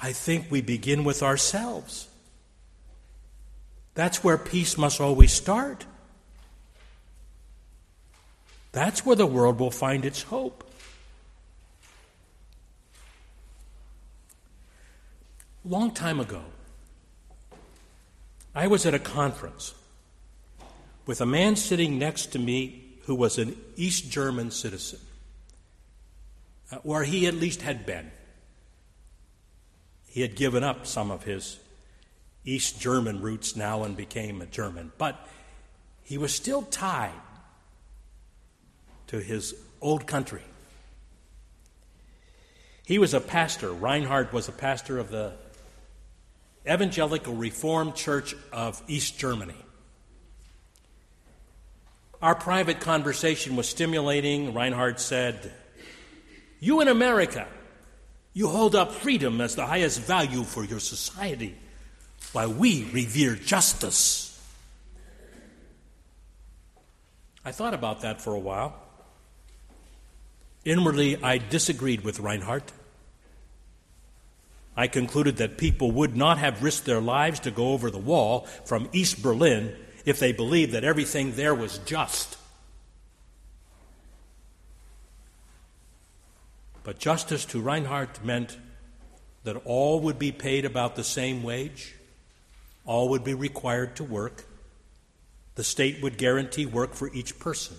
I 0.00 0.12
think 0.12 0.46
we 0.50 0.60
begin 0.60 1.04
with 1.04 1.22
ourselves. 1.22 2.08
That's 3.94 4.22
where 4.22 4.38
peace 4.38 4.78
must 4.78 5.00
always 5.00 5.32
start. 5.32 5.84
That's 8.72 9.04
where 9.04 9.16
the 9.16 9.26
world 9.26 9.58
will 9.58 9.72
find 9.72 10.04
its 10.04 10.22
hope. 10.22 10.67
Long 15.64 15.90
time 15.92 16.20
ago, 16.20 16.42
I 18.54 18.66
was 18.66 18.86
at 18.86 18.94
a 18.94 18.98
conference 18.98 19.74
with 21.06 21.20
a 21.20 21.26
man 21.26 21.56
sitting 21.56 21.98
next 21.98 22.26
to 22.32 22.38
me 22.38 22.84
who 23.06 23.14
was 23.14 23.38
an 23.38 23.56
East 23.76 24.10
German 24.10 24.50
citizen, 24.50 25.00
uh, 26.70 26.78
or 26.84 27.04
he 27.04 27.26
at 27.26 27.34
least 27.34 27.62
had 27.62 27.86
been. 27.86 28.10
He 30.06 30.20
had 30.20 30.36
given 30.36 30.64
up 30.64 30.86
some 30.86 31.10
of 31.10 31.24
his 31.24 31.58
East 32.44 32.80
German 32.80 33.20
roots 33.20 33.56
now 33.56 33.84
and 33.84 33.96
became 33.96 34.42
a 34.42 34.46
German, 34.46 34.92
but 34.98 35.28
he 36.02 36.18
was 36.18 36.34
still 36.34 36.62
tied 36.62 37.12
to 39.06 39.20
his 39.20 39.54
old 39.80 40.06
country. 40.06 40.42
He 42.84 42.98
was 42.98 43.12
a 43.12 43.20
pastor. 43.20 43.70
Reinhard 43.70 44.32
was 44.32 44.48
a 44.48 44.52
pastor 44.52 44.98
of 44.98 45.10
the 45.10 45.34
Evangelical 46.68 47.34
Reformed 47.34 47.94
Church 47.94 48.34
of 48.52 48.82
East 48.88 49.18
Germany. 49.18 49.54
Our 52.20 52.34
private 52.34 52.80
conversation 52.80 53.56
was 53.56 53.68
stimulating. 53.68 54.52
Reinhard 54.52 55.00
said, 55.00 55.52
You 56.60 56.80
in 56.80 56.88
America, 56.88 57.46
you 58.34 58.48
hold 58.48 58.74
up 58.74 58.92
freedom 58.92 59.40
as 59.40 59.54
the 59.54 59.66
highest 59.66 60.00
value 60.00 60.42
for 60.42 60.64
your 60.64 60.80
society, 60.80 61.56
while 62.32 62.52
we 62.52 62.84
revere 62.92 63.34
justice. 63.34 64.24
I 67.44 67.52
thought 67.52 67.72
about 67.72 68.02
that 68.02 68.20
for 68.20 68.34
a 68.34 68.38
while. 68.38 68.74
Inwardly, 70.64 71.22
I 71.22 71.38
disagreed 71.38 72.02
with 72.02 72.20
Reinhard. 72.20 72.64
I 74.78 74.86
concluded 74.86 75.38
that 75.38 75.58
people 75.58 75.90
would 75.90 76.16
not 76.16 76.38
have 76.38 76.62
risked 76.62 76.86
their 76.86 77.00
lives 77.00 77.40
to 77.40 77.50
go 77.50 77.72
over 77.72 77.90
the 77.90 77.98
wall 77.98 78.46
from 78.64 78.88
East 78.92 79.20
Berlin 79.20 79.74
if 80.04 80.20
they 80.20 80.30
believed 80.30 80.70
that 80.70 80.84
everything 80.84 81.32
there 81.32 81.52
was 81.52 81.78
just. 81.78 82.38
But 86.84 87.00
justice 87.00 87.44
to 87.46 87.60
Reinhardt 87.60 88.24
meant 88.24 88.56
that 89.42 89.56
all 89.64 89.98
would 89.98 90.16
be 90.16 90.30
paid 90.30 90.64
about 90.64 90.94
the 90.94 91.02
same 91.02 91.42
wage, 91.42 91.96
all 92.86 93.08
would 93.08 93.24
be 93.24 93.34
required 93.34 93.96
to 93.96 94.04
work, 94.04 94.44
the 95.56 95.64
state 95.64 96.00
would 96.04 96.16
guarantee 96.16 96.66
work 96.66 96.94
for 96.94 97.12
each 97.12 97.40
person. 97.40 97.76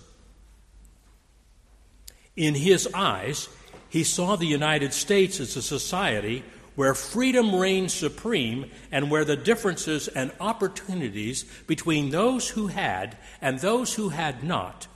In 2.36 2.56
his 2.56 2.90
eyes, 2.94 3.48
he 3.88 4.04
saw 4.04 4.36
the 4.36 4.46
United 4.46 4.94
States 4.94 5.40
as 5.40 5.56
a 5.56 5.62
society 5.62 6.44
where 6.80 6.94
freedom 6.94 7.54
reigned 7.54 7.92
supreme 7.92 8.72
and 8.90 9.12
where 9.12 9.26
the 9.26 9.36
differences 9.36 10.08
and 10.08 10.32
opportunities 10.40 11.44
between 11.68 12.10
those 12.10 12.48
who 12.48 12.68
had 12.68 13.18
and 13.42 13.60
those 13.60 13.96
who 13.96 14.08
had 14.08 14.46
not 14.46 14.88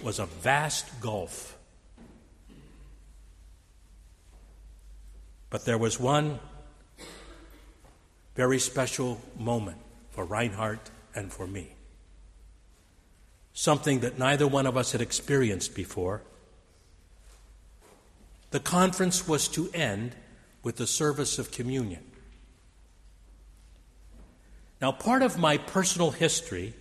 was 0.00 0.20
a 0.20 0.26
vast 0.26 1.00
gulf. 1.00 1.58
But 5.50 5.64
there 5.64 5.76
was 5.76 5.98
one 5.98 6.38
very 8.36 8.60
special 8.60 9.20
moment 9.36 9.78
for 10.10 10.24
Reinhardt 10.24 10.88
and 11.16 11.32
for 11.32 11.48
me. 11.48 11.72
Something 13.52 13.98
that 14.00 14.20
neither 14.20 14.46
one 14.46 14.68
of 14.68 14.76
us 14.76 14.92
had 14.92 15.00
experienced 15.00 15.74
before. 15.74 16.22
The 18.52 18.60
conference 18.60 19.26
was 19.26 19.48
to 19.48 19.68
end 19.74 20.14
with 20.62 20.76
the 20.76 20.86
service 20.86 21.38
of 21.38 21.50
communion. 21.50 22.04
Now, 24.80 24.92
part 24.92 25.22
of 25.22 25.38
my 25.38 25.58
personal 25.58 26.10
history 26.10 26.74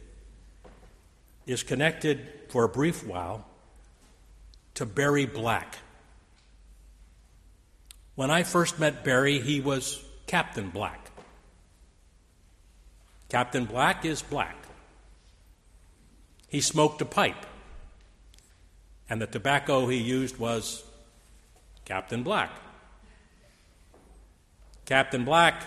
is 1.46 1.64
connected 1.64 2.28
for 2.50 2.64
a 2.64 2.70
brief 2.70 3.06
while 3.06 3.46
to 4.76 4.86
Barry 4.86 5.26
Black. 5.26 5.78
When 8.16 8.30
I 8.30 8.44
first 8.44 8.80
met 8.80 9.04
Barry, 9.04 9.40
he 9.40 9.62
was 9.62 10.04
Captain 10.28 10.70
Black. 10.70 11.12
Captain 13.30 13.66
Black 13.66 14.06
is 14.06 14.22
black. 14.22 14.56
He 16.48 16.62
smoked 16.62 17.02
a 17.02 17.06
pipe, 17.06 17.46
and 19.10 19.22
the 19.22 19.28
tobacco 19.28 19.88
he 19.88 19.98
used 19.98 20.38
was 20.38 20.84
Captain 21.86 22.24
Black. 22.24 22.52
Captain 24.88 25.26
Black 25.26 25.64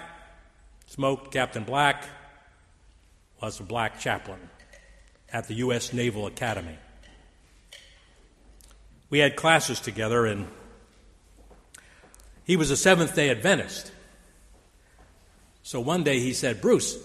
smoked 0.87 1.31
Captain 1.31 1.62
Black 1.62 2.07
was 3.43 3.61
a 3.61 3.62
black 3.62 4.01
chaplain 4.01 4.41
at 5.31 5.47
the 5.47 5.55
U.S. 5.57 5.93
Naval 5.93 6.27
Academy. 6.27 6.79
We 9.11 9.18
had 9.18 9.37
classes 9.37 9.79
together, 9.79 10.25
and 10.25 10.49
he 12.45 12.57
was 12.57 12.71
a 12.71 12.79
Seventh 12.79 13.14
day 13.14 13.29
Adventist. 13.29 13.93
So 15.62 15.81
one 15.81 16.03
day 16.03 16.21
he 16.21 16.33
said, 16.33 16.62
Bruce, 16.62 16.97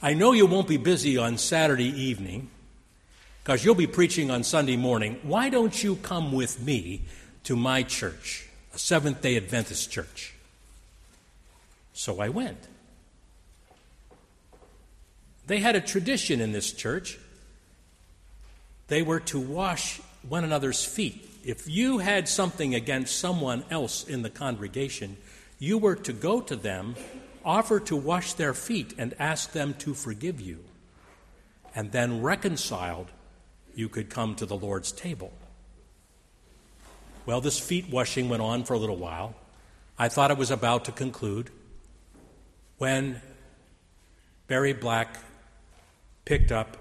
I 0.00 0.14
know 0.14 0.30
you 0.30 0.46
won't 0.46 0.68
be 0.68 0.76
busy 0.76 1.18
on 1.18 1.38
Saturday 1.38 1.90
evening 1.90 2.50
because 3.42 3.64
you'll 3.64 3.74
be 3.74 3.88
preaching 3.88 4.30
on 4.30 4.44
Sunday 4.44 4.76
morning. 4.76 5.18
Why 5.24 5.48
don't 5.48 5.82
you 5.82 5.96
come 5.96 6.30
with 6.30 6.62
me 6.62 7.02
to 7.42 7.56
my 7.56 7.82
church, 7.82 8.48
a 8.72 8.78
Seventh 8.78 9.22
day 9.22 9.36
Adventist 9.36 9.90
church. 9.90 10.31
So 12.02 12.18
I 12.18 12.30
went. 12.30 12.58
They 15.46 15.60
had 15.60 15.76
a 15.76 15.80
tradition 15.80 16.40
in 16.40 16.50
this 16.50 16.72
church. 16.72 17.16
They 18.88 19.02
were 19.02 19.20
to 19.20 19.38
wash 19.38 20.00
one 20.28 20.42
another's 20.42 20.84
feet. 20.84 21.30
If 21.44 21.68
you 21.68 21.98
had 21.98 22.28
something 22.28 22.74
against 22.74 23.20
someone 23.20 23.62
else 23.70 24.02
in 24.02 24.22
the 24.22 24.30
congregation, 24.30 25.16
you 25.60 25.78
were 25.78 25.94
to 25.94 26.12
go 26.12 26.40
to 26.40 26.56
them, 26.56 26.96
offer 27.44 27.78
to 27.78 27.94
wash 27.94 28.32
their 28.32 28.52
feet, 28.52 28.94
and 28.98 29.14
ask 29.20 29.52
them 29.52 29.74
to 29.74 29.94
forgive 29.94 30.40
you. 30.40 30.58
And 31.72 31.92
then, 31.92 32.20
reconciled, 32.20 33.12
you 33.76 33.88
could 33.88 34.10
come 34.10 34.34
to 34.34 34.44
the 34.44 34.56
Lord's 34.56 34.90
table. 34.90 35.32
Well, 37.26 37.40
this 37.40 37.60
feet 37.60 37.90
washing 37.90 38.28
went 38.28 38.42
on 38.42 38.64
for 38.64 38.74
a 38.74 38.78
little 38.78 38.96
while. 38.96 39.36
I 39.96 40.08
thought 40.08 40.32
it 40.32 40.36
was 40.36 40.50
about 40.50 40.86
to 40.86 40.90
conclude 40.90 41.52
when 42.82 43.22
Barry 44.48 44.72
Black 44.72 45.16
picked 46.24 46.50
up 46.50 46.76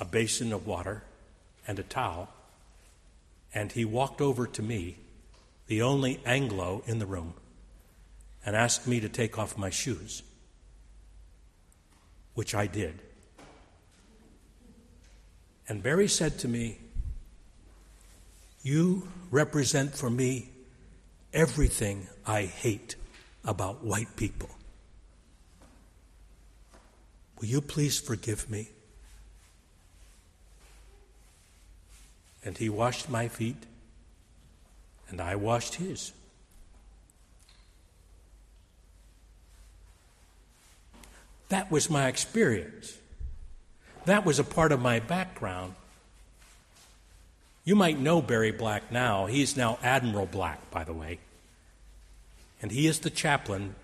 a 0.00 0.06
basin 0.06 0.54
of 0.54 0.66
water 0.66 1.02
and 1.68 1.78
a 1.78 1.82
towel, 1.82 2.30
and 3.52 3.70
he 3.72 3.84
walked 3.84 4.22
over 4.22 4.46
to 4.46 4.62
me, 4.62 4.96
the 5.66 5.82
only 5.82 6.18
Anglo 6.24 6.82
in 6.86 6.98
the 6.98 7.04
room, 7.04 7.34
and 8.46 8.56
asked 8.56 8.86
me 8.86 9.00
to 9.00 9.08
take 9.10 9.38
off 9.38 9.58
my 9.58 9.68
shoes, 9.68 10.22
which 12.32 12.54
I 12.54 12.66
did. 12.66 13.02
And 15.68 15.82
Barry 15.82 16.08
said 16.08 16.38
to 16.38 16.48
me, 16.48 16.78
you 18.62 19.06
represent 19.30 19.94
for 19.94 20.08
me 20.08 20.48
everything 21.34 22.06
I 22.26 22.44
hate 22.44 22.94
about 23.44 23.84
white 23.84 24.16
people. 24.16 24.48
Will 27.40 27.48
you 27.48 27.60
please 27.62 27.98
forgive 27.98 28.50
me? 28.50 28.68
And 32.44 32.56
he 32.56 32.68
washed 32.68 33.08
my 33.08 33.28
feet, 33.28 33.56
and 35.08 35.20
I 35.20 35.36
washed 35.36 35.76
his. 35.76 36.12
That 41.48 41.70
was 41.70 41.90
my 41.90 42.08
experience. 42.08 42.96
That 44.04 44.24
was 44.24 44.38
a 44.38 44.44
part 44.44 44.72
of 44.72 44.80
my 44.80 45.00
background. 45.00 45.74
You 47.64 47.74
might 47.74 47.98
know 47.98 48.22
Barry 48.22 48.52
Black 48.52 48.92
now. 48.92 49.26
He's 49.26 49.56
now 49.56 49.78
Admiral 49.82 50.26
Black, 50.26 50.70
by 50.70 50.84
the 50.84 50.92
way. 50.92 51.18
And 52.62 52.70
he 52.70 52.86
is 52.86 53.00
the 53.00 53.10
chaplain 53.10 53.74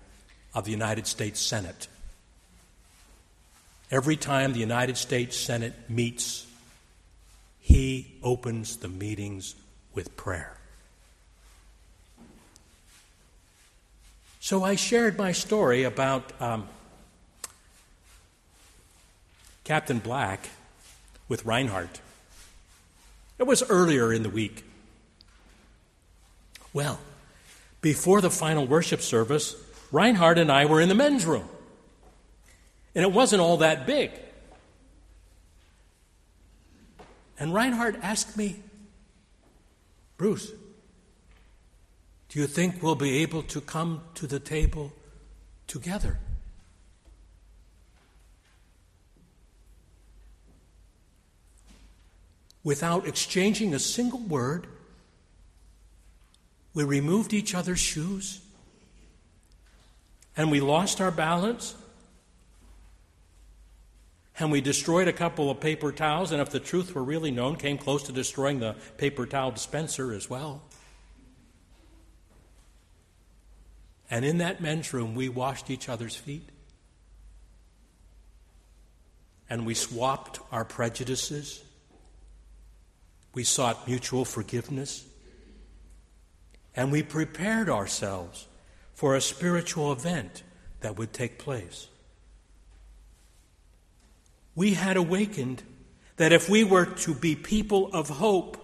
of 0.53 0.65
the 0.65 0.71
United 0.71 1.07
States 1.07 1.39
Senate. 1.39 1.87
Every 3.89 4.17
time 4.17 4.53
the 4.53 4.59
United 4.59 4.97
States 4.97 5.37
Senate 5.37 5.73
meets, 5.89 6.45
he 7.59 8.15
opens 8.21 8.77
the 8.77 8.89
meetings 8.89 9.55
with 9.93 10.17
prayer. 10.17 10.57
So 14.39 14.63
I 14.63 14.75
shared 14.75 15.17
my 15.17 15.31
story 15.31 15.83
about 15.83 16.31
um, 16.41 16.67
Captain 19.63 19.99
Black 19.99 20.49
with 21.27 21.45
Reinhardt. 21.45 21.99
It 23.39 23.43
was 23.43 23.63
earlier 23.69 24.13
in 24.13 24.23
the 24.23 24.29
week. 24.29 24.63
Well, 26.73 26.99
before 27.81 28.21
the 28.21 28.29
final 28.29 28.65
worship 28.65 29.01
service, 29.01 29.55
Reinhardt 29.91 30.37
and 30.37 30.51
I 30.51 30.65
were 30.65 30.81
in 30.81 30.89
the 30.89 30.95
men's 30.95 31.25
room. 31.25 31.47
And 32.97 33.05
it 33.05 33.11
wasn't 33.11 33.43
all 33.43 33.57
that 33.57 33.85
big. 33.85 34.09
And 37.39 37.53
Reinhardt 37.53 37.95
asked 38.01 38.35
me, 38.35 38.63
Bruce, 40.17 40.51
do 42.29 42.39
you 42.39 42.47
think 42.47 42.81
we'll 42.81 42.95
be 42.95 43.19
able 43.19 43.43
to 43.43 43.61
come 43.61 44.01
to 44.15 44.25
the 44.25 44.39
table 44.39 44.93
together? 45.67 46.17
Without 52.63 53.07
exchanging 53.07 53.75
a 53.75 53.79
single 53.79 54.21
word, 54.21 54.65
we 56.73 56.83
removed 56.83 57.31
each 57.31 57.53
other's 57.53 57.79
shoes 57.79 58.41
and 60.35 60.49
we 60.49 60.59
lost 60.59 60.99
our 60.99 61.11
balance 61.11 61.75
and 64.39 64.51
we 64.51 64.61
destroyed 64.61 65.07
a 65.07 65.13
couple 65.13 65.49
of 65.49 65.59
paper 65.59 65.91
towels, 65.91 66.31
and 66.31 66.41
if 66.41 66.49
the 66.49 66.59
truth 66.59 66.93
were 66.93 67.03
really 67.03 67.31
known, 67.31 67.55
came 67.55 67.77
close 67.77 68.03
to 68.03 68.11
destroying 68.11 68.59
the 68.59 68.75
paper 68.97 69.25
towel 69.25 69.51
dispenser 69.51 70.13
as 70.13 70.29
well. 70.29 70.61
And 74.09 74.23
in 74.23 74.37
that 74.37 74.61
men's 74.61 74.93
room, 74.93 75.15
we 75.15 75.27
washed 75.27 75.69
each 75.69 75.89
other's 75.89 76.15
feet. 76.15 76.47
And 79.49 79.65
we 79.65 79.73
swapped 79.73 80.39
our 80.51 80.63
prejudices. 80.63 81.63
We 83.33 83.43
sought 83.43 83.87
mutual 83.87 84.23
forgiveness. 84.23 85.05
And 86.75 86.91
we 86.91 87.01
prepared 87.01 87.69
ourselves 87.69 88.47
for 88.93 89.15
a 89.15 89.21
spiritual 89.21 89.91
event 89.91 90.43
that 90.81 90.97
would 90.97 91.11
take 91.11 91.39
place 91.39 91.87
we 94.57 94.73
had 94.73 94.97
awakened 94.97 95.61
that 96.15 96.33
if 96.33 96.49
we 96.49 96.63
were 96.63 96.87
to 96.87 97.13
be 97.13 97.35
people 97.35 97.91
of 97.93 98.09
hope, 98.09 98.57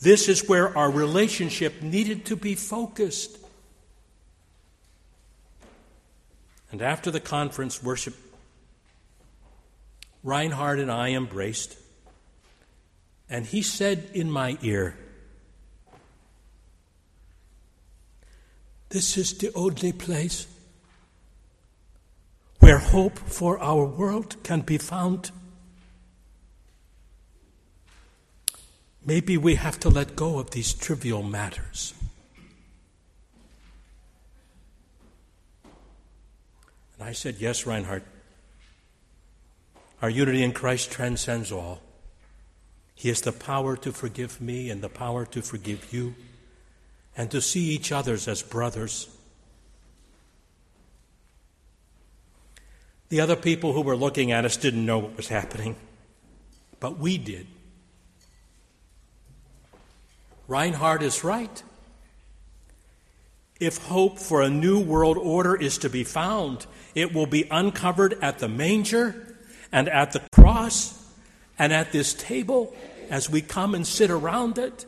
this 0.00 0.28
is 0.28 0.48
where 0.48 0.76
our 0.76 0.90
relationship 0.90 1.80
needed 1.80 2.26
to 2.26 2.34
be 2.34 2.56
focused. 2.56 3.38
And 6.72 6.82
after 6.82 7.12
the 7.12 7.20
conference 7.20 7.80
worship, 7.80 8.16
Reinhardt 10.24 10.80
and 10.80 10.90
I 10.90 11.10
embraced, 11.10 11.78
and 13.30 13.46
he 13.46 13.62
said 13.62 14.10
in 14.14 14.28
my 14.28 14.58
ear, 14.62 14.98
This 18.88 19.16
is 19.16 19.38
the 19.38 19.52
only 19.54 19.92
place 19.92 20.48
where 22.68 22.76
hope 22.76 23.18
for 23.18 23.58
our 23.60 23.86
world 23.86 24.36
can 24.42 24.60
be 24.60 24.76
found. 24.76 25.30
Maybe 29.02 29.38
we 29.38 29.54
have 29.54 29.80
to 29.80 29.88
let 29.88 30.14
go 30.14 30.38
of 30.38 30.50
these 30.50 30.74
trivial 30.74 31.22
matters. 31.22 31.94
And 36.98 37.08
I 37.08 37.12
said, 37.12 37.36
Yes, 37.38 37.64
Reinhardt. 37.64 38.04
Our 40.02 40.10
unity 40.10 40.42
in 40.42 40.52
Christ 40.52 40.92
transcends 40.92 41.50
all. 41.50 41.80
He 42.94 43.08
has 43.08 43.22
the 43.22 43.32
power 43.32 43.78
to 43.78 43.92
forgive 43.92 44.42
me 44.42 44.68
and 44.68 44.82
the 44.82 44.90
power 44.90 45.24
to 45.24 45.40
forgive 45.40 45.90
you 45.90 46.14
and 47.16 47.30
to 47.30 47.40
see 47.40 47.70
each 47.70 47.92
other 47.92 48.12
as 48.12 48.42
brothers. 48.42 49.08
The 53.08 53.20
other 53.20 53.36
people 53.36 53.72
who 53.72 53.80
were 53.80 53.96
looking 53.96 54.32
at 54.32 54.44
us 54.44 54.56
didn't 54.56 54.84
know 54.84 54.98
what 54.98 55.16
was 55.16 55.28
happening, 55.28 55.76
but 56.78 56.98
we 56.98 57.16
did. 57.16 57.46
Reinhardt 60.46 61.02
is 61.02 61.24
right. 61.24 61.62
If 63.60 63.78
hope 63.78 64.18
for 64.18 64.42
a 64.42 64.50
new 64.50 64.78
world 64.78 65.18
order 65.18 65.56
is 65.56 65.78
to 65.78 65.90
be 65.90 66.04
found, 66.04 66.66
it 66.94 67.12
will 67.12 67.26
be 67.26 67.46
uncovered 67.50 68.16
at 68.22 68.38
the 68.38 68.48
manger 68.48 69.36
and 69.72 69.88
at 69.88 70.12
the 70.12 70.22
cross 70.32 70.94
and 71.58 71.72
at 71.72 71.92
this 71.92 72.14
table 72.14 72.74
as 73.10 73.28
we 73.28 73.42
come 73.42 73.74
and 73.74 73.86
sit 73.86 74.10
around 74.10 74.58
it. 74.58 74.86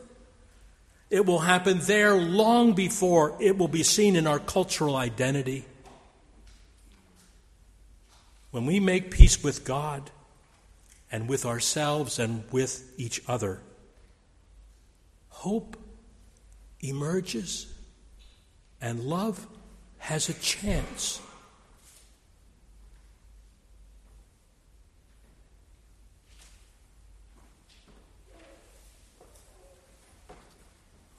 It 1.11 1.27
will 1.27 1.41
happen 1.41 1.81
there 1.83 2.15
long 2.15 2.75
before 2.75 3.37
it 3.41 3.59
will 3.59 3.69
be 3.69 3.83
seen 3.83 4.15
in 4.15 4.27
our 4.27 4.39
cultural 4.39 4.95
identity. 4.95 5.65
When 8.51 8.67
we 8.67 8.81
make 8.81 9.11
peace 9.11 9.43
with 9.43 9.65
God 9.65 10.11
and 11.13 11.29
with 11.29 11.47
ourselves 11.47 12.19
and 12.19 12.45
with 12.51 12.93
each 12.97 13.23
other, 13.29 13.61
hope 15.29 15.77
emerges 16.81 17.73
and 18.81 19.01
love 19.01 19.47
has 19.99 20.29
a 20.29 20.35
chance. 20.35 21.21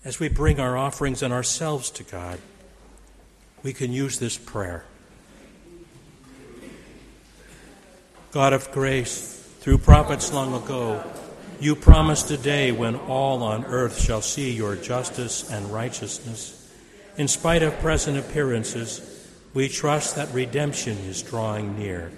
As 0.04 0.20
we 0.20 0.30
bring 0.30 0.60
our 0.60 0.76
offerings 0.76 1.22
and 1.22 1.32
ourselves 1.32 1.92
to 1.92 2.04
God, 2.04 2.40
we 3.62 3.72
can 3.72 3.94
use 3.94 4.18
this 4.18 4.36
prayer. 4.36 4.84
God 8.32 8.54
of 8.54 8.72
grace, 8.72 9.38
through 9.60 9.80
prophets 9.80 10.32
long 10.32 10.54
ago, 10.54 11.04
you 11.60 11.76
promised 11.76 12.32
a 12.32 12.38
day 12.38 12.72
when 12.72 12.96
all 12.96 13.44
on 13.44 13.66
earth 13.66 14.00
shall 14.00 14.22
see 14.22 14.52
your 14.52 14.78
justice 14.78 15.52
and 15.52 15.72
righteousness. 15.72 16.58
In 17.18 17.28
spite 17.28 17.62
of 17.62 17.78
present 17.80 18.18
appearances, 18.18 19.28
we 19.54 19.68
trust 19.68 20.16
that 20.16 20.34
redemption 20.34 20.98
is 21.00 21.22
drawing 21.22 21.78
near. 21.78 22.10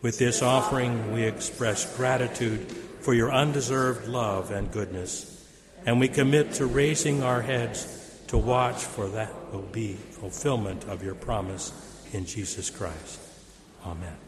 With 0.00 0.18
this 0.18 0.42
offering, 0.42 1.12
we 1.12 1.24
express 1.24 1.96
gratitude 1.96 2.60
for 3.00 3.12
your 3.12 3.32
undeserved 3.32 4.06
love 4.06 4.52
and 4.52 4.70
goodness, 4.70 5.44
and 5.84 5.98
we 5.98 6.06
commit 6.06 6.52
to 6.54 6.66
raising 6.66 7.24
our 7.24 7.42
heads 7.42 8.22
to 8.28 8.38
watch 8.38 8.76
for 8.76 9.08
that 9.08 9.32
will 9.52 9.62
be 9.72 9.94
fulfillment 9.94 10.84
of 10.84 11.02
your 11.02 11.16
promise 11.16 11.72
in 12.12 12.26
Jesus 12.26 12.70
Christ. 12.70 13.18
Amen. 13.84 14.27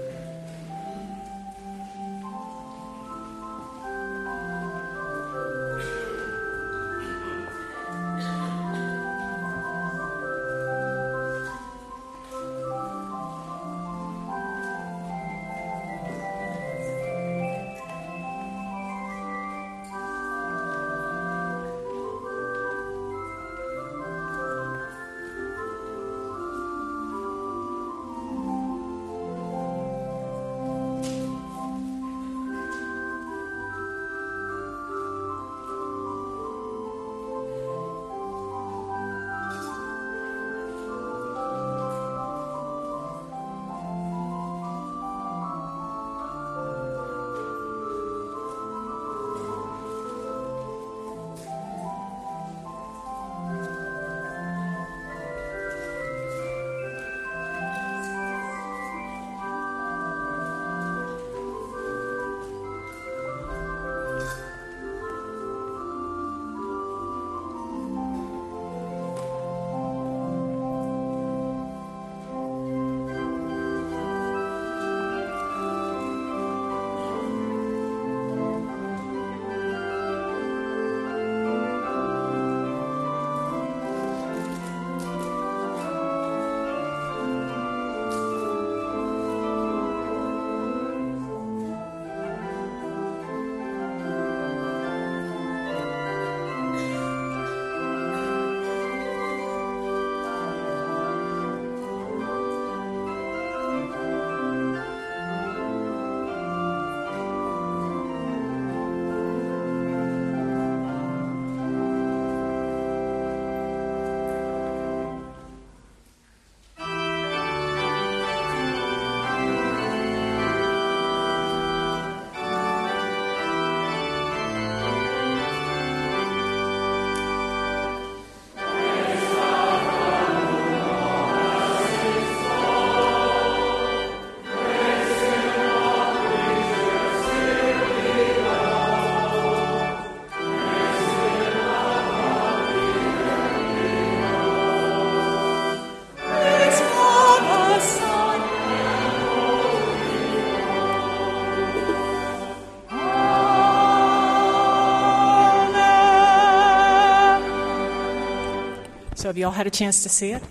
have 159.31 159.37
you 159.37 159.45
all 159.45 159.51
had 159.53 159.65
a 159.65 159.69
chance 159.69 160.03
to 160.03 160.09
see 160.09 160.33
it? 160.33 160.43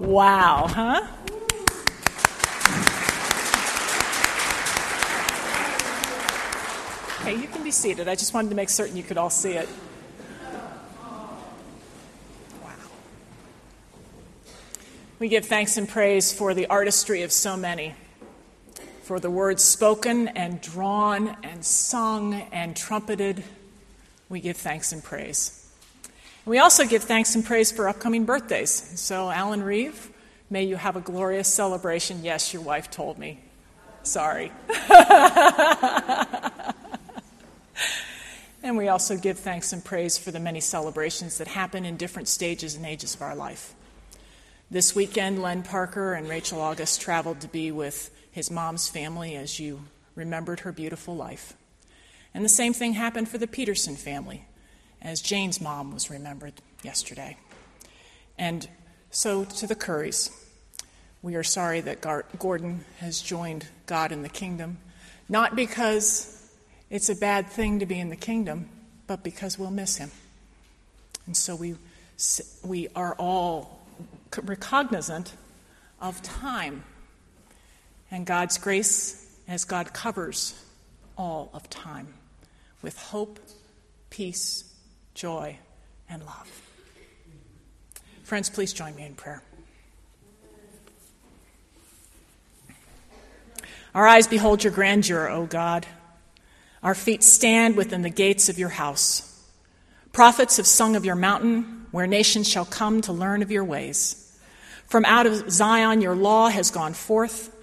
Wow, 0.00 0.66
huh? 0.66 1.06
Okay, 7.20 7.38
you 7.38 7.46
can 7.46 7.62
be 7.62 7.70
seated. 7.70 8.08
I 8.08 8.14
just 8.14 8.32
wanted 8.32 8.48
to 8.48 8.54
make 8.54 8.70
certain 8.70 8.96
you 8.96 9.02
could 9.02 9.18
all 9.18 9.28
see 9.28 9.52
it. 9.52 9.68
Wow. 12.62 12.70
We 15.18 15.28
give 15.28 15.44
thanks 15.44 15.76
and 15.76 15.86
praise 15.86 16.32
for 16.32 16.54
the 16.54 16.68
artistry 16.68 17.20
of 17.20 17.32
so 17.32 17.54
many, 17.54 17.94
for 19.02 19.20
the 19.20 19.30
words 19.30 19.62
spoken 19.62 20.28
and 20.28 20.58
drawn 20.62 21.36
and 21.42 21.62
sung 21.62 22.32
and 22.50 22.74
trumpeted. 22.74 23.44
We 24.30 24.40
give 24.40 24.56
thanks 24.56 24.90
and 24.90 25.04
praise. 25.04 25.63
We 26.46 26.58
also 26.58 26.84
give 26.84 27.04
thanks 27.04 27.34
and 27.34 27.42
praise 27.42 27.72
for 27.72 27.88
upcoming 27.88 28.26
birthdays. 28.26 29.00
So, 29.00 29.30
Alan 29.30 29.62
Reeve, 29.62 30.10
may 30.50 30.64
you 30.64 30.76
have 30.76 30.94
a 30.94 31.00
glorious 31.00 31.48
celebration. 31.48 32.22
Yes, 32.22 32.52
your 32.52 32.60
wife 32.60 32.90
told 32.90 33.18
me. 33.18 33.40
Sorry. 34.02 34.52
and 38.62 38.76
we 38.76 38.88
also 38.88 39.16
give 39.16 39.38
thanks 39.38 39.72
and 39.72 39.82
praise 39.82 40.18
for 40.18 40.32
the 40.32 40.38
many 40.38 40.60
celebrations 40.60 41.38
that 41.38 41.48
happen 41.48 41.86
in 41.86 41.96
different 41.96 42.28
stages 42.28 42.74
and 42.74 42.84
ages 42.84 43.14
of 43.14 43.22
our 43.22 43.34
life. 43.34 43.74
This 44.70 44.94
weekend, 44.94 45.40
Len 45.40 45.62
Parker 45.62 46.12
and 46.12 46.28
Rachel 46.28 46.60
August 46.60 47.00
traveled 47.00 47.40
to 47.40 47.48
be 47.48 47.72
with 47.72 48.10
his 48.30 48.50
mom's 48.50 48.86
family 48.86 49.34
as 49.34 49.58
you 49.58 49.84
remembered 50.14 50.60
her 50.60 50.72
beautiful 50.72 51.16
life. 51.16 51.54
And 52.34 52.44
the 52.44 52.50
same 52.50 52.74
thing 52.74 52.92
happened 52.92 53.30
for 53.30 53.38
the 53.38 53.46
Peterson 53.46 53.96
family 53.96 54.44
as 55.04 55.20
Jane's 55.20 55.60
mom 55.60 55.92
was 55.92 56.10
remembered 56.10 56.54
yesterday. 56.82 57.36
And 58.38 58.66
so 59.10 59.44
to 59.44 59.66
the 59.66 59.76
Currys, 59.76 60.30
we 61.22 61.36
are 61.36 61.44
sorry 61.44 61.80
that 61.82 62.00
Gar- 62.00 62.24
Gordon 62.38 62.84
has 62.98 63.20
joined 63.20 63.66
God 63.86 64.10
in 64.10 64.22
the 64.22 64.28
kingdom, 64.28 64.78
not 65.28 65.54
because 65.54 66.50
it's 66.90 67.08
a 67.08 67.14
bad 67.14 67.48
thing 67.48 67.78
to 67.78 67.86
be 67.86 68.00
in 68.00 68.08
the 68.08 68.16
kingdom, 68.16 68.68
but 69.06 69.22
because 69.22 69.58
we'll 69.58 69.70
miss 69.70 69.96
him. 69.96 70.10
And 71.26 71.36
so 71.36 71.54
we, 71.54 71.76
we 72.64 72.88
are 72.96 73.14
all 73.14 73.86
recognizant 74.42 75.34
of 76.00 76.20
time 76.22 76.82
and 78.10 78.26
God's 78.26 78.58
grace 78.58 79.26
as 79.48 79.64
God 79.64 79.92
covers 79.92 80.54
all 81.16 81.50
of 81.52 81.68
time 81.70 82.14
with 82.82 82.98
hope, 82.98 83.38
peace, 84.10 84.73
joy, 85.14 85.58
and 86.08 86.24
love. 86.24 86.62
Friends, 88.24 88.50
please 88.50 88.72
join 88.72 88.94
me 88.96 89.04
in 89.04 89.14
prayer. 89.14 89.42
Our 93.94 94.06
eyes 94.06 94.26
behold 94.26 94.64
your 94.64 94.72
grandeur, 94.72 95.28
O 95.28 95.46
God. 95.46 95.86
Our 96.82 96.94
feet 96.94 97.22
stand 97.22 97.76
within 97.76 98.02
the 98.02 98.10
gates 98.10 98.48
of 98.48 98.58
your 98.58 98.70
house. 98.70 99.30
Prophets 100.12 100.56
have 100.56 100.66
sung 100.66 100.96
of 100.96 101.04
your 101.04 101.14
mountain, 101.14 101.86
where 101.92 102.06
nations 102.06 102.48
shall 102.48 102.64
come 102.64 103.00
to 103.02 103.12
learn 103.12 103.40
of 103.40 103.52
your 103.52 103.64
ways. 103.64 104.20
From 104.86 105.04
out 105.04 105.26
of 105.26 105.50
Zion 105.50 106.00
your 106.00 106.16
law 106.16 106.48
has 106.48 106.70
gone 106.70 106.92
forth, 106.92 107.54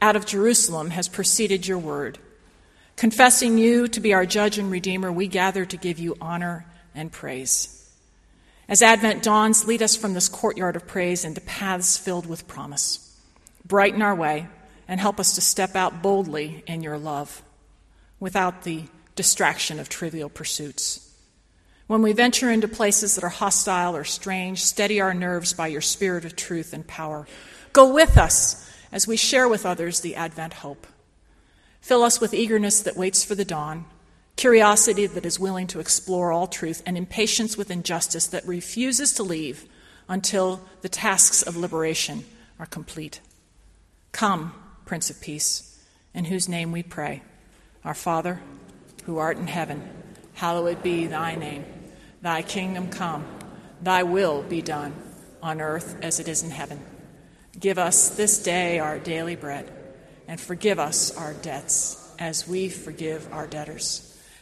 out 0.00 0.16
of 0.16 0.26
Jerusalem 0.26 0.90
has 0.90 1.08
proceeded 1.08 1.66
your 1.66 1.78
word. 1.78 2.18
Confessing 2.96 3.58
you 3.58 3.88
to 3.88 4.00
be 4.00 4.14
our 4.14 4.26
judge 4.26 4.58
and 4.58 4.70
redeemer, 4.70 5.10
we 5.10 5.26
gather 5.26 5.64
to 5.64 5.76
give 5.76 5.98
you 5.98 6.16
honor 6.20 6.66
and 6.94 7.12
praise. 7.12 7.76
As 8.68 8.82
Advent 8.82 9.22
dawns, 9.22 9.66
lead 9.66 9.82
us 9.82 9.96
from 9.96 10.14
this 10.14 10.28
courtyard 10.28 10.76
of 10.76 10.86
praise 10.86 11.24
into 11.24 11.40
paths 11.40 11.96
filled 11.96 12.26
with 12.26 12.46
promise. 12.46 13.20
Brighten 13.66 14.02
our 14.02 14.14
way 14.14 14.46
and 14.86 15.00
help 15.00 15.18
us 15.18 15.34
to 15.34 15.40
step 15.40 15.74
out 15.74 16.02
boldly 16.02 16.62
in 16.66 16.82
your 16.82 16.98
love 16.98 17.42
without 18.20 18.62
the 18.62 18.84
distraction 19.16 19.80
of 19.80 19.88
trivial 19.88 20.28
pursuits. 20.28 21.12
When 21.86 22.02
we 22.02 22.12
venture 22.12 22.50
into 22.50 22.68
places 22.68 23.16
that 23.16 23.24
are 23.24 23.28
hostile 23.28 23.96
or 23.96 24.04
strange, 24.04 24.62
steady 24.62 25.00
our 25.00 25.12
nerves 25.12 25.52
by 25.52 25.66
your 25.66 25.80
spirit 25.80 26.24
of 26.24 26.36
truth 26.36 26.72
and 26.72 26.86
power. 26.86 27.26
Go 27.72 27.92
with 27.92 28.16
us 28.16 28.70
as 28.92 29.08
we 29.08 29.16
share 29.16 29.48
with 29.48 29.66
others 29.66 30.00
the 30.00 30.14
Advent 30.14 30.54
hope. 30.54 30.86
Fill 31.80 32.04
us 32.04 32.20
with 32.20 32.34
eagerness 32.34 32.80
that 32.82 32.96
waits 32.96 33.24
for 33.24 33.34
the 33.34 33.44
dawn 33.44 33.86
curiosity 34.40 35.06
that 35.06 35.26
is 35.26 35.38
willing 35.38 35.66
to 35.66 35.80
explore 35.80 36.32
all 36.32 36.46
truth, 36.46 36.82
and 36.86 36.96
impatience 36.96 37.58
with 37.58 37.70
injustice 37.70 38.26
that 38.28 38.48
refuses 38.48 39.12
to 39.12 39.22
leave 39.22 39.66
until 40.08 40.62
the 40.80 40.88
tasks 40.88 41.42
of 41.42 41.58
liberation 41.58 42.24
are 42.58 42.64
complete. 42.64 43.20
Come, 44.12 44.54
Prince 44.86 45.10
of 45.10 45.20
Peace, 45.20 45.78
in 46.14 46.24
whose 46.24 46.48
name 46.48 46.72
we 46.72 46.82
pray. 46.82 47.20
Our 47.84 47.92
Father, 47.92 48.40
who 49.04 49.18
art 49.18 49.36
in 49.36 49.46
heaven, 49.46 49.86
hallowed 50.32 50.82
be 50.82 51.06
thy 51.06 51.34
name. 51.34 51.66
Thy 52.22 52.40
kingdom 52.40 52.88
come, 52.88 53.26
thy 53.82 54.04
will 54.04 54.42
be 54.42 54.62
done, 54.62 54.94
on 55.42 55.60
earth 55.60 55.98
as 56.00 56.18
it 56.18 56.28
is 56.28 56.42
in 56.42 56.50
heaven. 56.50 56.80
Give 57.58 57.76
us 57.76 58.08
this 58.08 58.42
day 58.42 58.78
our 58.78 58.98
daily 58.98 59.36
bread, 59.36 59.70
and 60.26 60.40
forgive 60.40 60.78
us 60.78 61.14
our 61.14 61.34
debts 61.34 62.10
as 62.18 62.48
we 62.48 62.70
forgive 62.70 63.30
our 63.34 63.46
debtors 63.46 64.09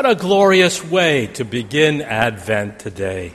What 0.00 0.08
a 0.08 0.14
glorious 0.14 0.82
way 0.82 1.26
to 1.34 1.44
begin 1.44 2.00
Advent 2.00 2.78
today. 2.78 3.34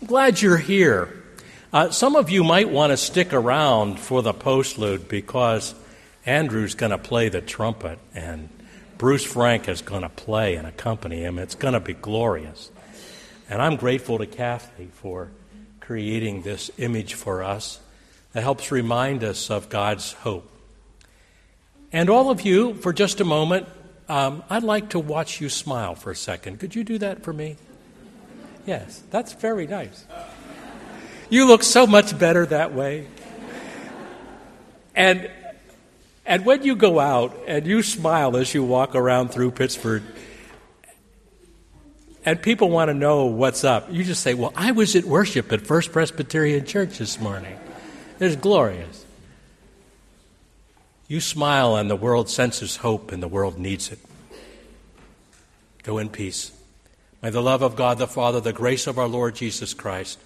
I'm 0.00 0.06
glad 0.06 0.40
you're 0.40 0.56
here. 0.56 1.22
Uh, 1.70 1.90
some 1.90 2.16
of 2.16 2.30
you 2.30 2.42
might 2.42 2.70
want 2.70 2.92
to 2.92 2.96
stick 2.96 3.34
around 3.34 4.00
for 4.00 4.22
the 4.22 4.32
postlude 4.32 5.06
because 5.06 5.74
Andrew's 6.24 6.74
going 6.74 6.92
to 6.92 6.98
play 6.98 7.28
the 7.28 7.42
trumpet 7.42 7.98
and 8.14 8.48
Bruce 8.96 9.22
Frank 9.22 9.68
is 9.68 9.82
going 9.82 10.00
to 10.00 10.08
play 10.08 10.54
and 10.54 10.66
accompany 10.66 11.20
him. 11.20 11.38
It's 11.38 11.56
going 11.56 11.74
to 11.74 11.80
be 11.80 11.92
glorious. 11.92 12.70
And 13.50 13.60
I'm 13.60 13.76
grateful 13.76 14.16
to 14.16 14.26
Kathy 14.26 14.88
for 14.94 15.28
creating 15.80 16.40
this 16.40 16.70
image 16.78 17.12
for 17.12 17.42
us 17.42 17.80
that 18.32 18.40
helps 18.40 18.72
remind 18.72 19.22
us 19.22 19.50
of 19.50 19.68
God's 19.68 20.14
hope. 20.14 20.50
And 21.92 22.08
all 22.08 22.30
of 22.30 22.40
you, 22.40 22.72
for 22.72 22.94
just 22.94 23.20
a 23.20 23.26
moment, 23.26 23.68
um, 24.12 24.42
I'd 24.50 24.62
like 24.62 24.90
to 24.90 24.98
watch 24.98 25.40
you 25.40 25.48
smile 25.48 25.94
for 25.94 26.10
a 26.10 26.14
second. 26.14 26.60
Could 26.60 26.74
you 26.74 26.84
do 26.84 26.98
that 26.98 27.22
for 27.22 27.32
me? 27.32 27.56
Yes, 28.66 29.02
that's 29.10 29.32
very 29.32 29.66
nice. 29.66 30.04
You 31.30 31.46
look 31.46 31.62
so 31.62 31.86
much 31.86 32.18
better 32.18 32.44
that 32.44 32.74
way. 32.74 33.06
And 34.94 35.30
and 36.26 36.44
when 36.44 36.62
you 36.62 36.76
go 36.76 37.00
out 37.00 37.34
and 37.48 37.66
you 37.66 37.82
smile 37.82 38.36
as 38.36 38.52
you 38.52 38.62
walk 38.62 38.94
around 38.94 39.30
through 39.30 39.52
Pittsburgh, 39.52 40.02
and 42.26 42.42
people 42.42 42.68
want 42.68 42.90
to 42.90 42.94
know 42.94 43.24
what's 43.24 43.64
up, 43.64 43.90
you 43.90 44.04
just 44.04 44.22
say, 44.22 44.34
Well, 44.34 44.52
I 44.54 44.72
was 44.72 44.94
at 44.94 45.04
worship 45.04 45.50
at 45.52 45.62
First 45.62 45.90
Presbyterian 45.90 46.66
Church 46.66 46.98
this 46.98 47.18
morning. 47.18 47.58
It's 48.20 48.36
glorious. 48.36 49.06
You 51.12 51.20
smile, 51.20 51.76
and 51.76 51.90
the 51.90 51.94
world 51.94 52.30
senses 52.30 52.76
hope, 52.76 53.12
and 53.12 53.22
the 53.22 53.28
world 53.28 53.58
needs 53.58 53.92
it. 53.92 53.98
Go 55.82 55.98
in 55.98 56.08
peace. 56.08 56.52
May 57.20 57.28
the 57.28 57.42
love 57.42 57.60
of 57.60 57.76
God 57.76 57.98
the 57.98 58.06
Father, 58.06 58.40
the 58.40 58.54
grace 58.54 58.86
of 58.86 58.98
our 58.98 59.08
Lord 59.08 59.34
Jesus 59.34 59.74
Christ, 59.74 60.18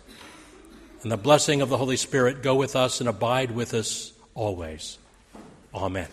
and 1.02 1.10
the 1.10 1.16
blessing 1.16 1.60
of 1.60 1.70
the 1.70 1.76
Holy 1.76 1.96
Spirit 1.96 2.40
go 2.40 2.54
with 2.54 2.76
us 2.76 3.00
and 3.00 3.08
abide 3.08 3.50
with 3.50 3.74
us 3.74 4.12
always. 4.36 4.98
Amen. 5.74 6.06